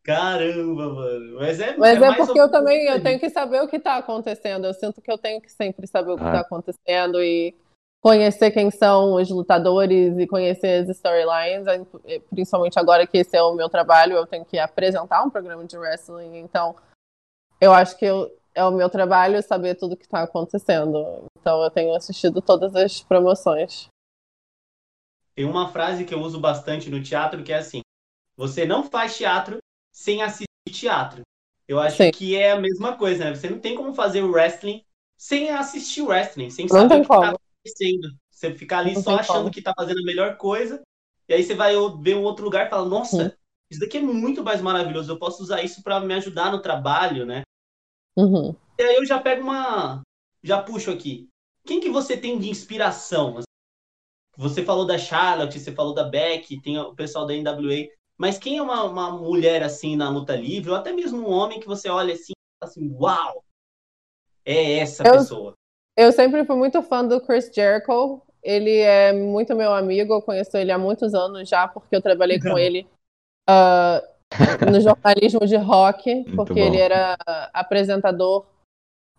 Caramba, 0.05 0.93
mano. 0.93 1.37
Mas 1.37 1.59
é, 1.61 1.77
Mas 1.79 1.97
é 1.97 2.01
mais 2.01 2.27
porque 2.27 2.39
eu 2.39 2.51
também 2.51 2.87
eu 2.87 3.03
tenho 3.03 3.19
que 3.19 3.31
saber 3.31 3.63
o 3.63 3.69
que 3.69 3.77
está 3.77 3.97
acontecendo. 3.97 4.67
Eu 4.67 4.75
sinto 4.75 5.01
que 5.01 5.11
eu 5.11 5.17
tenho 5.17 5.41
que 5.41 5.51
sempre 5.51 5.87
saber 5.87 6.13
o 6.13 6.17
que 6.17 6.25
Ah. 6.25 6.27
está 6.29 6.41
acontecendo 6.41 7.23
e 7.23 7.57
conhecer 8.03 8.51
quem 8.51 8.71
são 8.71 9.15
os 9.15 9.31
lutadores 9.31 10.19
e 10.19 10.27
conhecer 10.27 10.83
as 10.83 10.91
storylines, 10.91 11.67
eh, 12.05 12.21
principalmente 12.29 12.79
agora 12.79 13.07
que 13.07 13.17
esse 13.17 13.35
é 13.35 13.43
o 13.43 13.55
meu 13.55 13.71
trabalho, 13.71 14.15
eu 14.15 14.27
tenho 14.27 14.45
que 14.45 14.59
apresentar 14.59 15.23
um 15.25 15.31
programa 15.31 15.65
de 15.65 15.79
wrestling, 15.79 16.37
então 16.37 16.77
eu 17.59 17.73
acho 17.73 17.97
que 17.99 18.05
eu- 18.05 18.31
é 18.55 18.63
o 18.63 18.71
meu 18.71 18.91
trabalho 18.91 19.43
saber 19.43 19.75
tudo 19.77 19.97
que 19.97 20.05
está 20.05 20.23
acontecendo. 20.23 21.25
Então 21.41 21.63
eu 21.63 21.71
tenho 21.71 21.95
assistido 21.95 22.43
todas 22.43 22.77
as 22.77 23.01
promoções. 23.03 23.89
Tem 25.35 25.47
uma 25.47 25.71
frase 25.71 26.05
que 26.05 26.13
eu 26.15 26.21
uso 26.21 26.39
bastante 26.39 26.91
no 26.91 27.03
teatro 27.03 27.43
que 27.43 27.55
é 27.55 27.57
assim: 27.57 27.81
você 28.37 28.67
não 28.67 28.85
faz 28.85 29.17
teatro 29.17 29.57
sem 29.95 30.23
assistir 30.23 30.47
teatro. 30.73 31.23
Eu 31.69 31.79
acho 31.81 31.97
Sim. 31.97 32.11
que 32.11 32.35
é 32.37 32.51
a 32.53 32.61
mesma 32.61 32.97
coisa, 32.97 33.25
né? 33.25 33.35
Você 33.35 33.49
não 33.49 33.59
tem 33.61 33.75
como 33.77 33.95
fazer 33.95 34.23
o 34.23 34.31
wrestling 34.31 34.85
sem 35.17 35.51
assistir 35.51 36.03
o 36.03 36.09
wrestling, 36.09 36.51
sem 36.51 36.67
Não 36.67 36.77
saber 36.81 36.97
o 36.97 37.03
que 37.03 37.09
tá 37.09 37.31
acontecendo. 37.31 38.09
Você 38.31 38.55
ficar 38.55 38.79
ali 38.81 38.95
Não 38.95 39.03
só 39.03 39.17
achando 39.17 39.39
como. 39.39 39.51
que 39.51 39.63
tá 39.63 39.73
fazendo 39.75 40.01
a 40.01 40.05
melhor 40.05 40.37
coisa, 40.37 40.83
e 41.29 41.33
aí 41.35 41.43
você 41.43 41.55
vai 41.55 41.73
ver 42.03 42.17
um 42.17 42.23
outro 42.25 42.45
lugar 42.45 42.67
e 42.67 42.71
fala: 42.71 42.87
nossa, 42.89 43.17
Uhum. 43.23 43.31
isso 43.71 43.81
daqui 43.81 43.97
é 43.99 44.03
muito 44.03 44.43
mais 44.43 44.61
maravilhoso, 44.61 45.11
eu 45.11 45.19
posso 45.19 45.43
usar 45.43 45.63
isso 45.63 45.83
para 45.83 46.01
me 46.01 46.13
ajudar 46.15 46.51
no 46.51 46.61
trabalho, 46.61 47.25
né? 47.25 47.43
Uhum. 48.17 48.55
E 48.79 48.83
aí 48.83 48.97
eu 48.97 49.07
já 49.07 49.21
pego 49.21 49.43
uma. 49.43 50.03
Já 50.43 50.61
puxo 50.63 50.91
aqui. 50.91 51.29
Quem 51.65 51.81
que 51.81 51.89
você 51.89 52.17
tem 52.17 52.39
de 52.39 52.51
inspiração? 52.51 53.41
Você 54.37 54.65
falou 54.65 54.85
da 54.85 54.99
Charlotte, 54.99 55.59
você 55.59 55.73
falou 55.73 55.95
da 55.95 56.05
Beck, 56.05 56.61
tem 56.61 56.77
o 56.79 56.95
pessoal 56.95 57.25
da 57.25 57.33
NWA. 57.35 57.89
Mas 58.17 58.39
quem 58.39 58.59
é 58.59 58.62
uma, 58.62 58.85
uma 58.85 59.11
mulher 59.11 59.62
assim 59.62 59.97
na 59.97 60.09
luta 60.09 60.37
livre, 60.37 60.71
ou 60.71 60.77
até 60.77 60.93
mesmo 60.93 61.19
um 61.19 61.31
homem 61.31 61.61
que 61.61 61.67
você 61.67 61.89
olha 61.89 62.15
assim 62.15 62.33
e 62.33 62.59
fala 62.61 62.71
assim, 62.71 62.95
uau! 62.95 63.45
É 64.45 64.79
essa 64.79 65.07
Eu- 65.07 65.12
pessoa. 65.15 65.55
Eu 65.97 66.11
sempre 66.11 66.45
fui 66.45 66.57
muito 66.57 66.83
fã 66.83 67.07
do 67.07 67.21
Chris 67.21 67.51
Jericho. 67.55 68.21
Ele 68.43 68.79
é 68.79 69.12
muito 69.12 69.55
meu 69.55 69.73
amigo, 69.73 70.12
eu 70.12 70.21
conheço 70.23 70.57
ele 70.57 70.73
há 70.73 70.77
muitos 70.77 71.15
anos 71.15 71.49
já, 71.49 71.67
porque 71.69 71.95
eu 71.95 72.03
trabalhei 72.03 72.39
com 72.41 72.59
ele 72.59 72.87
ah, 73.49 74.03
no 74.71 74.81
jornalismo 74.81 75.47
de 75.47 75.57
rock, 75.57 76.25
porque 76.35 76.59
ele 76.59 76.79
era 76.79 77.17
apresentador 77.53 78.45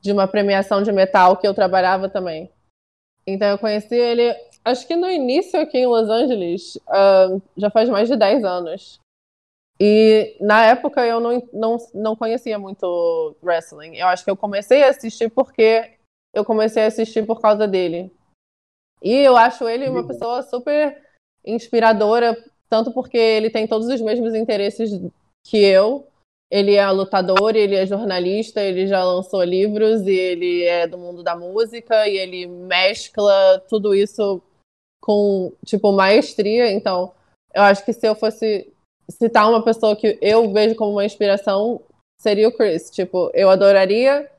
de 0.01 0.11
uma 0.11 0.27
premiação 0.27 0.83
de 0.83 0.91
metal 0.91 1.37
que 1.37 1.47
eu 1.47 1.53
trabalhava 1.53 2.09
também. 2.09 2.51
Então 3.25 3.47
eu 3.47 3.57
conheci 3.57 3.95
ele, 3.95 4.35
acho 4.65 4.87
que 4.87 4.95
no 4.95 5.09
início 5.09 5.59
aqui 5.61 5.77
em 5.77 5.85
Los 5.85 6.09
Angeles, 6.09 6.77
ah, 6.87 7.37
já 7.55 7.69
faz 7.69 7.87
mais 7.87 8.09
de 8.09 8.17
10 8.17 8.43
anos. 8.43 8.99
E 9.79 10.37
na 10.39 10.65
época 10.65 11.05
eu 11.05 11.19
não, 11.19 11.47
não, 11.53 11.77
não 11.93 12.15
conhecia 12.15 12.57
muito 12.57 13.35
wrestling. 13.43 13.95
Eu 13.95 14.07
acho 14.07 14.23
que 14.23 14.31
eu 14.31 14.37
comecei 14.37 14.83
a 14.83 14.89
assistir 14.89 15.29
porque 15.29 15.97
eu 16.33 16.43
comecei 16.43 16.83
a 16.83 16.87
assistir 16.87 17.25
por 17.25 17.39
causa 17.39 17.67
dele. 17.67 18.11
E 19.03 19.13
eu 19.13 19.37
acho 19.37 19.67
ele 19.67 19.87
uma 19.87 20.01
Legal. 20.01 20.07
pessoa 20.07 20.41
super 20.43 21.01
inspiradora, 21.45 22.35
tanto 22.69 22.91
porque 22.91 23.17
ele 23.17 23.49
tem 23.49 23.67
todos 23.67 23.87
os 23.87 24.01
mesmos 24.01 24.33
interesses 24.33 24.91
que 25.45 25.57
eu. 25.57 26.07
Ele 26.49 26.75
é 26.75 26.89
lutador, 26.89 27.55
ele 27.55 27.75
é 27.75 27.85
jornalista, 27.85 28.61
ele 28.61 28.87
já 28.87 29.03
lançou 29.03 29.43
livros 29.43 30.01
e 30.07 30.13
ele 30.13 30.63
é 30.63 30.87
do 30.87 30.97
mundo 30.97 31.21
da 31.21 31.35
música 31.35 32.07
e 32.07 32.17
ele 32.17 32.47
mescla 32.47 33.59
tudo 33.67 33.93
isso 33.93 34.41
com, 35.05 35.53
tipo, 35.63 35.91
maestria. 35.91 36.71
Então, 36.71 37.13
eu 37.53 37.61
acho 37.61 37.85
que 37.85 37.93
se 37.93 38.07
eu 38.07 38.15
fosse 38.15 38.73
citar 39.09 39.47
uma 39.47 39.63
pessoa 39.63 39.95
que 39.95 40.17
eu 40.19 40.51
vejo 40.51 40.75
como 40.75 40.93
uma 40.93 41.05
inspiração, 41.05 41.79
seria 42.19 42.47
o 42.47 42.51
Chris. 42.51 42.89
Tipo, 42.89 43.29
eu 43.35 43.49
adoraria 43.49 44.29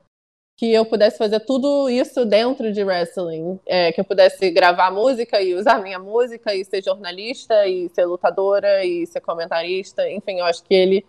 que 0.59 0.73
eu 0.73 0.85
pudesse 0.85 1.17
fazer 1.17 1.39
tudo 1.41 1.89
isso 1.89 2.25
dentro 2.25 2.73
de 2.73 2.83
wrestling. 2.83 3.57
É, 3.65 3.93
que 3.93 4.01
eu 4.01 4.05
pudesse 4.05 4.51
gravar 4.51 4.91
música 4.91 5.41
e 5.41 5.55
usar 5.55 5.81
minha 5.81 5.99
música 5.99 6.53
e 6.53 6.65
ser 6.65 6.83
jornalista 6.83 7.65
e 7.65 7.87
ser 7.89 8.05
lutadora 8.05 8.83
e 8.83 9.07
ser 9.07 9.21
comentarista. 9.21 10.09
Enfim, 10.09 10.39
eu 10.39 10.45
acho 10.45 10.63
que 10.63 10.73
ele, 10.73 11.05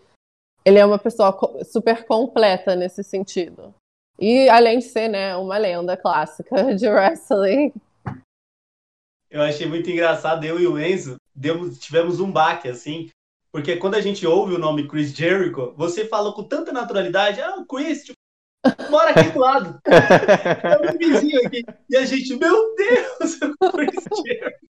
ele 0.64 0.78
é 0.78 0.86
uma 0.86 0.98
pessoa 0.98 1.36
super 1.64 2.06
completa 2.06 2.76
nesse 2.76 3.02
sentido. 3.02 3.74
E 4.20 4.48
além 4.48 4.78
de 4.78 4.84
ser, 4.84 5.08
né, 5.08 5.36
uma 5.36 5.58
lenda 5.58 5.96
clássica 5.96 6.74
de 6.76 6.88
wrestling. 6.88 7.72
Eu 9.30 9.42
achei 9.42 9.66
muito 9.66 9.90
engraçado, 9.90 10.44
eu 10.44 10.58
e 10.58 10.66
o 10.66 10.78
Enzo 10.78 11.16
demos, 11.34 11.78
tivemos 11.78 12.18
um 12.18 12.30
baque, 12.32 12.68
assim, 12.68 13.10
porque 13.52 13.76
quando 13.76 13.94
a 13.94 14.00
gente 14.00 14.26
ouve 14.26 14.54
o 14.54 14.58
nome 14.58 14.88
Chris 14.88 15.14
Jericho, 15.14 15.74
você 15.76 16.04
falou 16.06 16.32
com 16.32 16.42
tanta 16.42 16.72
naturalidade, 16.72 17.40
ah, 17.40 17.56
o 17.56 17.66
Chris, 17.66 18.04
tipo, 18.04 18.16
mora 18.90 19.10
aqui 19.10 19.30
do 19.30 19.38
lado, 19.38 19.78
é 19.86 20.80
meu 20.80 20.98
vizinho 20.98 21.46
aqui. 21.46 21.62
E 21.90 21.96
a 21.96 22.04
gente, 22.04 22.36
meu 22.36 22.74
Deus, 22.74 23.38
o 23.60 23.72
Chris 23.72 24.04
Jericho. 24.26 24.68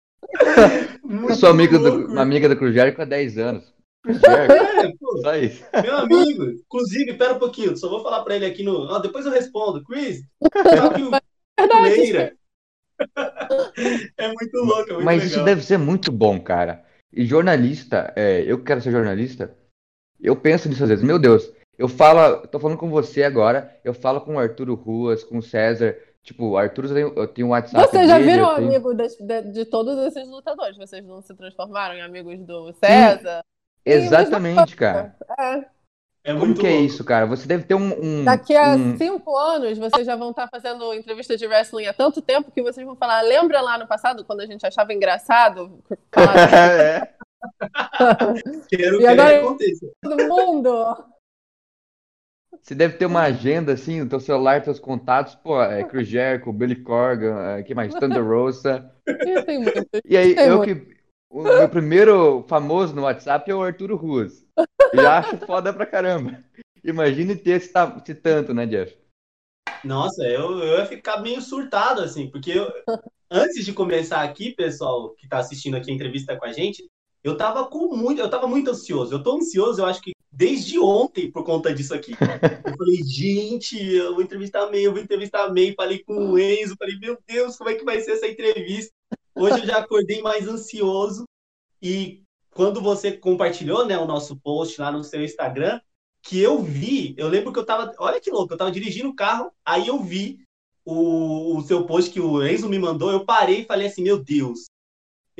Eu 1.04 1.10
Muito 1.10 1.36
sou 1.36 1.50
amigo 1.50 1.78
do, 1.78 1.90
louco. 1.90 2.12
uma 2.12 2.22
amiga 2.22 2.48
do 2.48 2.56
Cruz 2.56 2.74
Jericho 2.74 3.02
há 3.02 3.06
10 3.06 3.38
anos. 3.38 3.74
É, 4.08 4.92
pô, 5.00 5.18
só 5.22 5.36
isso. 5.36 5.64
meu 5.84 5.98
amigo. 5.98 6.44
Inclusive, 6.46 7.14
pera 7.16 7.34
um 7.34 7.40
pouquinho, 7.40 7.78
só 7.78 7.90
vou 7.90 8.02
falar 8.02 8.24
pra 8.24 8.36
ele 8.36 8.46
aqui 8.46 8.64
no. 8.64 8.90
Ah, 8.94 9.00
depois 9.00 9.26
eu 9.26 9.32
respondo. 9.32 9.84
Chris, 9.84 10.24
só 10.42 10.90
que 10.94 11.04
o 11.04 11.12
Verdade. 11.60 12.38
É 14.18 14.28
muito 14.28 14.58
louco, 14.58 14.90
é 14.90 14.94
muito 14.94 15.06
Mas 15.06 15.24
legal. 15.24 15.28
isso 15.28 15.44
deve 15.46 15.62
ser 15.64 15.78
muito 15.78 16.12
bom, 16.12 16.40
cara. 16.40 16.84
E 17.14 17.26
jornalista, 17.26 18.14
é, 18.16 18.42
eu 18.42 18.58
que 18.58 18.66
quero 18.66 18.82
ser 18.82 18.92
jornalista, 18.92 19.54
eu 20.20 20.36
penso 20.36 20.70
nisso 20.70 20.84
às 20.84 20.90
vezes. 20.90 21.04
Meu 21.04 21.20
Deus, 21.20 21.52
eu 21.78 21.88
falo, 21.88 22.46
tô 22.48 22.60
falando 22.60 22.78
com 22.78 22.90
você 22.90 23.24
agora, 23.24 23.76
eu 23.84 23.94
falo 23.94 24.22
com 24.22 24.36
o 24.36 24.40
Arturo 24.40 24.76
Ruas, 24.76 25.24
com 25.24 25.38
o 25.38 25.44
César. 25.44 25.98
Tipo, 26.24 26.50
o 26.50 26.58
Arthur 26.58 26.86
eu 26.96 27.28
tenho, 27.28 27.48
um 27.48 27.50
WhatsApp 27.52 27.88
Vocês 27.90 28.08
já 28.08 28.20
dele, 28.20 28.32
viram 28.32 28.56
tenho- 28.56 28.68
amigo 28.68 28.94
das- 28.94 29.16
de, 29.16 29.42
de 29.52 29.66
todos 29.66 29.98
esses 30.06 30.28
lutadores? 30.30 30.78
Vocês 30.78 31.04
não 31.04 31.20
se 31.22 31.34
transformaram 31.34 31.96
em 31.96 32.02
amigos 32.02 32.38
do 32.46 32.72
César? 32.74 33.42
Exatamente, 33.84 34.76
cara. 34.76 35.16
É. 35.40 35.66
É 36.24 36.34
Como 36.34 36.46
muito 36.46 36.62
que 36.62 36.68
é 36.68 36.72
louco. 36.72 36.86
isso, 36.86 37.04
cara? 37.04 37.26
Você 37.26 37.48
deve 37.48 37.64
ter 37.64 37.74
um. 37.74 38.00
um- 38.22 38.24
Daqui 38.24 38.56
a 38.56 38.76
um- 38.76 38.96
cinco 38.98 39.36
anos, 39.38 39.78
vocês 39.78 40.06
já 40.06 40.16
vão 40.16 40.30
estar 40.30 40.48
fazendo 40.50 40.94
entrevista 40.94 41.36
de 41.36 41.48
wrestling 41.48 41.88
há 41.88 41.94
tanto 41.94 42.22
tempo 42.22 42.52
que 42.52 42.62
vocês 42.62 42.86
vão 42.86 42.96
falar. 42.96 43.22
Lembra 43.22 43.60
lá 43.62 43.78
no 43.78 43.88
passado, 43.88 44.24
quando 44.24 44.42
a 44.42 44.46
gente 44.46 44.66
achava 44.66 44.94
engraçado 44.94 45.84
É. 46.16 47.10
Quero 48.70 48.98
E 48.98 49.00
que 49.00 49.08
agora- 49.08 49.40
aconteça. 49.40 49.88
todo 50.04 50.28
mundo? 50.28 51.06
Você 52.62 52.76
deve 52.76 52.98
ter 52.98 53.08
uma 53.08 53.22
agenda 53.24 53.74
assim 53.74 54.02
no 54.02 54.10
teu 54.10 54.20
celular, 54.20 54.62
teus 54.62 54.80
contatos, 54.80 55.34
pô, 55.34 55.60
é 55.64 55.84
Chris 55.84 56.08
Jericho, 56.08 56.54
Billy 56.54 56.76
Corgan, 56.76 57.58
é, 57.58 57.64
que 57.64 57.74
mais? 57.74 57.92
Thunder 57.96 58.24
Rosa. 58.24 58.92
E 60.06 60.16
aí, 60.16 60.36
eu 60.38 60.62
que. 60.62 61.01
O 61.32 61.44
meu 61.44 61.70
primeiro 61.70 62.44
famoso 62.50 62.94
no 62.94 63.04
WhatsApp 63.04 63.50
é 63.50 63.56
o 63.56 63.64
Arturo 63.64 63.96
Ruas. 63.96 64.46
Já 64.94 65.20
acho 65.20 65.38
foda 65.38 65.74
pra 65.74 65.86
caramba. 65.86 66.44
Imagine 66.84 67.38
ter 67.38 67.52
esse, 67.52 67.72
esse 68.04 68.16
tanto, 68.16 68.54
né, 68.54 68.66
Jeff? 68.66 68.98
Nossa, 69.82 70.24
eu, 70.24 70.60
eu 70.60 70.80
ia 70.80 70.86
ficar 70.86 71.22
meio 71.22 71.42
surtado, 71.42 72.02
assim, 72.02 72.30
porque 72.30 72.52
eu, 72.52 72.70
antes 73.32 73.64
de 73.64 73.72
começar 73.72 74.22
aqui, 74.22 74.54
pessoal 74.54 75.16
que 75.16 75.26
tá 75.26 75.38
assistindo 75.38 75.78
aqui 75.78 75.90
a 75.90 75.94
entrevista 75.94 76.36
com 76.36 76.46
a 76.46 76.52
gente, 76.52 76.86
eu 77.24 77.38
tava 77.38 77.66
com 77.66 77.96
muito, 77.96 78.20
eu 78.20 78.30
tava 78.30 78.46
muito 78.46 78.70
ansioso. 78.70 79.14
Eu 79.14 79.24
tô 79.24 79.38
ansioso, 79.38 79.80
eu 79.80 79.86
acho 79.86 80.02
que 80.02 80.12
desde 80.30 80.80
ontem 80.80 81.32
por 81.32 81.46
conta 81.46 81.74
disso 81.74 81.94
aqui. 81.94 82.12
Eu 82.12 82.76
falei, 82.76 83.04
gente, 83.06 83.78
eu 83.82 84.16
vou 84.16 84.24
entrevistar 84.24 84.70
May, 84.70 84.86
eu 84.86 84.92
vou 84.92 85.02
entrevistar 85.02 85.48
May. 85.48 85.74
Falei 85.78 86.04
com 86.04 86.32
o 86.32 86.38
Enzo, 86.38 86.76
falei, 86.78 86.98
meu 87.00 87.18
Deus, 87.26 87.56
como 87.56 87.70
é 87.70 87.76
que 87.76 87.86
vai 87.86 88.02
ser 88.02 88.12
essa 88.12 88.28
entrevista? 88.28 88.92
Hoje 89.36 89.60
eu 89.60 89.66
já 89.66 89.78
acordei 89.78 90.22
mais 90.22 90.48
ansioso. 90.48 91.26
E 91.82 92.24
quando 92.52 92.82
você 92.82 93.12
compartilhou 93.12 93.86
né, 93.86 93.98
o 93.98 94.06
nosso 94.06 94.36
post 94.36 94.80
lá 94.80 94.92
no 94.92 95.04
seu 95.04 95.24
Instagram, 95.24 95.80
que 96.22 96.40
eu 96.40 96.62
vi, 96.62 97.16
eu 97.18 97.28
lembro 97.28 97.52
que 97.52 97.60
eu 97.60 97.66
tava, 97.66 97.94
olha 97.98 98.22
que 98.22 98.30
louco, 98.30 98.54
eu 98.54 98.58
tava 98.58 98.72
dirigindo 98.72 99.10
o 99.10 99.16
carro, 99.16 99.52
aí 99.66 99.88
eu 99.88 100.00
vi 100.00 100.40
o, 100.86 101.58
o 101.58 101.62
seu 101.64 101.86
post 101.86 102.12
que 102.12 102.20
o 102.20 102.46
Enzo 102.46 102.70
me 102.70 102.78
mandou, 102.78 103.12
eu 103.12 103.26
parei 103.26 103.62
e 103.62 103.66
falei 103.66 103.88
assim, 103.88 104.04
meu 104.04 104.24
Deus, 104.24 104.66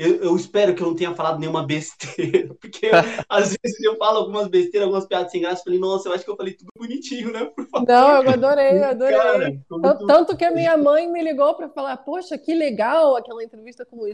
eu, 0.02 0.16
eu, 0.16 0.36
espero 0.36 0.74
que 0.74 0.82
eu 0.82 0.88
não 0.88 0.96
tenha 0.96 1.14
falado 1.14 1.38
nenhuma 1.38 1.64
besteira, 1.64 2.54
porque 2.60 2.86
eu, 2.86 2.92
às 3.28 3.56
vezes 3.62 3.80
eu 3.82 3.96
falo 3.96 4.18
algumas 4.18 4.48
besteiras, 4.48 4.86
algumas 4.86 5.06
piadas 5.06 5.30
sem 5.30 5.40
graça, 5.40 5.62
falei, 5.62 5.78
nossa, 5.78 6.08
eu 6.08 6.12
acho 6.12 6.24
que 6.24 6.30
eu 6.30 6.36
falei 6.36 6.54
tudo 6.54 6.68
bonitinho, 6.76 7.32
né? 7.32 7.50
Não, 7.86 8.22
eu 8.22 8.30
adorei, 8.30 8.78
eu 8.78 8.84
adorei. 8.84 9.16
Cara, 9.16 9.50
muito... 9.70 10.06
Tanto 10.06 10.36
que 10.36 10.44
a 10.44 10.50
minha 10.50 10.76
mãe 10.76 11.10
me 11.10 11.22
ligou 11.22 11.54
para 11.54 11.68
falar, 11.68 11.96
poxa, 11.98 12.36
que 12.36 12.52
legal 12.52 13.16
aquela 13.16 13.44
entrevista 13.44 13.84
com 13.84 14.02
os, 14.02 14.12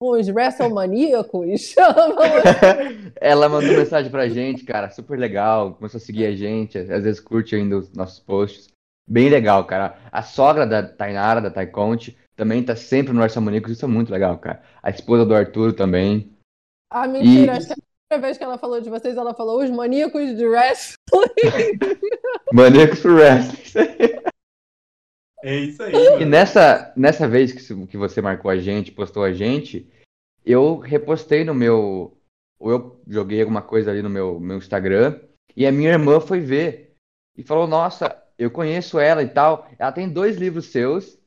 com 0.00 0.10
os 0.10 0.28
WrestleManiacos. 0.28 1.74
Ela 3.20 3.48
mandou 3.48 3.76
mensagem 3.76 4.10
pra 4.10 4.28
gente, 4.28 4.64
cara, 4.64 4.90
super 4.90 5.18
legal, 5.18 5.74
começou 5.74 5.98
a 5.98 6.00
seguir 6.00 6.26
a 6.26 6.34
gente, 6.34 6.78
às 6.78 7.04
vezes 7.04 7.20
curte 7.20 7.54
ainda 7.54 7.78
os 7.78 7.92
nossos 7.92 8.18
posts. 8.18 8.68
Bem 9.08 9.30
legal, 9.30 9.64
cara. 9.64 9.96
A 10.12 10.22
sogra 10.22 10.66
da 10.66 10.82
Tainara, 10.82 11.40
da 11.40 11.50
Taikonte, 11.50 12.18
também 12.38 12.62
tá 12.62 12.76
sempre 12.76 13.12
no 13.12 13.20
Orçamanicos, 13.20 13.72
isso 13.72 13.84
é 13.84 13.88
muito 13.88 14.12
legal, 14.12 14.38
cara. 14.38 14.62
A 14.80 14.90
esposa 14.90 15.26
do 15.26 15.34
Arthur 15.34 15.72
também. 15.72 16.32
Ah, 16.88 17.08
mentira, 17.08 17.52
e... 17.52 17.56
acho 17.56 17.66
que 17.66 17.72
a 17.72 17.76
primeira 18.08 18.26
vez 18.28 18.38
que 18.38 18.44
ela 18.44 18.56
falou 18.56 18.80
de 18.80 18.88
vocês, 18.88 19.16
ela 19.16 19.34
falou 19.34 19.60
os 19.60 19.68
maníacos 19.68 20.36
de 20.36 20.46
wrestling. 20.46 20.96
maníacos 22.54 23.00
pro 23.00 23.16
wrestling. 23.16 24.20
É 25.42 25.56
isso 25.56 25.82
aí. 25.82 25.92
Mano. 25.92 26.22
E 26.22 26.24
nessa, 26.24 26.92
nessa 26.96 27.26
vez 27.26 27.50
que, 27.50 27.86
que 27.86 27.96
você 27.96 28.22
marcou 28.22 28.52
a 28.52 28.56
gente, 28.56 28.92
postou 28.92 29.24
a 29.24 29.32
gente, 29.32 29.90
eu 30.46 30.78
repostei 30.78 31.44
no 31.44 31.54
meu. 31.54 32.16
Ou 32.60 32.70
eu 32.70 33.00
joguei 33.08 33.40
alguma 33.40 33.62
coisa 33.62 33.90
ali 33.90 34.00
no 34.00 34.10
meu, 34.10 34.38
meu 34.38 34.58
Instagram, 34.58 35.18
e 35.56 35.66
a 35.66 35.72
minha 35.72 35.90
irmã 35.90 36.20
foi 36.20 36.38
ver. 36.38 36.94
E 37.36 37.42
falou: 37.42 37.66
Nossa, 37.66 38.16
eu 38.38 38.48
conheço 38.48 39.00
ela 39.00 39.24
e 39.24 39.28
tal. 39.28 39.68
Ela 39.76 39.90
tem 39.90 40.08
dois 40.08 40.36
livros 40.36 40.66
seus. 40.66 41.17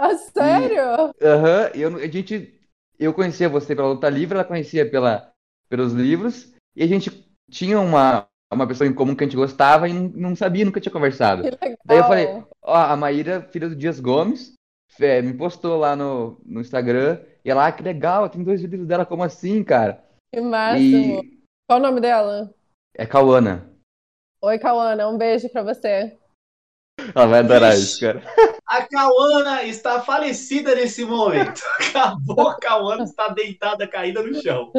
Ah, 0.00 0.14
sério? 0.14 1.12
Aham, 1.20 1.70
uhum, 1.74 1.96
a 1.96 2.06
gente. 2.06 2.54
Eu 2.96 3.12
conhecia 3.12 3.48
você 3.48 3.74
pela 3.74 3.88
luta 3.88 4.08
livre, 4.08 4.36
ela 4.36 4.44
conhecia 4.44 4.88
pela, 4.88 5.32
pelos 5.68 5.92
livros, 5.92 6.54
e 6.74 6.84
a 6.84 6.86
gente 6.86 7.28
tinha 7.50 7.80
uma, 7.80 8.26
uma 8.52 8.66
pessoa 8.66 8.88
em 8.88 8.94
comum 8.94 9.14
que 9.14 9.24
a 9.24 9.26
gente 9.26 9.36
gostava 9.36 9.88
e 9.88 9.92
não, 9.92 10.08
não 10.08 10.36
sabia, 10.36 10.64
nunca 10.64 10.80
tinha 10.80 10.92
conversado. 10.92 11.42
Daí 11.84 11.98
eu 11.98 12.04
falei, 12.04 12.26
ó, 12.62 12.76
a 12.76 12.96
Maíra, 12.96 13.42
filha 13.42 13.68
do 13.68 13.74
Dias 13.74 13.98
Gomes, 13.98 14.54
é, 15.00 15.20
me 15.20 15.32
postou 15.32 15.76
lá 15.78 15.96
no, 15.96 16.40
no 16.44 16.60
Instagram, 16.60 17.20
e 17.44 17.50
ela, 17.50 17.66
ah, 17.66 17.72
que 17.72 17.82
legal, 17.82 18.28
tem 18.28 18.42
dois 18.42 18.60
livros 18.62 18.86
dela, 18.86 19.06
como 19.06 19.24
assim, 19.24 19.64
cara? 19.64 20.04
Que 20.32 20.40
máximo. 20.40 21.22
E... 21.22 21.38
Qual 21.68 21.80
o 21.80 21.82
nome 21.82 22.00
dela? 22.00 22.52
É 22.94 23.04
Cauana. 23.04 23.68
Oi, 24.42 24.58
Cauana, 24.58 25.08
um 25.08 25.18
beijo 25.18 25.48
pra 25.50 25.62
você. 25.62 26.16
Ela 27.14 27.26
vai 27.26 27.40
adorar 27.40 27.74
isso, 27.74 28.00
cara. 28.00 28.22
A 28.66 28.86
Cauana 28.86 29.62
está 29.64 30.00
falecida 30.00 30.74
nesse 30.74 31.04
momento. 31.04 31.62
Acabou, 31.80 32.48
a 32.48 32.58
Cauana 32.58 33.04
está 33.04 33.28
deitada, 33.28 33.86
caída 33.86 34.22
no 34.22 34.34
chão. 34.40 34.72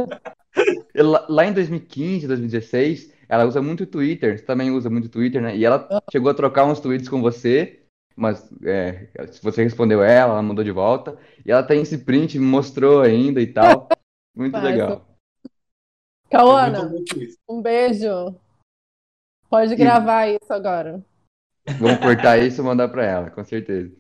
Lá 1.28 1.46
em 1.46 1.54
2015, 1.54 2.28
2016, 2.28 3.14
ela 3.28 3.46
usa 3.46 3.62
muito 3.62 3.86
Twitter. 3.86 4.38
Você 4.38 4.46
também 4.46 4.72
usa 4.72 4.90
muito 4.90 5.10
Twitter, 5.10 5.42
né? 5.42 5.56
E 5.56 5.66
ela 5.66 5.88
chegou 6.12 6.32
a 6.32 6.36
trocar 6.36 6.66
uns 6.66 6.80
tweets 6.80 7.10
com 7.10 7.22
você, 7.22 7.84
mas 8.16 8.48
é, 8.64 9.08
se 9.32 9.42
você 9.42 9.64
respondeu 9.64 10.04
ela, 10.04 10.34
ela 10.34 10.42
mandou 10.42 10.64
de 10.64 10.72
volta. 10.72 11.18
E 11.46 11.52
ela 11.52 11.64
tem 11.64 11.82
esse 11.82 12.00
print, 12.00 12.38
me 12.38 12.46
mostrou 12.46 13.02
ainda 13.02 13.42
e 13.42 13.48
tal. 13.48 13.88
Muito 14.36 14.58
legal. 14.58 15.08
Cauana, 16.30 16.92
um 17.48 17.62
beijo. 17.62 18.36
Pode 19.50 19.76
gravar 19.76 20.28
e... 20.28 20.38
isso 20.40 20.54
agora. 20.54 21.04
Vamos 21.80 21.98
cortar 22.00 22.38
isso 22.40 22.62
e 22.62 22.64
mandar 22.64 22.88
para 22.88 23.06
ela, 23.06 23.30
com 23.30 23.44
certeza. 23.44 23.92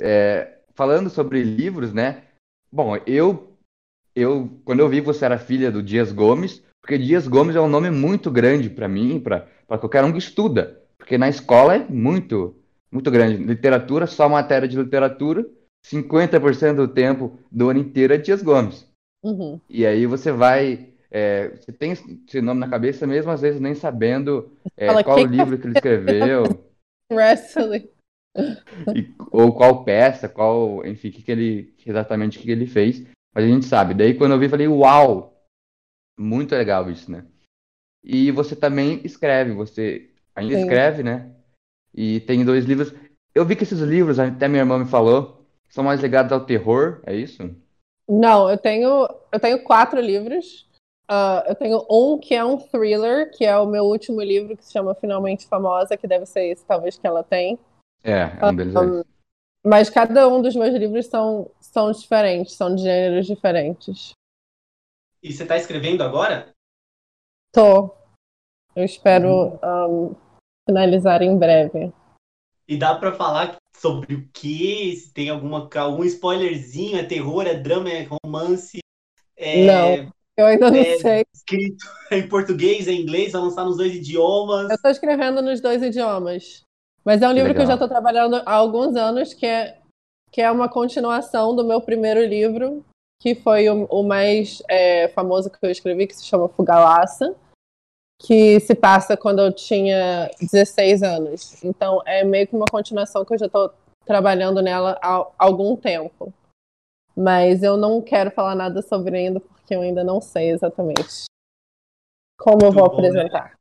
É, 0.00 0.58
falando 0.74 1.10
sobre 1.10 1.42
livros, 1.42 1.92
né? 1.92 2.22
Bom, 2.70 2.96
eu, 3.06 3.56
eu 4.14 4.50
quando 4.64 4.80
eu 4.80 4.88
vi 4.88 5.00
que 5.00 5.06
você 5.06 5.24
era 5.24 5.38
filha 5.38 5.70
do 5.70 5.82
Dias 5.82 6.12
Gomes, 6.12 6.62
porque 6.80 6.98
Dias 6.98 7.28
Gomes 7.28 7.56
é 7.56 7.60
um 7.60 7.68
nome 7.68 7.90
muito 7.90 8.30
grande 8.30 8.68
para 8.70 8.88
mim, 8.88 9.20
para 9.20 9.46
qualquer 9.78 10.04
um 10.04 10.12
que 10.12 10.18
estuda, 10.18 10.80
porque 10.98 11.18
na 11.18 11.28
escola 11.28 11.76
é 11.76 11.86
muito, 11.88 12.56
muito 12.90 13.10
grande. 13.10 13.42
Literatura, 13.42 14.06
só 14.06 14.28
matéria 14.28 14.66
de 14.66 14.76
literatura, 14.76 15.46
50% 15.86 16.74
do 16.76 16.88
tempo 16.88 17.38
do 17.50 17.70
ano 17.70 17.80
inteiro 17.80 18.14
é 18.14 18.18
Dias 18.18 18.42
Gomes. 18.42 18.86
Uhum. 19.22 19.60
E 19.68 19.86
aí 19.86 20.06
você 20.06 20.32
vai 20.32 20.88
é, 21.14 21.50
você 21.50 21.70
tem 21.70 21.92
esse 21.92 22.40
nome 22.40 22.58
na 22.58 22.68
cabeça 22.68 23.06
mesmo, 23.06 23.30
às 23.30 23.42
vezes 23.42 23.60
nem 23.60 23.74
sabendo 23.74 24.50
é, 24.74 25.02
qual 25.02 25.18
livro 25.18 25.58
que 25.58 25.66
ele 25.66 25.74
escreveu. 25.74 26.44
Wrestling. 27.10 27.88
E, 28.94 29.14
ou 29.30 29.54
qual 29.54 29.84
peça, 29.84 30.28
qual, 30.28 30.84
enfim, 30.86 31.10
que, 31.10 31.22
que 31.22 31.32
ele 31.32 31.74
exatamente 31.86 32.38
o 32.38 32.40
que, 32.40 32.46
que 32.46 32.52
ele 32.52 32.66
fez. 32.66 33.02
Mas 33.34 33.44
a 33.44 33.48
gente 33.48 33.66
sabe. 33.66 33.94
Daí 33.94 34.14
quando 34.14 34.32
eu 34.32 34.38
vi, 34.38 34.48
falei, 34.48 34.68
uau! 34.68 35.32
Muito 36.18 36.54
legal 36.54 36.90
isso, 36.90 37.10
né? 37.10 37.26
E 38.04 38.30
você 38.30 38.54
também 38.56 39.00
escreve, 39.04 39.52
você 39.52 40.10
ainda 40.34 40.54
Sim. 40.54 40.62
escreve, 40.62 41.02
né? 41.02 41.30
E 41.94 42.20
tem 42.20 42.44
dois 42.44 42.64
livros. 42.64 42.92
Eu 43.34 43.44
vi 43.44 43.56
que 43.56 43.62
esses 43.62 43.80
livros, 43.80 44.18
até 44.18 44.48
minha 44.48 44.62
irmã 44.62 44.78
me 44.78 44.84
falou, 44.84 45.46
são 45.68 45.84
mais 45.84 46.00
ligados 46.00 46.32
ao 46.32 46.44
terror, 46.44 47.00
é 47.06 47.14
isso? 47.14 47.54
Não, 48.08 48.50
eu 48.50 48.58
tenho, 48.58 49.08
eu 49.30 49.40
tenho 49.40 49.62
quatro 49.62 50.00
livros. 50.00 50.68
Uh, 51.10 51.44
eu 51.48 51.54
tenho 51.54 51.86
um 51.90 52.18
que 52.18 52.34
é 52.34 52.44
um 52.44 52.56
thriller, 52.56 53.30
que 53.36 53.44
é 53.44 53.56
o 53.58 53.66
meu 53.66 53.84
último 53.84 54.22
livro, 54.22 54.56
que 54.56 54.64
se 54.64 54.72
chama 54.72 54.94
Finalmente 54.94 55.46
Famosa, 55.46 55.96
que 55.96 56.06
deve 56.06 56.26
ser 56.26 56.46
esse, 56.46 56.64
talvez, 56.64 56.96
que 56.96 57.06
ela 57.06 57.22
tem. 57.22 57.58
É, 58.02 58.36
é 58.40 58.46
um 58.46 58.56
deles 58.56 58.74
um, 58.74 59.00
é 59.00 59.04
Mas 59.64 59.90
cada 59.90 60.28
um 60.28 60.40
dos 60.40 60.56
meus 60.56 60.74
livros 60.74 61.06
são, 61.06 61.50
são 61.60 61.90
diferentes, 61.90 62.54
são 62.54 62.74
de 62.74 62.82
gêneros 62.82 63.26
diferentes. 63.26 64.12
E 65.22 65.32
você 65.32 65.42
está 65.42 65.56
escrevendo 65.56 66.02
agora? 66.02 66.52
Tô. 67.52 67.94
Eu 68.74 68.84
espero 68.84 69.28
uhum. 69.28 70.08
um, 70.10 70.16
finalizar 70.66 71.22
em 71.22 71.36
breve. 71.36 71.92
E 72.66 72.76
dá 72.76 72.94
para 72.94 73.12
falar 73.12 73.56
sobre 73.76 74.14
o 74.14 74.28
que? 74.32 74.96
Se 74.96 75.12
tem 75.12 75.28
alguma, 75.28 75.68
algum 75.76 76.04
spoilerzinho? 76.04 76.98
É 76.98 77.04
terror, 77.04 77.46
é 77.46 77.54
drama, 77.54 77.90
é 77.90 78.08
romance? 78.24 78.78
É... 79.36 79.66
Não. 79.66 80.12
Eu 80.36 80.46
ainda 80.46 80.70
não 80.70 80.78
é, 80.78 80.98
sei. 80.98 81.24
Escrito 81.34 81.84
em 82.10 82.28
português, 82.28 82.88
em 82.88 83.02
inglês, 83.02 83.32
vai 83.32 83.42
lançar 83.42 83.64
nos 83.64 83.76
dois 83.76 83.94
idiomas. 83.94 84.70
Eu 84.70 84.76
estou 84.76 84.90
escrevendo 84.90 85.42
nos 85.42 85.60
dois 85.60 85.82
idiomas. 85.82 86.62
Mas 87.04 87.20
é 87.20 87.28
um 87.28 87.32
livro 87.32 87.48
Legal. 87.48 87.56
que 87.56 87.62
eu 87.62 87.66
já 87.66 87.74
estou 87.74 87.88
trabalhando 87.88 88.36
há 88.46 88.52
alguns 88.52 88.96
anos, 88.96 89.34
que 89.34 89.44
é, 89.44 89.78
que 90.30 90.40
é 90.40 90.50
uma 90.50 90.68
continuação 90.68 91.54
do 91.54 91.64
meu 91.64 91.80
primeiro 91.80 92.24
livro, 92.24 92.84
que 93.20 93.34
foi 93.34 93.68
o, 93.68 93.84
o 93.86 94.02
mais 94.02 94.62
é, 94.68 95.08
famoso 95.08 95.50
que 95.50 95.58
eu 95.62 95.70
escrevi, 95.70 96.06
que 96.06 96.16
se 96.16 96.24
chama 96.24 96.48
Fugalaça, 96.48 97.34
que 98.20 98.60
se 98.60 98.74
passa 98.74 99.16
quando 99.16 99.40
eu 99.40 99.52
tinha 99.52 100.30
16 100.40 101.02
anos. 101.02 101.62
Então 101.64 102.00
é 102.06 102.24
meio 102.24 102.46
que 102.46 102.56
uma 102.56 102.66
continuação 102.70 103.24
que 103.24 103.34
eu 103.34 103.38
já 103.38 103.46
estou 103.46 103.72
trabalhando 104.06 104.62
nela 104.62 104.98
há 105.02 105.26
algum 105.38 105.76
tempo. 105.76 106.32
Mas 107.16 107.62
eu 107.62 107.76
não 107.76 108.00
quero 108.00 108.30
falar 108.30 108.54
nada 108.54 108.82
sobre 108.82 109.16
ainda, 109.16 109.40
porque 109.40 109.74
eu 109.74 109.82
ainda 109.82 110.02
não 110.02 110.20
sei 110.20 110.50
exatamente 110.50 111.24
como 112.38 112.64
eu 112.64 112.72
vou 112.72 112.88
bom, 112.88 113.00
né? 113.00 113.08
apresentar. 113.08 113.50
Né? 113.50 113.56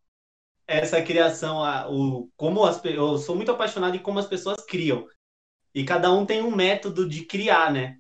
Essa 0.68 1.02
criação, 1.02 1.64
a, 1.64 1.90
o, 1.90 2.30
como 2.36 2.64
as, 2.66 2.84
eu 2.86 3.18
sou 3.18 3.36
muito 3.36 3.52
apaixonado 3.52 3.96
em 3.96 4.00
como 4.00 4.20
as 4.20 4.28
pessoas 4.28 4.64
criam. 4.66 5.08
E 5.76 5.84
cada 5.84 6.12
um 6.12 6.26
tem 6.26 6.42
um 6.42 6.56
método 6.56 7.08
de 7.08 7.26
criar, 7.26 7.72
né? 7.72 7.98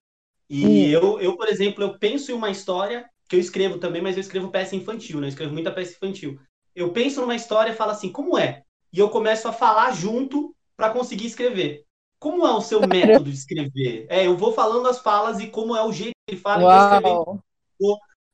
E 0.49 0.65
hum. 0.65 0.89
eu, 0.89 1.19
eu, 1.19 1.37
por 1.37 1.47
exemplo, 1.47 1.83
eu 1.83 1.97
penso 1.99 2.31
em 2.31 2.33
uma 2.33 2.49
história 2.49 3.09
que 3.29 3.35
eu 3.35 3.39
escrevo 3.39 3.77
também, 3.77 4.01
mas 4.01 4.15
eu 4.15 4.21
escrevo 4.21 4.49
peça 4.49 4.75
infantil, 4.75 5.19
né? 5.19 5.27
Eu 5.27 5.29
escrevo 5.29 5.53
muita 5.53 5.71
peça 5.71 5.93
infantil. 5.93 6.39
Eu 6.75 6.91
penso 6.91 7.21
numa 7.21 7.35
história 7.35 7.71
e 7.71 7.75
falo 7.75 7.91
assim, 7.91 8.11
como 8.11 8.37
é? 8.37 8.63
e 8.93 8.99
eu 8.99 9.09
começo 9.09 9.47
a 9.47 9.53
falar 9.53 9.91
junto 9.93 10.55
para 10.75 10.91
conseguir 10.91 11.27
escrever. 11.27 11.85
Como 12.21 12.45
é 12.45 12.53
o 12.53 12.61
seu 12.61 12.79
método 12.87 13.31
de 13.31 13.35
escrever? 13.35 14.05
É, 14.07 14.27
eu 14.27 14.37
vou 14.37 14.53
falando 14.53 14.87
as 14.87 14.99
falas 14.99 15.39
e 15.39 15.47
como 15.47 15.75
é 15.75 15.83
o 15.83 15.91
jeito 15.91 16.13
que 16.27 16.35
ele 16.35 16.39
fala, 16.39 16.61
Uau. 16.61 16.69
e 16.69 16.75
vou 16.75 16.83
escrevendo. 16.83 17.41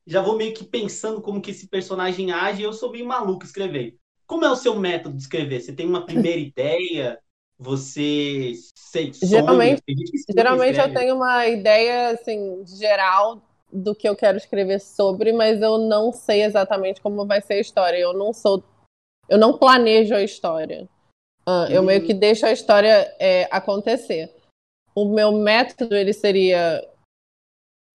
Já 0.06 0.22
vou 0.22 0.36
meio 0.36 0.54
que 0.54 0.66
pensando 0.66 1.22
como 1.22 1.42
que 1.42 1.52
esse 1.52 1.70
personagem 1.70 2.34
age, 2.34 2.62
e 2.62 2.66
eu 2.66 2.74
sou 2.74 2.92
bem 2.92 3.04
maluco 3.04 3.46
escrever. 3.46 3.98
Como 4.26 4.44
é 4.44 4.52
o 4.52 4.58
seu 4.58 4.76
método 4.78 5.16
de 5.16 5.22
escrever? 5.22 5.62
Você 5.62 5.72
tem 5.72 5.88
uma 5.88 6.06
primeira 6.06 6.36
ideia? 6.38 7.18
Você 7.58 8.56
sonha? 8.84 9.14
Geralmente, 9.24 9.84
geralmente 10.36 10.80
eu 10.80 10.94
tenho 10.94 11.16
uma 11.16 11.48
ideia 11.48 12.10
assim 12.10 12.66
geral 12.66 13.42
do 13.72 13.96
que 13.96 14.08
eu 14.08 14.18
quero 14.18 14.38
escrever 14.38 14.82
sobre, 14.82 15.32
mas 15.32 15.62
eu 15.62 15.78
não 15.78 16.12
sei 16.12 16.44
exatamente 16.44 17.00
como 17.00 17.26
vai 17.26 17.42
ser 17.42 17.54
a 17.54 17.62
história. 17.62 17.98
Eu 17.98 18.14
não 18.14 18.34
sou, 18.34 18.62
eu 19.30 19.38
não 19.38 19.58
planejo 19.58 20.14
a 20.14 20.22
história. 20.22 20.90
Uh, 21.48 21.72
eu 21.72 21.82
meio 21.82 22.06
que 22.06 22.14
deixo 22.14 22.46
a 22.46 22.52
história 22.52 23.16
é, 23.20 23.48
acontecer. 23.50 24.30
O 24.94 25.06
meu 25.06 25.32
método 25.32 25.96
ele 25.96 26.12
seria 26.12 26.86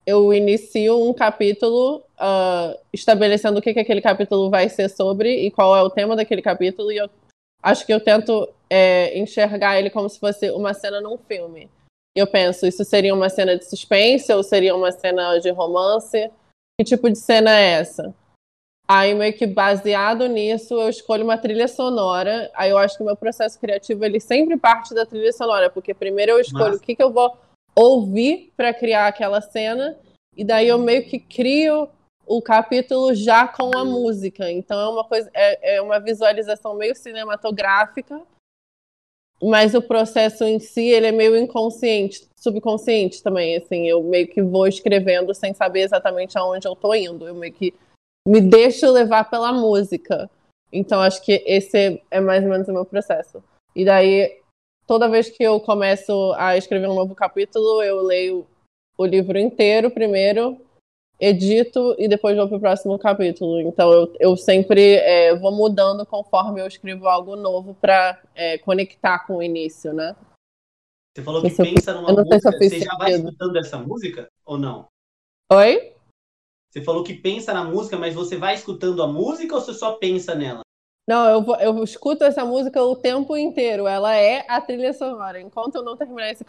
eu 0.05 0.33
inicio 0.33 1.01
um 1.01 1.13
capítulo 1.13 2.03
uh, 2.19 2.77
estabelecendo 2.91 3.59
o 3.59 3.61
que, 3.61 3.73
que 3.73 3.79
aquele 3.79 4.01
capítulo 4.01 4.49
vai 4.49 4.67
ser 4.69 4.89
sobre 4.89 5.45
e 5.45 5.51
qual 5.51 5.75
é 5.75 5.81
o 5.81 5.89
tema 5.89 6.15
daquele 6.15 6.41
capítulo 6.41 6.91
e 6.91 6.97
eu 6.97 7.09
acho 7.61 7.85
que 7.85 7.93
eu 7.93 8.03
tento 8.03 8.49
é, 8.69 9.17
enxergar 9.17 9.79
ele 9.79 9.89
como 9.89 10.09
se 10.09 10.19
fosse 10.19 10.49
uma 10.51 10.73
cena 10.73 10.99
num 10.99 11.17
filme. 11.17 11.69
Eu 12.15 12.27
penso, 12.27 12.67
isso 12.67 12.83
seria 12.83 13.13
uma 13.13 13.29
cena 13.29 13.57
de 13.57 13.65
suspense 13.65 14.31
ou 14.33 14.43
seria 14.43 14.75
uma 14.75 14.91
cena 14.91 15.39
de 15.39 15.49
romance? 15.51 16.29
Que 16.77 16.83
tipo 16.83 17.09
de 17.09 17.17
cena 17.17 17.57
é 17.57 17.71
essa? 17.73 18.13
Aí, 18.87 19.13
meio 19.13 19.33
que 19.33 19.47
baseado 19.47 20.27
nisso, 20.27 20.73
eu 20.73 20.89
escolho 20.89 21.23
uma 21.23 21.37
trilha 21.37 21.67
sonora. 21.67 22.51
Aí 22.53 22.69
eu 22.69 22.77
acho 22.77 22.97
que 22.97 23.03
o 23.03 23.05
meu 23.05 23.15
processo 23.15 23.59
criativo 23.59 24.03
ele 24.03 24.19
sempre 24.19 24.57
parte 24.57 24.93
da 24.93 25.05
trilha 25.05 25.31
sonora, 25.31 25.69
porque 25.69 25.93
primeiro 25.93 26.33
eu 26.33 26.39
escolho 26.39 26.71
Mas... 26.71 26.77
o 26.77 26.81
que, 26.81 26.95
que 26.95 27.03
eu 27.03 27.11
vou 27.11 27.37
ouvir 27.75 28.51
para 28.55 28.73
criar 28.73 29.07
aquela 29.07 29.41
cena, 29.41 29.97
e 30.35 30.43
daí 30.43 30.67
eu 30.67 30.77
meio 30.77 31.05
que 31.05 31.19
crio 31.19 31.89
o 32.25 32.41
capítulo 32.41 33.13
já 33.13 33.47
com 33.47 33.75
a 33.75 33.83
música. 33.83 34.49
Então 34.51 34.79
é 34.79 34.89
uma 34.89 35.03
coisa, 35.03 35.29
é, 35.33 35.75
é 35.75 35.81
uma 35.81 35.99
visualização 35.99 36.75
meio 36.75 36.95
cinematográfica, 36.95 38.21
mas 39.41 39.73
o 39.73 39.81
processo 39.81 40.43
em 40.43 40.59
si 40.59 40.87
ele 40.87 41.07
é 41.07 41.11
meio 41.11 41.37
inconsciente, 41.37 42.27
subconsciente 42.37 43.21
também. 43.21 43.57
Assim, 43.57 43.87
eu 43.87 44.01
meio 44.03 44.27
que 44.27 44.41
vou 44.41 44.67
escrevendo 44.67 45.33
sem 45.33 45.53
saber 45.53 45.81
exatamente 45.81 46.37
aonde 46.37 46.67
eu 46.67 46.75
tô 46.75 46.93
indo. 46.93 47.27
Eu 47.27 47.35
meio 47.35 47.51
que 47.51 47.73
me 48.27 48.41
deixo 48.41 48.89
levar 48.89 49.29
pela 49.29 49.51
música. 49.51 50.29
Então 50.71 51.01
acho 51.01 51.23
que 51.23 51.43
esse 51.45 52.01
é 52.09 52.19
mais 52.19 52.43
ou 52.43 52.49
menos 52.49 52.67
o 52.67 52.73
meu 52.73 52.85
processo. 52.85 53.43
E 53.75 53.85
daí 53.85 54.41
toda 54.87 55.09
vez 55.09 55.29
que 55.29 55.43
eu 55.43 55.59
começo 55.59 56.33
a 56.37 56.57
escrever 56.57 56.87
um 56.87 56.95
novo 56.95 57.15
capítulo, 57.15 57.81
eu 57.81 58.01
leio 58.01 58.45
o 58.97 59.05
livro 59.05 59.37
inteiro 59.37 59.89
primeiro, 59.91 60.59
edito 61.19 61.95
e 61.97 62.07
depois 62.07 62.35
vou 62.35 62.47
para 62.47 62.57
o 62.57 62.61
próximo 62.61 62.99
capítulo. 62.99 63.59
Então 63.61 63.91
eu, 63.91 64.15
eu 64.19 64.37
sempre 64.37 64.95
é, 64.95 65.35
vou 65.35 65.51
mudando 65.51 66.05
conforme 66.05 66.61
eu 66.61 66.67
escrevo 66.67 67.07
algo 67.07 67.35
novo 67.35 67.75
para 67.75 68.21
é, 68.35 68.57
conectar 68.57 69.25
com 69.25 69.37
o 69.37 69.43
início, 69.43 69.93
né? 69.93 70.15
Você 71.15 71.23
falou 71.23 71.41
que 71.43 71.55
pensa 71.55 71.93
numa 71.93 72.11
música, 72.11 72.51
você 72.51 72.79
já 72.79 72.95
vai 72.97 73.13
escutando 73.13 73.55
essa 73.57 73.77
música 73.77 74.27
ou 74.43 74.57
não? 74.57 74.87
Oi? 75.51 75.92
Você 76.73 76.81
falou 76.81 77.03
que 77.03 77.13
pensa 77.13 77.53
na 77.53 77.63
música, 77.63 77.99
mas 77.99 78.15
você 78.15 78.35
vai 78.35 78.55
escutando 78.55 79.03
a 79.03 79.07
música 79.07 79.53
ou 79.53 79.61
você 79.61 79.75
só 79.75 79.91
pensa 79.91 80.33
nela? 80.33 80.61
Não, 81.07 81.29
eu, 81.29 81.55
eu 81.57 81.83
escuto 81.83 82.23
essa 82.23 82.43
música 82.43 82.81
o 82.81 82.95
tempo 82.95 83.37
inteiro. 83.37 83.85
Ela 83.85 84.15
é 84.15 84.43
a 84.47 84.59
trilha 84.59 84.91
sonora. 84.91 85.39
Enquanto 85.39 85.75
eu 85.75 85.83
não 85.83 85.95
terminar 85.95 86.31
esse, 86.31 86.43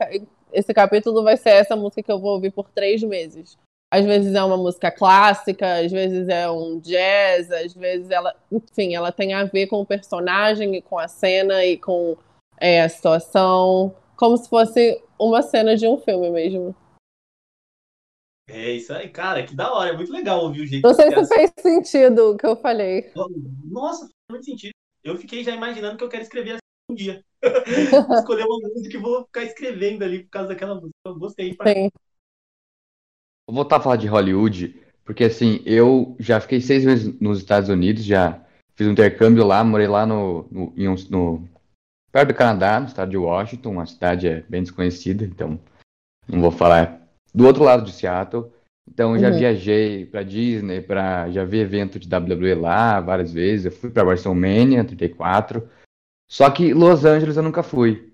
esse 0.50 0.72
capítulo, 0.72 1.22
vai 1.22 1.36
ser 1.36 1.50
essa 1.50 1.76
música 1.76 2.02
que 2.02 2.10
eu 2.10 2.18
vou 2.18 2.32
ouvir 2.32 2.50
por 2.52 2.70
três 2.70 3.02
meses. 3.02 3.58
Às 3.92 4.06
vezes 4.06 4.34
é 4.34 4.42
uma 4.42 4.56
música 4.56 4.90
clássica, 4.90 5.80
às 5.80 5.92
vezes 5.92 6.26
é 6.26 6.50
um 6.50 6.80
jazz, 6.80 7.50
às 7.50 7.74
vezes 7.74 8.08
ela. 8.10 8.34
Enfim, 8.50 8.94
ela 8.94 9.12
tem 9.12 9.34
a 9.34 9.44
ver 9.44 9.66
com 9.66 9.82
o 9.82 9.86
personagem 9.86 10.74
e 10.74 10.80
com 10.80 10.98
a 10.98 11.06
cena 11.06 11.66
e 11.66 11.76
com 11.76 12.16
é, 12.58 12.80
a 12.80 12.88
situação. 12.88 13.94
Como 14.16 14.38
se 14.38 14.48
fosse 14.48 15.02
uma 15.18 15.42
cena 15.42 15.76
de 15.76 15.86
um 15.86 15.98
filme 15.98 16.30
mesmo. 16.30 16.74
É 18.46 18.72
isso 18.72 18.92
aí, 18.92 19.08
cara, 19.08 19.44
que 19.44 19.54
da 19.54 19.72
hora, 19.72 19.90
é 19.90 19.96
muito 19.96 20.12
legal 20.12 20.42
ouvir 20.42 20.60
o 20.60 20.66
jeito 20.66 20.82
Não 20.82 20.94
sei 20.94 21.10
se 21.10 21.34
fez 21.34 21.52
sentido 21.58 22.32
o 22.32 22.36
que 22.36 22.46
eu 22.46 22.56
falei. 22.56 23.10
Nossa, 23.64 24.00
faz 24.00 24.10
muito 24.30 24.44
sentido. 24.44 24.72
Eu 25.02 25.16
fiquei 25.16 25.42
já 25.42 25.54
imaginando 25.54 25.96
que 25.96 26.04
eu 26.04 26.08
quero 26.08 26.22
escrever 26.22 26.52
assim 26.52 26.60
um 26.90 26.94
dia. 26.94 27.24
Escolher 28.18 28.44
uma 28.44 28.68
música 28.68 28.96
e 28.96 29.00
vou 29.00 29.24
ficar 29.24 29.44
escrevendo 29.44 30.02
ali 30.02 30.24
por 30.24 30.30
causa 30.30 30.48
daquela 30.48 30.74
música. 30.74 30.94
Eu 31.06 31.18
gostei. 31.18 31.50
Sim. 31.52 31.90
Vou 33.46 33.56
voltar 33.56 33.76
a 33.76 33.80
falar 33.80 33.96
de 33.96 34.06
Hollywood, 34.06 34.80
porque 35.04 35.24
assim, 35.24 35.62
eu 35.66 36.16
já 36.18 36.40
fiquei 36.40 36.60
seis 36.60 36.84
meses 36.84 37.18
nos 37.20 37.38
Estados 37.38 37.68
Unidos, 37.68 38.04
já 38.04 38.42
fiz 38.74 38.86
um 38.86 38.92
intercâmbio 38.92 39.46
lá, 39.46 39.62
morei 39.62 39.86
lá 39.86 40.06
no, 40.06 40.46
no, 40.50 40.72
um, 40.76 40.94
no 41.10 41.48
perto 42.10 42.28
do 42.28 42.34
Canadá, 42.34 42.80
no 42.80 42.86
estado 42.86 43.10
de 43.10 43.16
Washington, 43.16 43.70
uma 43.70 43.86
cidade 43.86 44.26
é 44.26 44.40
bem 44.42 44.62
desconhecida, 44.62 45.24
então 45.24 45.60
não 46.26 46.40
vou 46.40 46.50
falar 46.50 47.03
do 47.34 47.46
outro 47.46 47.64
lado 47.64 47.84
de 47.84 47.92
Seattle. 47.92 48.46
Então 48.88 49.18
já 49.18 49.30
uhum. 49.30 49.38
viajei 49.38 50.04
para 50.06 50.22
Disney, 50.22 50.80
para 50.80 51.30
já 51.30 51.44
vi 51.44 51.58
evento 51.58 51.98
de 51.98 52.14
WWE 52.14 52.54
lá 52.54 53.00
várias 53.00 53.32
vezes. 53.32 53.66
Eu 53.66 53.72
fui 53.72 53.90
para 53.90 54.04
WrestleMania 54.04 54.84
34. 54.84 55.66
Só 56.30 56.50
que 56.50 56.72
Los 56.72 57.04
Angeles 57.04 57.36
eu 57.36 57.42
nunca 57.42 57.62
fui. 57.62 58.12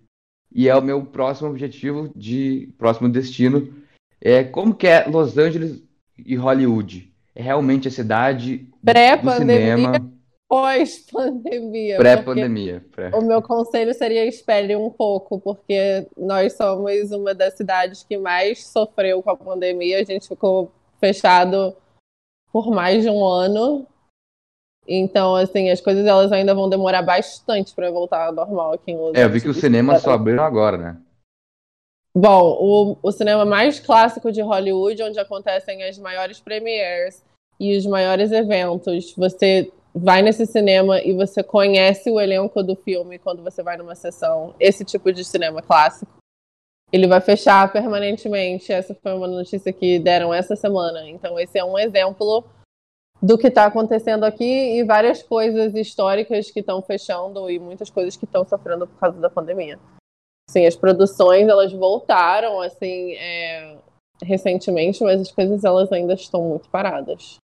E 0.53 0.69
é 0.69 0.77
o 0.77 0.83
meu 0.83 1.05
próximo 1.05 1.49
objetivo 1.49 2.11
de 2.15 2.73
próximo 2.79 3.09
destino 3.09 3.73
é 4.21 4.45
como 4.45 4.75
que 4.75 4.87
é 4.87 5.07
Los 5.07 5.39
Angeles 5.39 5.83
e 6.19 6.35
Hollywood. 6.37 7.13
É 7.35 7.43
realmente 7.43 7.89
a 7.89 7.91
cidade 7.91 8.69
do 8.83 9.31
cinema 9.33 10.10
pós-pandemia. 10.51 11.97
Pré-pandemia. 11.97 12.85
Pré. 12.91 13.11
O 13.15 13.23
meu 13.23 13.41
conselho 13.41 13.95
seria 13.95 14.27
espere 14.27 14.75
um 14.75 14.91
pouco, 14.91 15.39
porque 15.39 16.09
nós 16.17 16.55
somos 16.55 17.13
uma 17.13 17.33
das 17.33 17.55
cidades 17.55 18.03
que 18.03 18.19
mais 18.19 18.67
sofreu 18.67 19.23
com 19.23 19.31
a 19.31 19.37
pandemia. 19.37 20.01
A 20.01 20.05
gente 20.05 20.27
ficou 20.27 20.73
fechado 20.99 21.77
por 22.53 22.69
mais 22.69 23.05
de 23.05 23.09
um 23.09 23.25
ano. 23.25 23.87
Então, 24.89 25.37
assim, 25.37 25.71
as 25.71 25.81
coisas 25.81 26.05
elas 26.05 26.33
ainda 26.33 26.53
vão 26.53 26.69
demorar 26.69 27.03
bastante 27.03 27.73
para 27.73 27.89
voltar 27.93 28.27
ao 28.27 28.33
normal 28.33 28.73
aqui 28.73 28.91
em 28.91 28.97
Los 28.97 29.15
É, 29.15 29.23
eu 29.23 29.31
vi 29.31 29.41
que 29.41 29.49
os 29.49 29.59
cinemas 29.59 30.03
só 30.03 30.11
abriram 30.11 30.43
agora, 30.43 30.77
né? 30.77 30.97
Bom, 32.13 32.59
o, 32.61 32.99
o 33.01 33.13
cinema 33.13 33.45
mais 33.45 33.79
clássico 33.79 34.33
de 34.33 34.43
Hollywood, 34.43 35.01
onde 35.05 35.21
acontecem 35.21 35.85
as 35.85 35.97
maiores 35.97 36.41
premieres 36.41 37.25
e 37.61 37.77
os 37.77 37.87
maiores 37.87 38.33
eventos, 38.33 39.15
você 39.15 39.71
vai 39.95 40.23
nesse 40.23 40.47
cinema 40.47 41.01
e 41.01 41.13
você 41.13 41.43
conhece 41.43 42.11
o 42.11 42.21
elenco 42.21 42.63
do 42.63 42.77
filme 42.77 43.19
quando 43.19 43.43
você 43.43 43.63
vai 43.63 43.77
numa 43.77 43.95
sessão, 43.95 44.55
esse 44.59 44.85
tipo 44.85 45.13
de 45.13 45.25
cinema 45.25 45.61
clássico, 45.61 46.11
ele 46.93 47.07
vai 47.07 47.21
fechar 47.21 47.73
permanentemente. 47.73 48.73
Essa 48.73 48.95
foi 48.95 49.13
uma 49.13 49.29
notícia 49.29 49.73
que 49.73 49.99
deram 49.99 50.33
essa 50.35 50.57
semana. 50.57 51.09
Então, 51.09 51.39
esse 51.39 51.59
é 51.59 51.65
um 51.65 51.79
exemplo 51.79 52.45
do 53.23 53.37
que 53.37 53.49
está 53.49 53.67
acontecendo 53.67 54.25
aqui 54.25 54.79
e 54.79 54.85
várias 54.85 55.23
coisas 55.23 55.75
históricas 55.75 56.51
que 56.51 56.61
estão 56.61 56.81
fechando 56.81 57.51
e 57.51 57.59
muitas 57.59 57.91
coisas 57.91 58.17
que 58.17 58.25
estão 58.25 58.45
sofrendo 58.47 58.87
por 58.87 58.99
causa 58.99 59.21
da 59.21 59.29
pandemia. 59.29 59.79
Sim, 60.49 60.67
as 60.67 60.75
produções 60.75 61.47
elas 61.47 61.73
voltaram 61.73 62.61
assim 62.61 63.13
é, 63.13 63.79
recentemente, 64.23 65.03
mas 65.05 65.21
as 65.21 65.31
coisas 65.31 65.63
elas 65.63 65.93
ainda 65.93 66.15
estão 66.15 66.43
muito 66.43 66.69
paradas. 66.71 67.37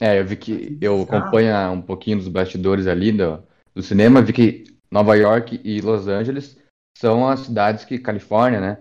É, 0.00 0.20
eu 0.20 0.24
vi 0.24 0.36
que 0.36 0.78
eu 0.80 1.02
acompanho 1.02 1.72
um 1.72 1.82
pouquinho 1.82 2.18
dos 2.18 2.28
bastidores 2.28 2.86
ali 2.86 3.12
do, 3.12 3.42
do 3.74 3.82
cinema, 3.82 4.22
vi 4.22 4.32
que 4.32 4.64
Nova 4.90 5.16
York 5.16 5.60
e 5.64 5.80
Los 5.80 6.06
Angeles 6.06 6.56
são 6.96 7.28
as 7.28 7.40
cidades 7.40 7.84
que, 7.84 7.98
Califórnia, 7.98 8.60
né, 8.60 8.78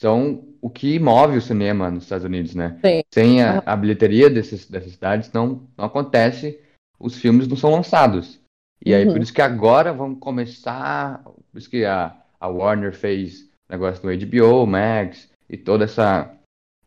são 0.00 0.44
o 0.60 0.70
que 0.70 0.98
move 0.98 1.36
o 1.36 1.42
cinema 1.42 1.90
nos 1.90 2.04
Estados 2.04 2.24
Unidos, 2.24 2.54
né? 2.54 2.78
Sim. 2.84 3.02
Sem 3.12 3.42
a, 3.42 3.62
a 3.64 3.76
bilheteria 3.76 4.30
desses, 4.30 4.68
dessas 4.68 4.92
cidades 4.92 5.30
não, 5.32 5.68
não 5.76 5.84
acontece, 5.84 6.58
os 6.98 7.16
filmes 7.16 7.46
não 7.46 7.56
são 7.56 7.70
lançados. 7.70 8.40
E 8.84 8.92
aí, 8.92 9.06
por 9.06 9.16
uhum. 9.16 9.22
isso 9.22 9.32
que 9.32 9.42
agora 9.42 9.92
vão 9.92 10.14
começar, 10.14 11.22
por 11.22 11.58
isso 11.58 11.70
que 11.70 11.84
a, 11.84 12.16
a 12.40 12.48
Warner 12.48 12.92
fez 12.92 13.48
negócio 13.68 14.02
do 14.02 14.26
HBO, 14.26 14.66
Max, 14.66 15.28
e 15.48 15.56
toda 15.56 15.84
essa 15.84 16.30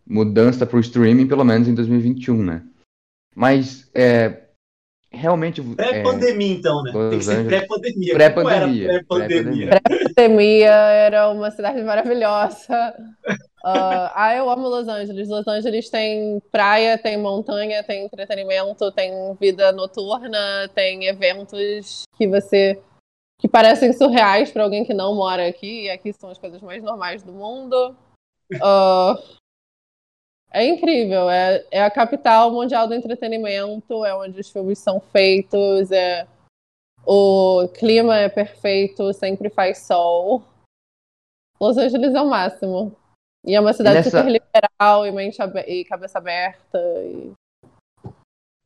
mudança 0.05 0.65
para 0.65 0.77
o 0.77 0.81
streaming, 0.81 1.27
pelo 1.27 1.43
menos 1.43 1.67
em 1.67 1.73
2021, 1.73 2.43
né? 2.43 2.63
Mas 3.37 3.87
é, 3.93 4.45
realmente. 5.11 5.61
Pré-pandemia, 5.61 6.55
é, 6.55 6.57
então, 6.57 6.81
né? 6.81 6.91
Tem 6.91 7.19
que 7.19 7.23
ser 7.23 7.45
pré-pandemia. 7.45 8.13
Pré-pandemia. 8.15 8.87
Pré-pandemia. 8.87 9.67
Pré-pandemia 9.69 10.71
era 10.71 11.29
uma 11.29 11.51
cidade 11.51 11.83
maravilhosa. 11.83 12.95
Uh, 13.63 14.09
ah, 14.15 14.33
eu 14.35 14.49
amo 14.49 14.67
Los 14.67 14.87
Angeles. 14.87 15.29
Los 15.29 15.47
Angeles 15.47 15.87
tem 15.91 16.41
praia, 16.51 16.97
tem 16.97 17.15
montanha, 17.15 17.83
tem 17.83 18.05
entretenimento, 18.05 18.91
tem 18.91 19.11
vida 19.39 19.71
noturna, 19.71 20.67
tem 20.73 21.05
eventos 21.05 22.05
que 22.17 22.27
você 22.27 22.81
que 23.39 23.47
parecem 23.47 23.93
surreais 23.93 24.49
para 24.49 24.63
alguém 24.63 24.83
que 24.83 24.95
não 24.95 25.13
mora 25.13 25.47
aqui. 25.47 25.83
E 25.83 25.89
aqui 25.91 26.11
são 26.11 26.31
as 26.31 26.39
coisas 26.39 26.59
mais 26.59 26.81
normais 26.81 27.21
do 27.21 27.33
mundo. 27.33 27.95
Uh, 28.55 29.15
é 30.51 30.65
incrível. 30.65 31.29
É, 31.29 31.65
é 31.71 31.83
a 31.83 31.91
capital 31.91 32.51
mundial 32.51 32.87
do 32.87 32.93
entretenimento. 32.93 34.05
É 34.05 34.15
onde 34.15 34.39
os 34.39 34.49
filmes 34.49 34.79
são 34.79 34.99
feitos. 34.99 35.91
É 35.91 36.27
o 37.05 37.67
clima 37.77 38.17
é 38.17 38.29
perfeito. 38.29 39.13
Sempre 39.13 39.49
faz 39.49 39.79
sol. 39.79 40.43
Los 41.59 41.77
Angeles 41.77 42.13
é 42.13 42.21
o 42.21 42.29
máximo. 42.29 42.95
E 43.45 43.55
é 43.55 43.59
uma 43.59 43.73
cidade 43.73 43.97
Nessa... 43.97 44.09
super 44.09 44.25
liberal 44.25 45.05
e, 45.05 45.11
mente 45.11 45.37
e 45.67 45.85
cabeça 45.85 46.17
aberta. 46.17 46.79
E... 47.03 47.31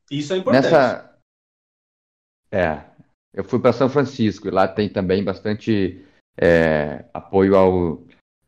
Isso 0.10 0.34
é 0.34 0.38
importante. 0.38 0.64
Nessa... 0.64 1.12
É, 2.52 2.84
eu 3.34 3.44
fui 3.44 3.60
para 3.60 3.72
São 3.72 3.88
Francisco 3.88 4.48
e 4.48 4.52
lá 4.52 4.68
tem 4.68 4.90
também 4.90 5.24
bastante 5.24 6.06
é, 6.38 7.06
apoio 7.14 7.56
à 7.56 7.62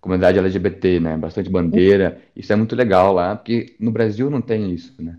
comunidade 0.03 0.37
LGBT, 0.37 0.99
né? 0.99 1.17
Bastante 1.17 1.49
bandeira. 1.49 2.21
Isso 2.35 2.51
é 2.51 2.57
muito 2.57 2.75
legal 2.75 3.13
lá, 3.13 3.37
porque 3.37 3.77
no 3.79 3.89
Brasil 3.89 4.29
não 4.29 4.41
tem 4.41 4.69
isso, 4.69 5.01
né? 5.01 5.17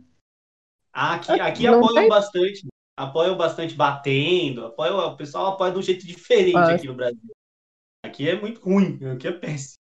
Aqui, 0.93 1.33
aqui 1.41 1.67
apoiam 1.67 1.95
tem... 1.95 2.09
bastante. 2.09 2.67
Apoiam 2.95 3.37
bastante 3.37 3.75
batendo. 3.75 4.67
Apoiam, 4.67 4.99
o 4.99 5.17
pessoal 5.17 5.47
apoia 5.47 5.73
de 5.73 5.79
um 5.79 5.83
jeito 5.83 6.07
diferente 6.07 6.57
ah. 6.57 6.75
aqui 6.75 6.87
no 6.87 6.95
Brasil. 6.95 7.31
Aqui 8.05 8.29
é 8.29 8.39
muito 8.39 8.61
ruim, 8.61 9.01
aqui 9.07 9.27
é 9.27 9.33
péssimo. 9.33 9.77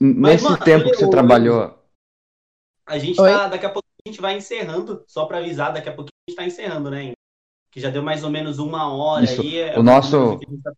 Nesse 0.00 0.44
mano, 0.44 0.58
tempo 0.58 0.90
que 0.90 0.96
você 0.96 1.04
eu, 1.04 1.10
trabalhou. 1.10 1.78
A 2.84 2.98
gente 2.98 3.16
tá. 3.16 3.46
Daqui 3.46 3.66
a 3.66 3.70
pouco 3.70 3.86
a 4.04 4.08
gente 4.08 4.20
vai 4.20 4.36
encerrando, 4.36 5.04
só 5.06 5.26
para 5.26 5.38
avisar, 5.38 5.72
daqui 5.72 5.88
a 5.88 5.94
pouco 5.94 6.10
a 6.10 6.30
gente 6.30 6.36
tá 6.36 6.44
encerrando, 6.44 6.90
né? 6.90 7.12
Que 7.72 7.80
já 7.80 7.88
deu 7.88 8.02
mais 8.02 8.22
ou 8.22 8.30
menos 8.30 8.58
uma 8.58 8.94
hora 8.94 9.24
Isso. 9.24 9.40
aí. 9.40 9.58
É 9.58 9.78
o, 9.78 9.82
nosso, 9.82 10.38
tá 10.62 10.72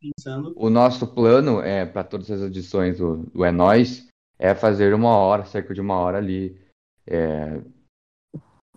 o 0.55 0.71
nosso 0.71 1.09
plano 1.09 1.61
é 1.61 1.85
para 1.85 2.05
todas 2.05 2.31
as 2.31 2.41
edições 2.41 2.99
do, 2.99 3.17
do 3.17 3.45
É 3.45 3.51
Nós 3.51 4.09
é 4.39 4.55
fazer 4.55 4.95
uma 4.95 5.17
hora, 5.17 5.45
cerca 5.45 5.75
de 5.75 5.81
uma 5.81 5.97
hora 5.97 6.19
ali. 6.19 6.57
É... 7.05 7.61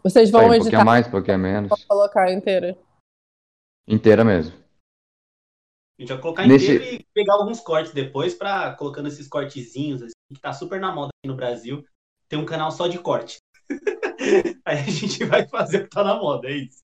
Vocês 0.03 0.31
vão 0.31 0.51
editar. 0.51 0.57
Um 0.57 0.61
pouquinho 0.61 0.85
mais, 0.85 1.07
um 1.07 1.11
pouquinho 1.11 1.37
menos. 1.37 1.69
Vou 1.69 1.77
colocar 1.87 2.31
inteira. 2.31 2.75
Inteira 3.87 4.23
mesmo. 4.23 4.55
A 5.99 6.01
gente 6.01 6.09
vai 6.09 6.21
colocar 6.21 6.47
Nesse... 6.47 6.75
inteiro 6.75 6.95
e 6.95 7.07
pegar 7.13 7.35
alguns 7.35 7.59
cortes 7.59 7.93
depois 7.93 8.33
para 8.33 8.73
colocando 8.73 9.09
esses 9.09 9.27
cortezinhos, 9.27 10.01
assim, 10.01 10.13
que 10.33 10.41
tá 10.41 10.53
super 10.53 10.79
na 10.79 10.91
moda 10.91 11.09
aqui 11.09 11.27
no 11.27 11.35
Brasil. 11.35 11.85
Tem 12.27 12.39
um 12.39 12.45
canal 12.45 12.71
só 12.71 12.87
de 12.87 12.97
corte. 12.97 13.37
Aí 14.65 14.79
a 14.79 14.89
gente 14.89 15.23
vai 15.23 15.47
fazer 15.47 15.77
o 15.77 15.83
que 15.83 15.89
tá 15.89 16.03
na 16.03 16.15
moda, 16.15 16.47
é 16.47 16.55
isso. 16.55 16.83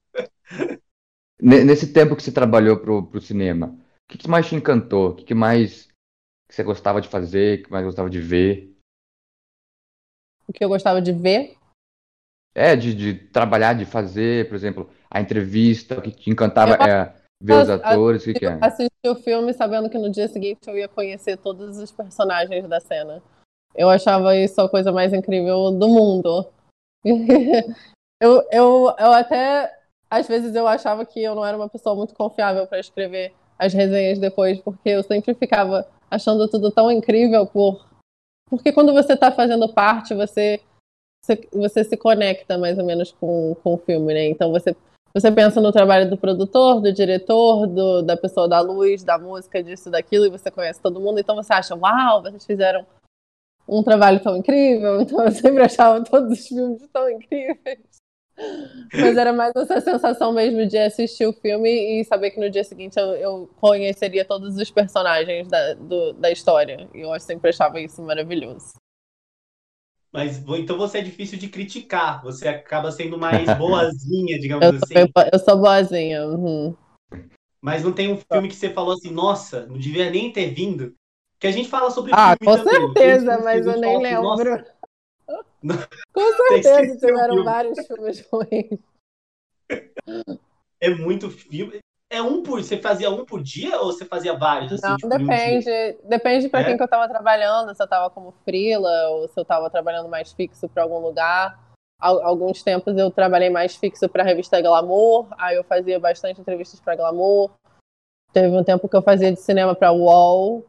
Nesse 1.43 1.91
tempo 1.91 2.15
que 2.15 2.23
você 2.23 2.31
trabalhou 2.31 2.79
pro, 2.79 3.05
pro 3.05 3.19
cinema, 3.19 3.67
o 3.67 4.11
que, 4.11 4.17
que 4.17 4.29
mais 4.29 4.47
te 4.47 4.55
encantou? 4.55 5.09
O 5.09 5.15
que, 5.15 5.25
que 5.25 5.33
mais 5.33 5.87
que 6.47 6.55
você 6.55 6.63
gostava 6.63 7.01
de 7.01 7.09
fazer? 7.09 7.59
O 7.59 7.63
que 7.63 7.71
mais 7.71 7.85
gostava 7.85 8.09
de 8.09 8.21
ver? 8.21 8.73
O 10.47 10.53
que 10.53 10.63
eu 10.63 10.69
gostava 10.69 11.01
de 11.01 11.11
ver? 11.11 11.57
É, 12.55 12.75
de, 12.75 12.93
de 12.93 13.13
trabalhar, 13.13 13.73
de 13.73 13.85
fazer, 13.85 14.47
por 14.47 14.55
exemplo, 14.55 14.89
a 15.09 15.19
entrevista, 15.19 15.99
o 15.99 16.01
que 16.01 16.11
te 16.11 16.29
encantava. 16.29 16.75
Eu... 16.75 16.83
É, 16.85 17.23
Ver 17.43 17.61
os 17.61 17.69
atores, 17.69 18.21
o 18.21 18.25
que, 18.25 18.39
que 18.39 18.45
é? 18.45 18.57
Assisti 18.61 19.05
o 19.05 19.15
filme 19.15 19.53
sabendo 19.53 19.89
que 19.89 19.97
no 19.97 20.09
dia 20.09 20.29
seguinte 20.29 20.61
eu 20.65 20.77
ia 20.77 20.87
conhecer 20.87 21.35
todos 21.35 21.77
os 21.77 21.91
personagens 21.91 22.65
da 22.69 22.79
cena. 22.79 23.21
Eu 23.75 23.89
achava 23.89 24.33
isso 24.37 24.61
a 24.61 24.69
coisa 24.69 24.93
mais 24.93 25.11
incrível 25.11 25.69
do 25.71 25.89
mundo. 25.89 26.49
eu, 27.03 28.47
eu, 28.49 28.95
eu 28.97 29.11
até, 29.11 29.69
às 30.13 30.27
vezes, 30.27 30.53
eu 30.55 30.67
achava 30.67 31.05
que 31.05 31.21
eu 31.21 31.35
não 31.35 31.45
era 31.45 31.57
uma 31.57 31.69
pessoa 31.69 31.95
muito 31.95 32.13
confiável 32.13 32.67
para 32.67 32.79
escrever 32.79 33.33
as 33.57 33.73
resenhas 33.73 34.19
depois, 34.19 34.59
porque 34.59 34.89
eu 34.89 35.03
sempre 35.03 35.33
ficava 35.33 35.87
achando 36.09 36.47
tudo 36.47 36.71
tão 36.71 36.91
incrível 36.91 37.45
por 37.47 37.85
porque 38.49 38.71
quando 38.71 38.93
você 38.93 39.13
está 39.13 39.31
fazendo 39.31 39.73
parte, 39.73 40.13
você, 40.13 40.61
você, 41.51 41.83
se 41.83 41.97
conecta 41.97 42.55
mais 42.55 42.77
ou 42.77 42.85
menos 42.85 43.11
com, 43.11 43.55
com 43.63 43.73
o 43.73 43.77
filme, 43.79 44.13
né? 44.13 44.27
Então 44.27 44.51
você 44.51 44.75
você 45.15 45.31
pensa 45.31 45.61
no 45.61 45.71
trabalho 45.71 46.09
do 46.09 46.17
produtor, 46.17 46.81
do 46.81 46.91
diretor, 46.91 47.67
do, 47.67 48.01
da 48.01 48.17
pessoa 48.17 48.47
da 48.47 48.59
luz, 48.61 49.03
da 49.03 49.17
música, 49.17 49.61
disso, 49.61 49.91
daquilo, 49.91 50.25
e 50.25 50.29
você 50.29 50.49
conhece 50.49 50.81
todo 50.81 50.99
mundo, 50.99 51.19
então 51.19 51.35
você 51.35 51.53
acha, 51.53 51.75
uau, 51.75 52.23
vocês 52.23 52.43
fizeram 52.43 52.83
um 53.67 53.83
trabalho 53.83 54.19
tão 54.21 54.35
incrível, 54.35 55.01
então 55.01 55.23
eu 55.23 55.31
sempre 55.31 55.61
achava 55.61 56.03
todos 56.03 56.39
os 56.39 56.47
filmes 56.47 56.87
tão 56.91 57.07
incríveis. 57.09 57.92
Mas 58.93 59.17
era 59.17 59.31
mais 59.31 59.55
essa 59.55 59.79
sensação 59.79 60.33
mesmo 60.33 60.65
de 60.65 60.77
assistir 60.77 61.25
o 61.25 61.33
filme 61.33 61.69
e 61.69 62.03
saber 62.03 62.31
que 62.31 62.39
no 62.39 62.49
dia 62.49 62.63
seguinte 62.63 62.97
eu, 62.97 63.15
eu 63.15 63.49
conheceria 63.59 64.25
todos 64.25 64.57
os 64.57 64.71
personagens 64.71 65.47
da, 65.47 65.73
do, 65.75 66.13
da 66.13 66.31
história. 66.31 66.89
E 66.93 67.01
eu 67.01 67.19
sempre 67.19 67.49
achava 67.49 67.79
isso 67.79 68.01
maravilhoso. 68.01 68.73
Mas 70.11 70.37
então 70.59 70.77
você 70.77 70.99
é 70.99 71.01
difícil 71.01 71.39
de 71.39 71.47
criticar, 71.47 72.21
você 72.21 72.47
acaba 72.47 72.91
sendo 72.91 73.17
mais 73.17 73.45
boazinha, 73.57 74.39
digamos 74.39 74.63
eu 74.63 74.75
assim. 74.75 74.93
Sou, 74.93 75.29
eu 75.31 75.39
sou 75.39 75.57
boazinha. 75.57 76.27
Uhum. 76.27 76.75
Mas 77.59 77.83
não 77.83 77.93
tem 77.93 78.11
um 78.11 78.17
filme 78.17 78.47
que 78.47 78.55
você 78.55 78.69
falou 78.69 78.93
assim, 78.93 79.09
nossa, 79.09 79.65
não 79.65 79.77
devia 79.77 80.09
nem 80.11 80.31
ter 80.31 80.53
vindo. 80.53 80.93
Que 81.39 81.47
a 81.47 81.51
gente 81.51 81.67
fala 81.67 81.89
sobre 81.89 82.11
ah, 82.13 82.35
filme 82.37 82.57
com 82.57 82.63
também. 82.63 82.93
certeza, 82.93 83.39
mas 83.43 83.65
eu 83.65 83.79
nem 83.79 83.95
assim, 84.15 84.63
com 86.13 86.33
certeza 86.47 86.97
tiveram 86.97 87.37
um 87.37 87.43
vários 87.43 87.85
filmes 87.87 88.27
ruins. 88.31 88.79
É 90.79 90.89
muito 90.89 91.29
filme. 91.29 91.79
É 92.09 92.21
um 92.21 92.43
por. 92.43 92.63
Você 92.63 92.77
fazia 92.77 93.09
um 93.09 93.25
por 93.25 93.41
dia 93.41 93.79
ou 93.79 93.85
você 93.85 94.05
fazia 94.05 94.37
vários? 94.37 94.73
Assim, 94.73 94.87
não, 94.87 94.97
tipo, 94.97 95.09
depende. 95.09 95.97
Um 96.03 96.09
depende 96.09 96.49
para 96.49 96.61
é? 96.61 96.63
quem 96.65 96.77
que 96.77 96.83
eu 96.83 96.85
estava 96.85 97.09
trabalhando, 97.09 97.73
se 97.73 97.81
eu 97.81 97.85
estava 97.85 98.09
como 98.09 98.31
freela 98.43 99.09
ou 99.09 99.27
se 99.27 99.39
eu 99.39 99.41
estava 99.41 99.69
trabalhando 99.69 100.09
mais 100.09 100.31
fixo 100.31 100.69
para 100.69 100.83
algum 100.83 100.99
lugar. 100.99 101.59
Alguns 101.99 102.61
tempos 102.61 102.97
eu 102.97 103.09
trabalhei 103.09 103.49
mais 103.49 103.77
fixo 103.77 104.09
para 104.09 104.23
a 104.23 104.25
revista 104.25 104.61
Glamour, 104.61 105.27
aí 105.37 105.55
eu 105.55 105.63
fazia 105.63 105.97
bastante 105.97 106.41
entrevistas 106.41 106.81
para 106.81 106.97
Glamour. 106.97 107.49
Teve 108.33 108.55
um 108.57 108.63
tempo 108.63 108.89
que 108.89 108.95
eu 108.95 109.01
fazia 109.01 109.31
de 109.31 109.39
cinema 109.39 109.73
para 109.73 109.91
Wall. 109.91 110.65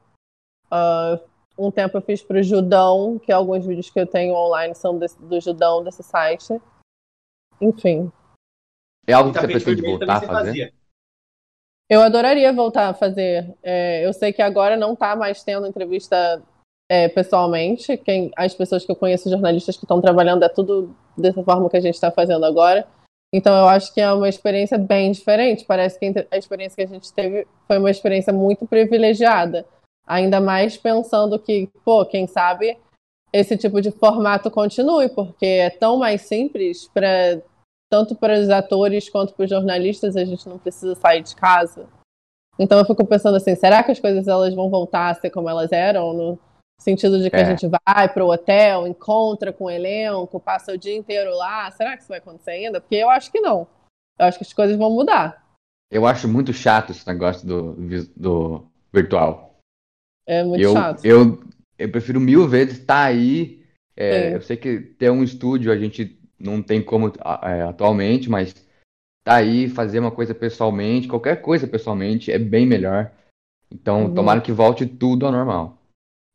Uh, 0.71 1.19
um 1.57 1.71
tempo 1.71 1.97
eu 1.97 2.03
fiz 2.03 2.23
para 2.23 2.41
o 2.41 2.43
Judão, 2.43 3.19
que 3.19 3.33
alguns 3.33 3.65
vídeos 3.65 3.91
que 3.91 3.99
eu 3.99 4.07
tenho 4.07 4.35
online 4.35 4.75
são 4.75 4.99
desse, 4.99 5.21
do 5.21 5.41
Judão, 5.41 5.83
desse 5.83 6.03
site. 6.03 6.61
Enfim. 7.61 8.11
É 9.07 9.13
algo 9.13 9.33
que 9.33 9.41
você 9.41 9.47
pretende 9.47 9.83
voltar 9.83 10.17
a 10.17 10.21
fazer? 10.21 10.47
Fazia. 10.47 10.73
Eu 11.89 12.01
adoraria 12.01 12.53
voltar 12.53 12.89
a 12.89 12.95
fazer. 12.95 13.55
É, 13.63 14.05
eu 14.05 14.13
sei 14.13 14.33
que 14.33 14.41
agora 14.41 14.77
não 14.77 14.95
está 14.95 15.15
mais 15.15 15.43
tendo 15.43 15.67
entrevista 15.67 16.43
é, 16.91 17.09
pessoalmente. 17.09 17.97
Quem, 17.99 18.31
as 18.37 18.55
pessoas 18.55 18.85
que 18.85 18.91
eu 18.91 18.97
conheço, 18.97 19.31
jornalistas 19.31 19.77
que 19.77 19.85
estão 19.85 20.01
trabalhando, 20.01 20.43
é 20.43 20.49
tudo 20.49 20.97
dessa 21.17 21.43
forma 21.45 21.69
que 21.69 21.77
a 21.77 21.81
gente 21.81 21.95
está 21.95 22.11
fazendo 22.11 22.45
agora. 22.45 22.87
Então 23.33 23.55
eu 23.57 23.67
acho 23.67 23.93
que 23.93 24.01
é 24.01 24.13
uma 24.13 24.29
experiência 24.29 24.79
bem 24.79 25.13
diferente. 25.13 25.65
Parece 25.65 25.99
que 25.99 26.27
a 26.31 26.37
experiência 26.37 26.77
que 26.77 26.83
a 26.83 26.95
gente 26.95 27.13
teve 27.13 27.47
foi 27.67 27.79
uma 27.79 27.91
experiência 27.91 28.33
muito 28.33 28.67
privilegiada. 28.67 29.67
Ainda 30.07 30.41
mais 30.41 30.77
pensando 30.77 31.39
que, 31.39 31.69
pô, 31.85 32.05
quem 32.05 32.27
sabe 32.27 32.79
esse 33.33 33.57
tipo 33.57 33.81
de 33.81 33.91
formato 33.91 34.51
continue, 34.51 35.09
porque 35.09 35.47
é 35.47 35.71
tão 35.71 35.97
mais 35.99 36.23
simples 36.23 36.89
para 36.95 37.43
tanto 37.91 38.15
para 38.15 38.39
os 38.39 38.49
atores 38.49 39.09
quanto 39.09 39.35
para 39.35 39.45
os 39.45 39.51
jornalistas, 39.51 40.17
a 40.17 40.25
gente 40.25 40.49
não 40.49 40.59
precisa 40.59 40.95
sair 40.95 41.23
de 41.23 41.35
casa. 41.35 41.87
Então 42.59 42.79
eu 42.79 42.85
fico 42.85 43.05
pensando 43.05 43.37
assim, 43.37 43.55
será 43.55 43.83
que 43.83 43.93
as 43.93 44.01
coisas 44.01 44.29
elas 44.29 44.55
vão 44.55 44.71
voltar 44.71 45.11
a 45.11 45.15
ser 45.15 45.31
como 45.31 45.49
elas 45.49 45.73
eram? 45.73 46.13
No 46.13 46.39
sentido 46.81 47.21
de 47.21 47.31
que 47.31 47.37
é. 47.37 47.43
a 47.43 47.45
gente 47.45 47.67
vai 47.69 48.09
para 48.09 48.25
o 48.25 48.33
hotel, 48.33 48.87
encontra 48.87 49.53
com 49.53 49.65
o 49.65 49.71
elenco, 49.71 50.41
passa 50.41 50.73
o 50.73 50.79
dia 50.79 50.97
inteiro 50.97 51.35
lá. 51.37 51.71
Será 51.71 51.97
que 51.97 52.03
isso 52.03 52.09
vai 52.09 52.19
acontecer 52.19 52.53
ainda? 52.53 52.81
Porque 52.81 52.97
eu 52.97 53.11
acho 53.11 53.31
que 53.31 53.41
não. 53.41 53.67
Eu 54.19 54.27
acho 54.27 54.39
que 54.39 54.45
as 54.45 54.53
coisas 54.53 54.77
vão 54.77 54.91
mudar. 54.91 55.45
Eu 55.91 56.07
acho 56.07 56.29
muito 56.29 56.53
chato 56.53 56.91
esse 56.91 57.07
negócio 57.07 57.47
do, 57.47 57.75
do 58.17 58.67
virtual. 58.93 59.54
É 60.27 60.43
muito 60.43 60.63
eu, 60.63 60.73
chato. 60.73 61.05
Eu, 61.05 61.43
eu 61.79 61.91
prefiro 61.91 62.21
mil 62.21 62.49
vezes 62.49 62.79
estar 62.79 62.95
tá 62.95 63.05
aí. 63.05 63.63
É, 63.97 64.35
eu 64.35 64.41
sei 64.41 64.57
que 64.57 64.81
ter 64.81 65.11
um 65.11 65.23
estúdio 65.23 65.71
a 65.71 65.77
gente 65.77 66.19
não 66.39 66.61
tem 66.61 66.83
como 66.83 67.13
é, 67.43 67.63
atualmente, 67.63 68.29
mas 68.29 68.55
tá 69.25 69.37
aí, 69.37 69.69
fazer 69.69 70.01
uma 70.01 70.11
coisa 70.11 70.35
pessoalmente, 70.35 71.09
qualquer 71.09 71.41
coisa 71.41 71.67
pessoalmente 71.67 72.31
é 72.31 72.39
bem 72.39 72.67
melhor. 72.67 73.11
Então, 73.73 74.05
uhum. 74.05 74.15
tomara 74.15 74.41
que 74.41 74.53
volte 74.53 74.87
tudo 74.87 75.27
ao 75.27 75.33
normal. 75.33 75.79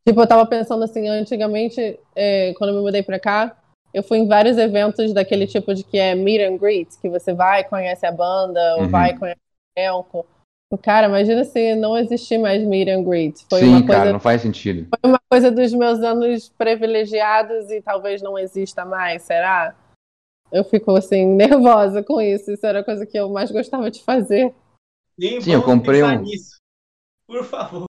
Tipo, 0.06 0.22
eu 0.22 0.26
tava 0.26 0.46
pensando 0.46 0.82
assim, 0.82 1.08
antigamente, 1.08 1.98
é, 2.16 2.52
quando 2.54 2.70
eu 2.70 2.76
me 2.76 2.82
mudei 2.82 3.02
pra 3.02 3.20
cá, 3.20 3.56
eu 3.92 4.02
fui 4.02 4.18
em 4.18 4.26
vários 4.26 4.56
eventos 4.56 5.12
daquele 5.12 5.46
tipo 5.46 5.74
de 5.74 5.84
que 5.84 5.98
é 5.98 6.14
meet 6.14 6.40
and 6.40 6.56
greet, 6.56 6.88
que 7.00 7.08
você 7.08 7.32
vai, 7.32 7.64
conhece 7.64 8.06
a 8.06 8.12
banda, 8.12 8.76
ou 8.76 8.82
uhum. 8.82 8.88
vai, 8.88 9.16
conhece 9.16 9.40
o 9.76 9.80
elenco. 9.80 10.26
Cara, 10.78 11.08
imagina 11.08 11.44
se 11.44 11.74
não 11.74 11.98
existir 11.98 12.38
mais 12.38 12.62
meet 12.62 12.88
and 12.88 13.02
greet. 13.02 13.44
Foi 13.50 13.60
Sim, 13.60 13.84
cara, 13.84 13.98
coisa, 13.98 14.12
não 14.12 14.20
faz 14.20 14.42
sentido. 14.42 14.88
Foi 14.88 15.10
uma 15.10 15.20
coisa 15.28 15.50
dos 15.50 15.72
meus 15.74 15.98
anos 16.00 16.48
privilegiados 16.50 17.70
e 17.70 17.82
talvez 17.82 18.22
não 18.22 18.38
exista 18.38 18.84
mais, 18.84 19.22
será? 19.22 19.74
Eu 20.52 20.62
fico 20.62 20.94
assim, 20.94 21.26
nervosa 21.34 22.02
com 22.04 22.20
isso. 22.20 22.52
Isso 22.52 22.64
era 22.64 22.80
a 22.80 22.84
coisa 22.84 23.04
que 23.04 23.18
eu 23.18 23.28
mais 23.28 23.50
gostava 23.50 23.90
de 23.90 24.02
fazer. 24.02 24.54
Sim, 25.18 25.52
eu 25.52 25.62
comprei 25.62 26.02
um. 26.02 26.20
Nisso. 26.20 26.56
Por 27.26 27.44
favor. 27.44 27.84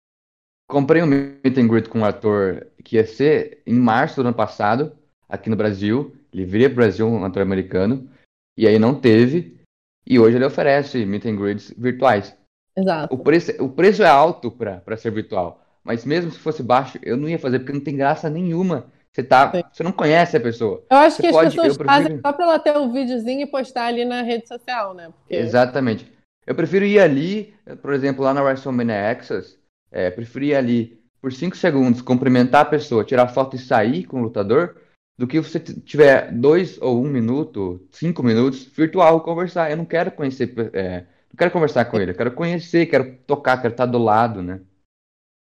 Comprei 0.67 1.03
um 1.03 1.05
meet 1.05 1.57
and 1.57 1.67
greet 1.67 1.88
com 1.88 1.99
um 1.99 2.05
ator 2.05 2.67
que 2.84 2.95
ia 2.95 3.05
ser 3.05 3.61
em 3.65 3.73
março 3.73 4.15
do 4.15 4.27
ano 4.27 4.36
passado, 4.36 4.97
aqui 5.29 5.49
no 5.49 5.55
Brasil. 5.55 6.15
Ele 6.34 6.45
viria 6.45 6.69
para 6.69 6.73
o 6.73 6.77
Brasil, 6.77 7.07
um 7.07 7.23
ator 7.23 7.41
americano. 7.41 8.09
E 8.57 8.67
aí 8.67 8.79
não 8.79 8.99
teve. 8.99 9.59
E 10.05 10.17
hoje 10.17 10.38
ele 10.38 10.45
oferece 10.45 11.05
meet 11.05 11.25
and 11.25 11.36
greets 11.36 11.73
virtuais. 11.77 12.36
Exato. 12.76 13.13
O 13.13 13.17
preço, 13.17 13.51
o 13.63 13.69
preço 13.69 14.03
é 14.03 14.07
alto 14.07 14.51
para 14.51 14.97
ser 14.97 15.11
virtual. 15.11 15.61
Mas 15.84 16.05
mesmo 16.05 16.32
se 16.32 16.39
fosse 16.39 16.61
baixo, 16.61 16.99
eu 17.01 17.17
não 17.17 17.28
ia 17.28 17.39
fazer, 17.39 17.59
porque 17.59 17.74
não 17.74 17.84
tem 17.84 17.95
graça 17.95 18.30
nenhuma. 18.30 18.86
Você, 19.11 19.24
tá, 19.24 19.51
você 19.72 19.84
não 19.84 19.91
conhece 19.91 20.38
a 20.38 20.39
pessoa. 20.39 20.84
Eu 20.89 20.97
acho 20.97 21.17
você 21.17 21.24
que 21.24 21.32
pode, 21.32 21.47
as 21.47 21.55
pessoas 21.55 21.78
prefiro... 21.78 22.03
fazem 22.03 22.22
só 22.22 22.32
para 22.32 22.45
ela 22.45 22.59
ter 22.59 22.78
um 22.78 22.93
videozinho 22.93 23.41
e 23.41 23.47
postar 23.47 23.88
ali 23.88 24.05
na 24.05 24.22
rede 24.22 24.47
social, 24.47 24.93
né? 24.93 25.09
Porque... 25.09 25.36
Exatamente. 25.36 26.11
Eu 26.47 26.55
prefiro 26.55 26.86
ir 26.86 26.99
ali, 26.99 27.53
por 27.82 27.93
exemplo, 27.93 28.24
lá 28.24 28.34
na 28.34 28.41
WrestleMania 28.41 29.11
Access, 29.11 29.57
é, 29.91 30.09
prefiro 30.09 30.45
ir 30.45 30.55
ali 30.55 31.01
por 31.22 31.32
5 31.32 31.55
segundos, 31.57 32.01
cumprimentar 32.01 32.61
a 32.61 32.65
pessoa, 32.65 33.03
tirar 33.03 33.28
foto 33.28 33.55
e 33.55 33.59
sair 33.59 34.05
com 34.05 34.19
o 34.19 34.24
lutador, 34.24 34.76
do 35.17 35.28
que 35.28 35.39
você 35.39 35.59
tiver 35.59 36.32
dois 36.32 36.82
ou 36.82 36.99
um 36.99 37.07
minuto, 37.07 37.86
cinco 37.91 38.24
minutos, 38.24 38.65
virtual, 38.65 39.22
conversar. 39.22 39.69
Eu 39.69 39.78
não 39.78 39.86
quero 39.86 40.11
conhecer, 40.11 40.51
é, 40.74 41.05
não 41.32 41.38
quero 41.38 41.51
conversar 41.51 41.86
com 41.86 41.97
ele, 41.97 42.11
eu 42.11 42.17
quero 42.17 42.36
conhecer, 42.36 42.86
quero 42.88 43.17
tocar, 43.23 43.61
quero 43.61 43.73
estar 43.73 43.86
do 43.86 43.97
lado, 43.97 44.43
né? 44.43 44.61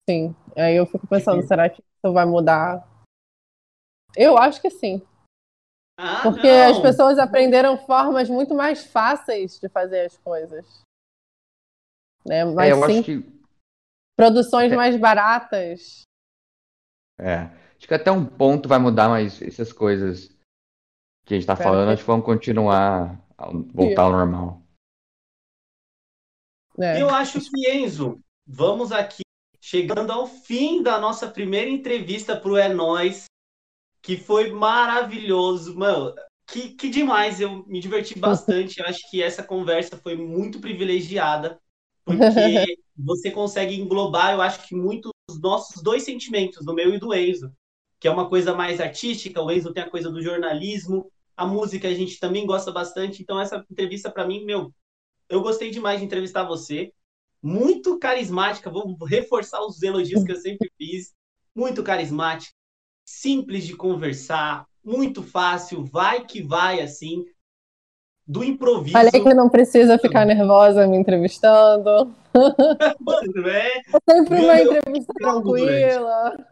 Sim, 0.09 0.35
aí 0.57 0.77
eu 0.77 0.87
fico 0.87 1.07
pensando, 1.07 1.47
será 1.47 1.69
que 1.71 1.81
isso 1.81 2.13
vai 2.13 2.27
mudar? 2.27 2.87
Eu 4.17 4.37
acho 4.37 4.61
que 4.61 4.71
sim. 4.71 5.03
Ah, 5.99 6.23
Porque 6.23 6.47
não. 6.47 6.71
as 6.71 6.79
pessoas 6.79 7.19
aprenderam 7.19 7.79
formas 7.79 8.29
muito 8.29 8.55
mais 8.55 8.85
fáceis 8.85 9.59
de 9.59 9.69
fazer 9.69 10.07
as 10.07 10.17
coisas. 10.19 10.83
Né? 12.27 12.45
Mas 12.45 12.69
é, 12.69 12.73
eu 12.73 12.87
sim, 12.87 12.99
acho 12.99 13.05
que... 13.05 13.43
produções 14.17 14.73
é. 14.73 14.77
mais 14.77 14.97
baratas. 14.97 16.03
É. 17.19 17.49
Acho 17.77 17.89
que 17.89 17.95
até 17.95 18.11
um 18.11 18.25
ponto 18.25 18.69
vai 18.69 18.79
mudar, 18.79 19.09
mas 19.09 19.41
essas 19.41 19.73
coisas 19.73 20.29
que 21.27 21.35
a 21.35 21.37
gente 21.37 21.47
tá 21.47 21.57
falando, 21.57 21.91
acho 21.91 22.03
que 22.03 22.07
vão 22.07 22.23
continuar 22.23 23.21
a 23.37 23.47
voltar 23.75 24.03
ao 24.03 24.13
normal. 24.13 24.66
É. 26.79 27.01
Eu 27.01 27.11
acho 27.11 27.41
que, 27.41 27.71
Enzo, 27.71 28.21
vamos 28.47 28.93
aqui 28.93 29.23
chegando 29.61 30.13
ao 30.13 30.27
fim 30.27 30.83
da 30.83 30.99
nossa 31.01 31.29
primeira 31.29 31.71
entrevista 31.71 32.37
pro 32.37 32.57
É 32.57 32.69
Nós, 32.69 33.25
que 34.03 34.17
foi 34.17 34.51
maravilhoso. 34.53 35.77
Mano, 35.77 36.15
que, 36.47 36.71
que 36.71 36.89
demais, 36.89 37.41
eu 37.41 37.67
me 37.67 37.81
diverti 37.81 38.17
bastante. 38.19 38.81
Eu 38.81 38.87
acho 38.87 39.11
que 39.11 39.23
essa 39.23 39.43
conversa 39.43 39.97
foi 39.97 40.17
muito 40.17 40.61
privilegiada, 40.61 41.59
porque 42.05 42.21
você 42.97 43.31
consegue 43.31 43.75
englobar, 43.75 44.33
eu 44.33 44.43
acho 44.43 44.67
que 44.67 44.75
muito 44.75 45.11
os 45.29 45.41
nossos 45.41 45.83
dois 45.83 46.05
sentimentos, 46.05 46.65
do 46.65 46.75
meu 46.75 46.95
e 46.95 46.99
do 46.99 47.13
Enzo 47.13 47.53
que 47.99 48.09
é 48.09 48.11
uma 48.11 48.29
coisa 48.29 48.55
mais 48.55 48.81
artística, 48.81 49.43
o 49.43 49.51
Enzo 49.51 49.73
tem 49.73 49.83
a 49.83 49.91
coisa 49.91 50.11
do 50.11 50.23
jornalismo, 50.23 51.11
a 51.37 51.47
música 51.47 51.89
a 51.89 51.95
gente 51.95 52.19
também 52.19 52.47
gosta 52.47 52.71
bastante, 52.71 53.23
então 53.23 53.41
essa 53.41 53.65
entrevista 53.71 54.11
para 54.11 54.27
mim, 54.27 54.45
meu, 54.45 54.73
eu 55.29 55.43
gostei 55.43 55.71
demais 55.71 56.01
de 56.01 56.07
entrevistar 56.07 56.45
você, 56.45 56.93
muito 57.43 57.99
carismática, 57.99 58.71
vou 58.71 58.97
reforçar 59.05 59.65
os 59.65 59.83
elogios 59.83 60.25
que 60.25 60.33
eu 60.33 60.37
sempre 60.37 60.71
fiz, 60.77 61.15
muito 61.55 61.83
carismática, 61.83 62.53
simples 63.05 63.65
de 63.67 63.77
conversar, 63.77 64.67
muito 64.85 65.23
fácil, 65.23 65.85
vai 65.85 66.25
que 66.25 66.43
vai 66.43 66.81
assim, 66.81 67.25
do 68.27 68.43
improviso. 68.43 68.93
Falei 68.93 69.13
que 69.13 69.35
não 69.35 69.49
precisa 69.49 69.99
ficar 69.99 70.25
nervosa 70.25 70.87
me 70.87 70.97
entrevistando. 70.97 72.13
Mano, 73.01 73.49
é. 73.49 73.69
é 73.79 73.83
sempre 74.11 74.41
uma 74.41 74.61
entrevista 74.61 75.13
tranquila. 75.15 76.47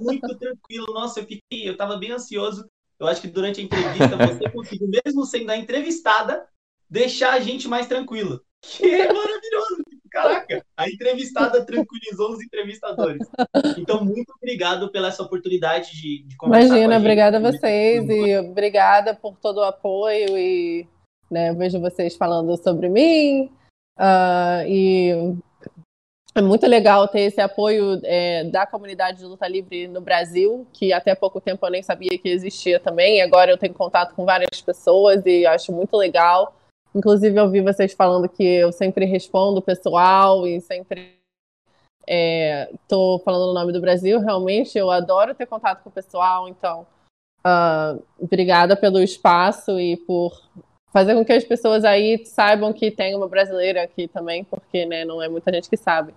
Muito 0.00 0.38
tranquilo. 0.38 0.86
Nossa, 0.92 1.20
eu 1.20 1.24
fiquei, 1.24 1.68
eu 1.68 1.76
tava 1.76 1.96
bem 1.96 2.10
ansioso. 2.10 2.68
Eu 2.98 3.06
acho 3.06 3.20
que 3.20 3.28
durante 3.28 3.60
a 3.60 3.64
entrevista 3.64 4.16
você 4.16 4.50
conseguiu, 4.50 4.88
mesmo 5.04 5.24
sendo 5.24 5.50
a 5.50 5.56
entrevistada, 5.56 6.46
deixar 6.90 7.32
a 7.32 7.40
gente 7.40 7.68
mais 7.68 7.86
tranquilo. 7.86 8.40
Que 8.60 8.84
é 8.84 9.12
maravilhoso. 9.12 9.82
Caraca, 10.10 10.66
a 10.76 10.88
entrevistada 10.88 11.64
tranquilizou 11.64 12.32
os 12.32 12.42
entrevistadores. 12.42 13.26
Então, 13.78 14.04
muito 14.04 14.32
obrigado 14.36 14.90
pela 14.90 15.08
essa 15.08 15.22
oportunidade 15.22 15.92
de, 15.92 16.24
de 16.24 16.36
conversar. 16.36 16.66
Imagina, 16.66 16.98
obrigada 16.98 17.36
a 17.36 17.40
vocês 17.40 18.08
e 18.08 18.36
obrigada 18.38 19.14
por 19.14 19.38
todo 19.38 19.58
o 19.58 19.64
apoio 19.64 20.36
e 20.36 20.86
né? 21.30 21.54
Vejo 21.54 21.80
vocês 21.80 22.16
falando 22.16 22.56
sobre 22.56 22.88
mim 22.88 23.50
uh, 23.96 24.66
e 24.66 25.36
é 26.34 26.40
muito 26.40 26.66
legal 26.66 27.06
ter 27.08 27.20
esse 27.20 27.40
apoio 27.40 28.00
é, 28.04 28.44
da 28.44 28.66
comunidade 28.66 29.18
de 29.18 29.24
luta 29.24 29.48
livre 29.48 29.86
no 29.88 30.00
Brasil, 30.00 30.66
que 30.72 30.92
até 30.92 31.14
pouco 31.14 31.40
tempo 31.40 31.64
eu 31.66 31.70
nem 31.70 31.82
sabia 31.82 32.18
que 32.18 32.28
existia 32.28 32.78
também. 32.78 33.20
Agora 33.20 33.50
eu 33.50 33.58
tenho 33.58 33.74
contato 33.74 34.14
com 34.14 34.24
várias 34.24 34.60
pessoas 34.60 35.22
e 35.26 35.46
acho 35.46 35.72
muito 35.72 35.96
legal. 35.96 36.54
Inclusive, 36.94 37.38
eu 37.38 37.50
vi 37.50 37.60
vocês 37.60 37.92
falando 37.92 38.28
que 38.28 38.42
eu 38.42 38.72
sempre 38.72 39.04
respondo 39.04 39.62
pessoal 39.62 40.46
e 40.46 40.60
sempre 40.60 41.20
estou 42.06 43.18
é, 43.18 43.22
falando 43.24 43.50
o 43.50 43.54
nome 43.54 43.72
do 43.72 43.80
Brasil. 43.80 44.18
Realmente, 44.18 44.76
eu 44.76 44.90
adoro 44.90 45.34
ter 45.34 45.46
contato 45.46 45.82
com 45.82 45.90
o 45.90 45.92
pessoal. 45.92 46.48
Então, 46.48 46.86
uh, 47.46 48.02
obrigada 48.18 48.76
pelo 48.76 49.00
espaço 49.00 49.78
e 49.78 49.96
por 49.98 50.42
fazer 50.92 51.14
com 51.14 51.24
que 51.24 51.32
as 51.32 51.44
pessoas 51.44 51.84
aí 51.84 52.24
saibam 52.26 52.72
que 52.72 52.90
tem 52.90 53.14
uma 53.14 53.28
brasileira 53.28 53.82
aqui 53.82 54.08
também, 54.08 54.44
porque 54.44 54.84
né, 54.86 55.04
não 55.04 55.22
é 55.22 55.28
muita 55.28 55.52
gente 55.52 55.70
que 55.70 55.76
sabe. 55.76 56.12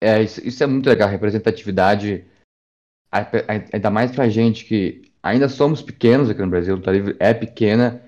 É, 0.00 0.22
isso, 0.22 0.46
isso 0.46 0.62
é 0.62 0.66
muito 0.66 0.88
legal, 0.88 1.08
representatividade, 1.08 2.24
ainda 3.72 3.90
mais 3.90 4.12
pra 4.12 4.28
gente 4.28 4.64
que 4.64 5.10
ainda 5.22 5.48
somos 5.48 5.82
pequenos 5.82 6.30
aqui 6.30 6.40
no 6.40 6.50
Brasil, 6.50 6.74
o 6.74 6.76
Luta 6.76 6.92
Livre 6.92 7.16
é 7.18 7.32
pequena, 7.32 8.05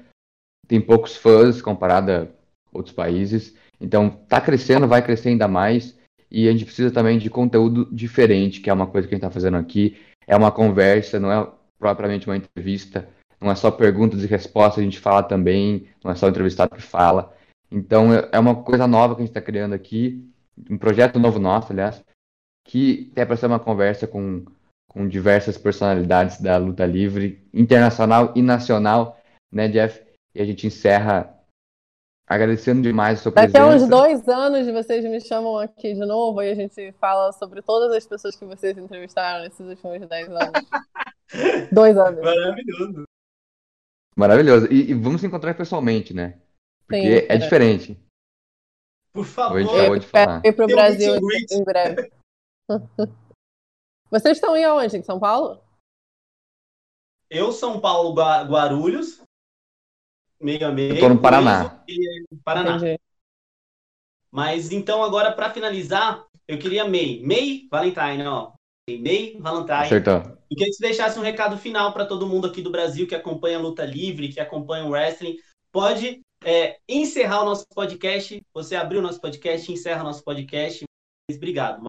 tem 0.68 0.80
poucos 0.80 1.16
fãs 1.16 1.60
comparado 1.60 2.12
a 2.12 2.26
outros 2.72 2.94
países, 2.94 3.56
então 3.80 4.10
tá 4.10 4.40
crescendo, 4.40 4.86
vai 4.86 5.02
crescer 5.02 5.30
ainda 5.30 5.48
mais, 5.48 5.98
e 6.30 6.46
a 6.46 6.52
gente 6.52 6.66
precisa 6.66 6.90
também 6.90 7.18
de 7.18 7.30
conteúdo 7.30 7.88
diferente, 7.90 8.60
que 8.60 8.68
é 8.68 8.72
uma 8.72 8.86
coisa 8.86 9.08
que 9.08 9.14
a 9.14 9.16
gente 9.16 9.22
tá 9.22 9.30
fazendo 9.30 9.56
aqui, 9.56 9.96
é 10.26 10.36
uma 10.36 10.52
conversa, 10.52 11.18
não 11.18 11.32
é 11.32 11.50
propriamente 11.78 12.26
uma 12.26 12.36
entrevista, 12.36 13.08
não 13.40 13.50
é 13.50 13.54
só 13.54 13.70
perguntas 13.70 14.22
e 14.22 14.26
respostas, 14.26 14.80
a 14.80 14.84
gente 14.84 14.98
fala 14.98 15.22
também, 15.22 15.88
não 16.04 16.10
é 16.10 16.14
só 16.14 16.26
o 16.26 16.28
entrevistado 16.28 16.74
que 16.74 16.82
fala. 16.82 17.34
Então 17.70 18.12
é, 18.12 18.28
é 18.32 18.38
uma 18.38 18.62
coisa 18.62 18.86
nova 18.86 19.14
que 19.14 19.22
a 19.22 19.24
gente 19.24 19.30
está 19.30 19.40
criando 19.40 19.74
aqui, 19.74 20.28
um 20.68 20.76
projeto 20.76 21.18
novo 21.18 21.38
nosso, 21.38 21.72
aliás, 21.72 22.04
que 22.66 23.10
é 23.16 23.24
para 23.24 23.36
ser 23.36 23.46
uma 23.46 23.60
conversa 23.60 24.06
com, 24.06 24.44
com 24.88 25.08
diversas 25.08 25.56
personalidades 25.56 26.40
da 26.40 26.56
luta 26.58 26.84
livre, 26.84 27.42
internacional 27.54 28.32
e 28.36 28.42
nacional, 28.42 29.18
né, 29.50 29.68
Jeff? 29.68 30.07
E 30.38 30.40
a 30.40 30.44
gente 30.44 30.68
encerra 30.68 31.36
agradecendo 32.24 32.80
demais 32.80 33.18
a 33.18 33.22
sua 33.24 33.32
presença. 33.32 33.52
Daqui 33.52 33.72
a 33.72 33.74
uns 33.74 33.88
dois 33.88 34.28
anos 34.28 34.68
vocês 34.72 35.04
me 35.04 35.20
chamam 35.20 35.58
aqui 35.58 35.94
de 35.94 36.06
novo 36.06 36.40
e 36.40 36.48
a 36.48 36.54
gente 36.54 36.92
fala 36.92 37.32
sobre 37.32 37.60
todas 37.60 37.90
as 37.90 38.06
pessoas 38.06 38.36
que 38.36 38.44
vocês 38.44 38.78
entrevistaram 38.78 39.42
nesses 39.42 39.66
últimos 39.66 40.08
dez 40.08 40.28
anos. 40.28 40.52
dois 41.72 41.98
anos. 41.98 42.20
Maravilhoso. 42.20 43.02
Maravilhoso. 44.16 44.72
E, 44.72 44.92
e, 44.92 44.94
vamos 44.94 45.20
se 45.20 45.26
encontrar 45.26 45.54
pessoalmente, 45.54 46.14
né? 46.14 46.40
Porque 46.86 47.02
Sim, 47.02 47.26
é, 47.28 47.34
é 47.34 47.36
diferente. 47.36 48.00
Por 49.12 49.24
favor. 49.24 49.56
A 49.56 49.62
gente 49.62 49.74
acabou 49.74 49.98
de 49.98 50.06
falar. 50.06 50.42
Ir 50.44 50.52
para 50.52 50.64
o 50.64 50.68
Brasil 50.68 51.14
em 51.50 51.64
breve. 51.64 52.12
Vocês 54.08 54.36
estão 54.36 54.56
em 54.56 54.64
onde? 54.68 54.98
Em 54.98 55.02
São 55.02 55.18
Paulo? 55.18 55.60
Eu, 57.28 57.50
São 57.50 57.80
Paulo, 57.80 58.14
Guarulhos. 58.14 59.20
Meio 60.40 60.66
a 60.66 60.70
meio. 60.70 60.94
Estou 60.94 61.08
no 61.08 61.20
Paraná. 61.20 61.82
Paraná. 62.44 62.76
Entendi. 62.76 63.00
Mas 64.30 64.70
então, 64.70 65.02
agora, 65.02 65.32
para 65.32 65.50
finalizar, 65.50 66.24
eu 66.46 66.58
queria 66.58 66.84
May. 66.84 67.20
May 67.24 67.66
Valentine, 67.70 68.26
ó. 68.26 68.52
May 68.88 69.36
Valentine. 69.38 69.74
Acertou. 69.74 70.14
Eu 70.50 70.56
queria 70.56 70.66
que 70.66 70.72
você 70.72 70.82
deixasse 70.82 71.18
um 71.18 71.22
recado 71.22 71.58
final 71.58 71.92
para 71.92 72.06
todo 72.06 72.26
mundo 72.26 72.46
aqui 72.46 72.62
do 72.62 72.70
Brasil 72.70 73.06
que 73.06 73.14
acompanha 73.14 73.58
a 73.58 73.60
luta 73.60 73.84
livre, 73.84 74.28
que 74.28 74.40
acompanha 74.40 74.84
o 74.84 74.90
wrestling. 74.90 75.36
Pode 75.72 76.20
é, 76.44 76.78
encerrar 76.88 77.42
o 77.42 77.44
nosso 77.44 77.66
podcast. 77.74 78.42
Você 78.54 78.76
abriu 78.76 79.00
o 79.00 79.02
nosso 79.02 79.20
podcast, 79.20 79.70
encerra 79.70 80.02
o 80.02 80.06
nosso 80.06 80.22
podcast. 80.24 80.84
Obrigado. 81.30 81.84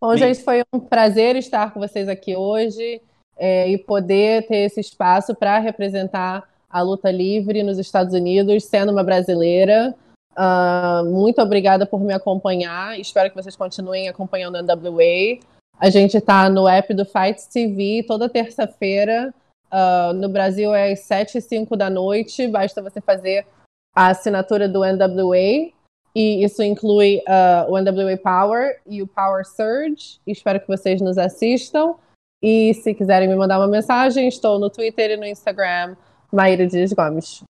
Bom, 0.00 0.16
gente, 0.16 0.42
foi 0.42 0.62
um 0.72 0.78
prazer 0.78 1.34
estar 1.36 1.72
com 1.72 1.80
vocês 1.80 2.08
aqui 2.08 2.36
hoje 2.36 3.00
é, 3.36 3.68
e 3.68 3.78
poder 3.78 4.46
ter 4.46 4.58
esse 4.58 4.80
espaço 4.80 5.34
para 5.34 5.58
representar 5.58 6.48
a 6.74 6.82
luta 6.82 7.08
livre 7.08 7.62
nos 7.62 7.78
Estados 7.78 8.12
Unidos, 8.12 8.64
sendo 8.64 8.90
uma 8.90 9.04
brasileira. 9.04 9.94
Uh, 10.36 11.04
muito 11.08 11.40
obrigada 11.40 11.86
por 11.86 12.00
me 12.00 12.12
acompanhar. 12.12 12.98
Espero 12.98 13.30
que 13.30 13.36
vocês 13.36 13.54
continuem 13.54 14.08
acompanhando 14.08 14.56
a 14.56 14.62
NWA. 14.62 15.38
A 15.78 15.88
gente 15.88 16.16
está 16.16 16.50
no 16.50 16.66
app 16.66 16.92
do 16.92 17.04
Fights 17.04 17.46
TV 17.46 18.04
toda 18.04 18.28
terça-feira. 18.28 19.32
Uh, 19.72 20.14
no 20.14 20.28
Brasil 20.28 20.74
é 20.74 20.90
às 20.90 20.98
7 21.02 21.38
e 21.38 21.40
5 21.40 21.76
da 21.76 21.88
noite. 21.88 22.48
Basta 22.48 22.82
você 22.82 23.00
fazer 23.00 23.46
a 23.94 24.08
assinatura 24.08 24.68
do 24.68 24.80
NWA. 24.80 25.70
E 26.12 26.42
isso 26.42 26.60
inclui 26.60 27.18
uh, 27.18 27.70
o 27.70 27.80
NWA 27.80 28.16
Power 28.16 28.80
e 28.84 29.00
o 29.00 29.06
Power 29.06 29.46
Surge. 29.46 30.18
Espero 30.26 30.58
que 30.58 30.66
vocês 30.66 31.00
nos 31.00 31.18
assistam. 31.18 31.94
E 32.42 32.74
se 32.74 32.92
quiserem 32.94 33.28
me 33.28 33.36
mandar 33.36 33.60
uma 33.60 33.68
mensagem, 33.68 34.26
estou 34.26 34.58
no 34.58 34.68
Twitter 34.68 35.12
e 35.12 35.16
no 35.16 35.24
Instagram, 35.24 35.94
Maíra 36.34 36.66
Dias 36.66 36.92
Gomes. 36.92 37.44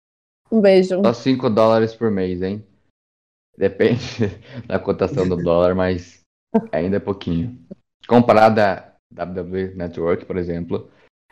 Um 0.50 0.60
beijo. 0.60 1.00
Só 1.02 1.12
5 1.12 1.48
dólares 1.48 1.94
por 1.94 2.10
mês, 2.10 2.42
hein? 2.42 2.64
Depende 3.56 4.00
da 4.66 4.78
cotação 4.78 5.28
do 5.28 5.36
dólar, 5.36 5.74
mas 5.74 6.20
ainda 6.72 6.96
é 6.96 7.00
pouquinho. 7.00 7.58
Comparado 8.08 8.60
à 8.60 8.92
WWE 9.12 9.74
Network, 9.74 10.24
por 10.24 10.36
exemplo, 10.36 10.90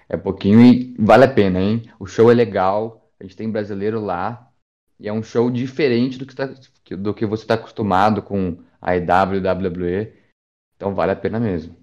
é 0.08 0.16
pouquinho 0.16 0.60
e 0.60 0.94
vale 0.98 1.24
a 1.24 1.32
pena, 1.32 1.60
hein? 1.60 1.82
O 1.98 2.06
show 2.06 2.30
é 2.30 2.34
legal, 2.34 3.10
a 3.18 3.24
gente 3.24 3.36
tem 3.36 3.50
brasileiro 3.50 4.00
lá, 4.00 4.48
e 4.98 5.08
é 5.08 5.12
um 5.12 5.22
show 5.22 5.50
diferente 5.50 6.18
do 6.18 6.26
que, 6.26 6.34
tá, 6.34 6.54
do 6.90 7.12
que 7.12 7.26
você 7.26 7.42
está 7.42 7.54
acostumado 7.54 8.22
com 8.22 8.58
a 8.80 8.96
EW, 8.96 9.40
WWE, 9.40 10.12
então 10.76 10.94
vale 10.94 11.12
a 11.12 11.16
pena 11.16 11.40
mesmo. 11.40 11.74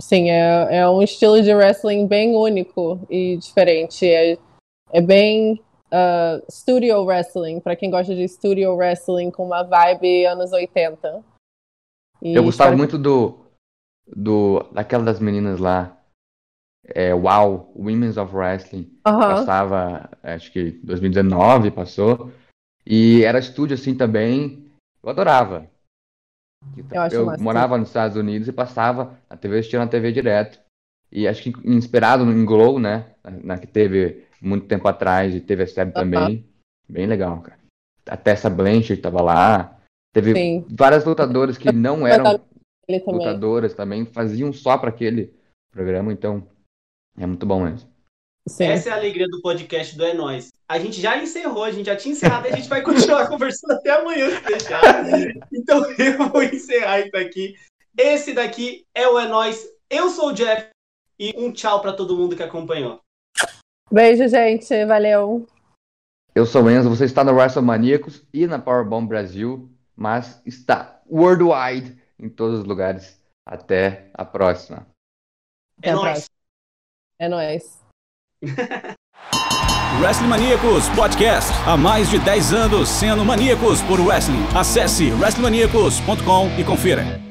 Sim, 0.00 0.30
é, 0.30 0.78
é 0.78 0.88
um 0.88 1.02
estilo 1.02 1.42
de 1.42 1.52
wrestling 1.52 2.06
bem 2.06 2.34
único 2.34 3.04
e 3.10 3.36
diferente. 3.36 4.06
É, 4.06 4.38
é 4.92 5.00
bem 5.00 5.60
uh, 5.92 6.44
studio 6.50 7.04
wrestling, 7.04 7.60
para 7.60 7.76
quem 7.76 7.90
gosta 7.90 8.14
de 8.14 8.26
studio 8.28 8.74
wrestling 8.74 9.30
com 9.30 9.46
uma 9.46 9.62
vibe 9.62 10.26
anos 10.26 10.52
80. 10.52 11.24
E 12.22 12.34
eu 12.34 12.42
gostava 12.42 12.76
muito 12.76 12.98
do, 12.98 13.38
do 14.06 14.62
daquela 14.72 15.04
das 15.04 15.20
meninas 15.20 15.60
lá, 15.60 15.96
é, 16.86 17.14
Wow, 17.14 17.72
Women's 17.76 18.16
of 18.16 18.34
Wrestling. 18.34 18.90
Uh 19.06 19.12
-huh. 19.12 19.18
Passava, 19.18 20.10
acho 20.22 20.52
que 20.52 20.72
2019 20.82 21.70
passou. 21.70 22.32
E 22.84 23.22
era 23.22 23.38
estúdio 23.38 23.74
assim 23.74 23.94
também. 23.94 24.70
Eu 25.02 25.10
adorava. 25.10 25.70
Eu, 26.90 27.20
eu 27.20 27.38
morava 27.38 27.78
nos 27.78 27.88
Estados 27.88 28.16
Unidos 28.16 28.48
e 28.48 28.52
passava 28.52 29.16
na 29.30 29.36
TV, 29.36 29.58
assistia 29.58 29.78
na 29.78 29.86
TV 29.86 30.10
direto. 30.10 30.58
E 31.10 31.28
acho 31.28 31.42
que 31.42 31.52
inspirado 31.68 32.24
no 32.24 32.46
Glow, 32.46 32.78
né? 32.78 33.14
Na, 33.22 33.30
na, 33.30 33.58
que 33.58 33.66
teve 33.66 34.26
muito 34.40 34.66
tempo 34.66 34.86
atrás 34.88 35.34
e 35.34 35.40
teve 35.40 35.62
a 35.62 35.66
série 35.66 35.90
uh 35.90 35.92
-huh. 35.92 35.96
também. 35.96 36.44
Bem 36.88 37.06
legal, 37.06 37.40
cara. 37.40 37.58
A 38.06 38.16
Tessa 38.16 38.48
Blanchard 38.48 38.96
tava 38.96 39.20
lá. 39.20 39.78
Teve 40.12 40.32
Sim. 40.32 40.64
várias 40.70 41.04
lutadoras 41.04 41.58
que 41.58 41.70
não 41.70 42.06
eram 42.06 42.40
lutadoras 43.06 43.74
também, 43.74 44.06
faziam 44.06 44.52
só 44.52 44.78
para 44.78 44.88
aquele 44.88 45.34
programa, 45.70 46.12
então 46.12 46.48
é 47.18 47.26
muito 47.26 47.44
bom 47.44 47.64
mesmo. 47.64 47.88
Sim. 48.48 48.64
Essa 48.64 48.88
é 48.88 48.92
a 48.92 48.96
alegria 48.96 49.28
do 49.28 49.42
podcast 49.42 49.96
do 49.96 50.04
É 50.04 50.14
Nós. 50.14 50.50
A 50.66 50.78
gente 50.78 51.00
já 51.00 51.22
encerrou, 51.22 51.64
a 51.64 51.70
gente 51.70 51.86
já 51.86 51.96
tinha 51.96 52.12
encerrado 52.12 52.46
e 52.46 52.52
a 52.52 52.56
gente 52.56 52.68
vai 52.68 52.82
continuar 52.82 53.28
conversando 53.28 53.72
até 53.72 53.90
amanhã, 53.90 54.30
se 54.30 54.44
deixar. 54.44 54.80
Então 55.52 55.84
eu 55.98 56.28
vou 56.30 56.42
encerrar 56.42 57.00
isso 57.00 57.16
aqui. 57.16 57.54
Esse 57.96 58.32
daqui 58.32 58.86
é 58.94 59.06
o 59.06 59.18
É 59.18 59.28
Nós. 59.28 59.68
Eu 59.90 60.08
sou 60.08 60.30
o 60.30 60.32
Jeff 60.32 60.68
e 61.18 61.34
um 61.36 61.52
tchau 61.52 61.82
para 61.82 61.92
todo 61.92 62.16
mundo 62.16 62.36
que 62.36 62.42
acompanhou. 62.42 63.00
Beijo, 63.90 64.28
gente. 64.28 64.84
Valeu. 64.84 65.46
Eu 66.34 66.46
sou 66.46 66.64
o 66.64 66.70
Enzo, 66.70 66.88
você 66.88 67.04
está 67.04 67.24
no 67.24 67.32
WrestleManiacos 67.32 68.22
e 68.32 68.46
na 68.46 68.58
Powerbomb 68.58 69.08
Brasil, 69.08 69.68
mas 69.96 70.40
está 70.46 71.00
worldwide 71.10 71.98
em 72.18 72.28
todos 72.28 72.60
os 72.60 72.64
lugares. 72.64 73.20
Até 73.44 74.10
a 74.14 74.24
próxima. 74.24 74.86
É, 75.82 75.92
nóis. 75.92 76.26
É 77.18 77.28
nóis. 77.28 77.80
Wrestling 80.00 80.28
Maníacos 80.28 80.88
Podcast. 80.90 81.50
Há 81.66 81.76
mais 81.76 82.10
de 82.10 82.18
10 82.18 82.52
anos 82.52 82.88
sendo 82.88 83.24
maníacos 83.24 83.82
por 83.82 83.98
wrestling. 83.98 84.44
Acesse 84.54 85.10
wrestlingmaníacos.com 85.12 86.60
e 86.60 86.64
confira. 86.64 87.27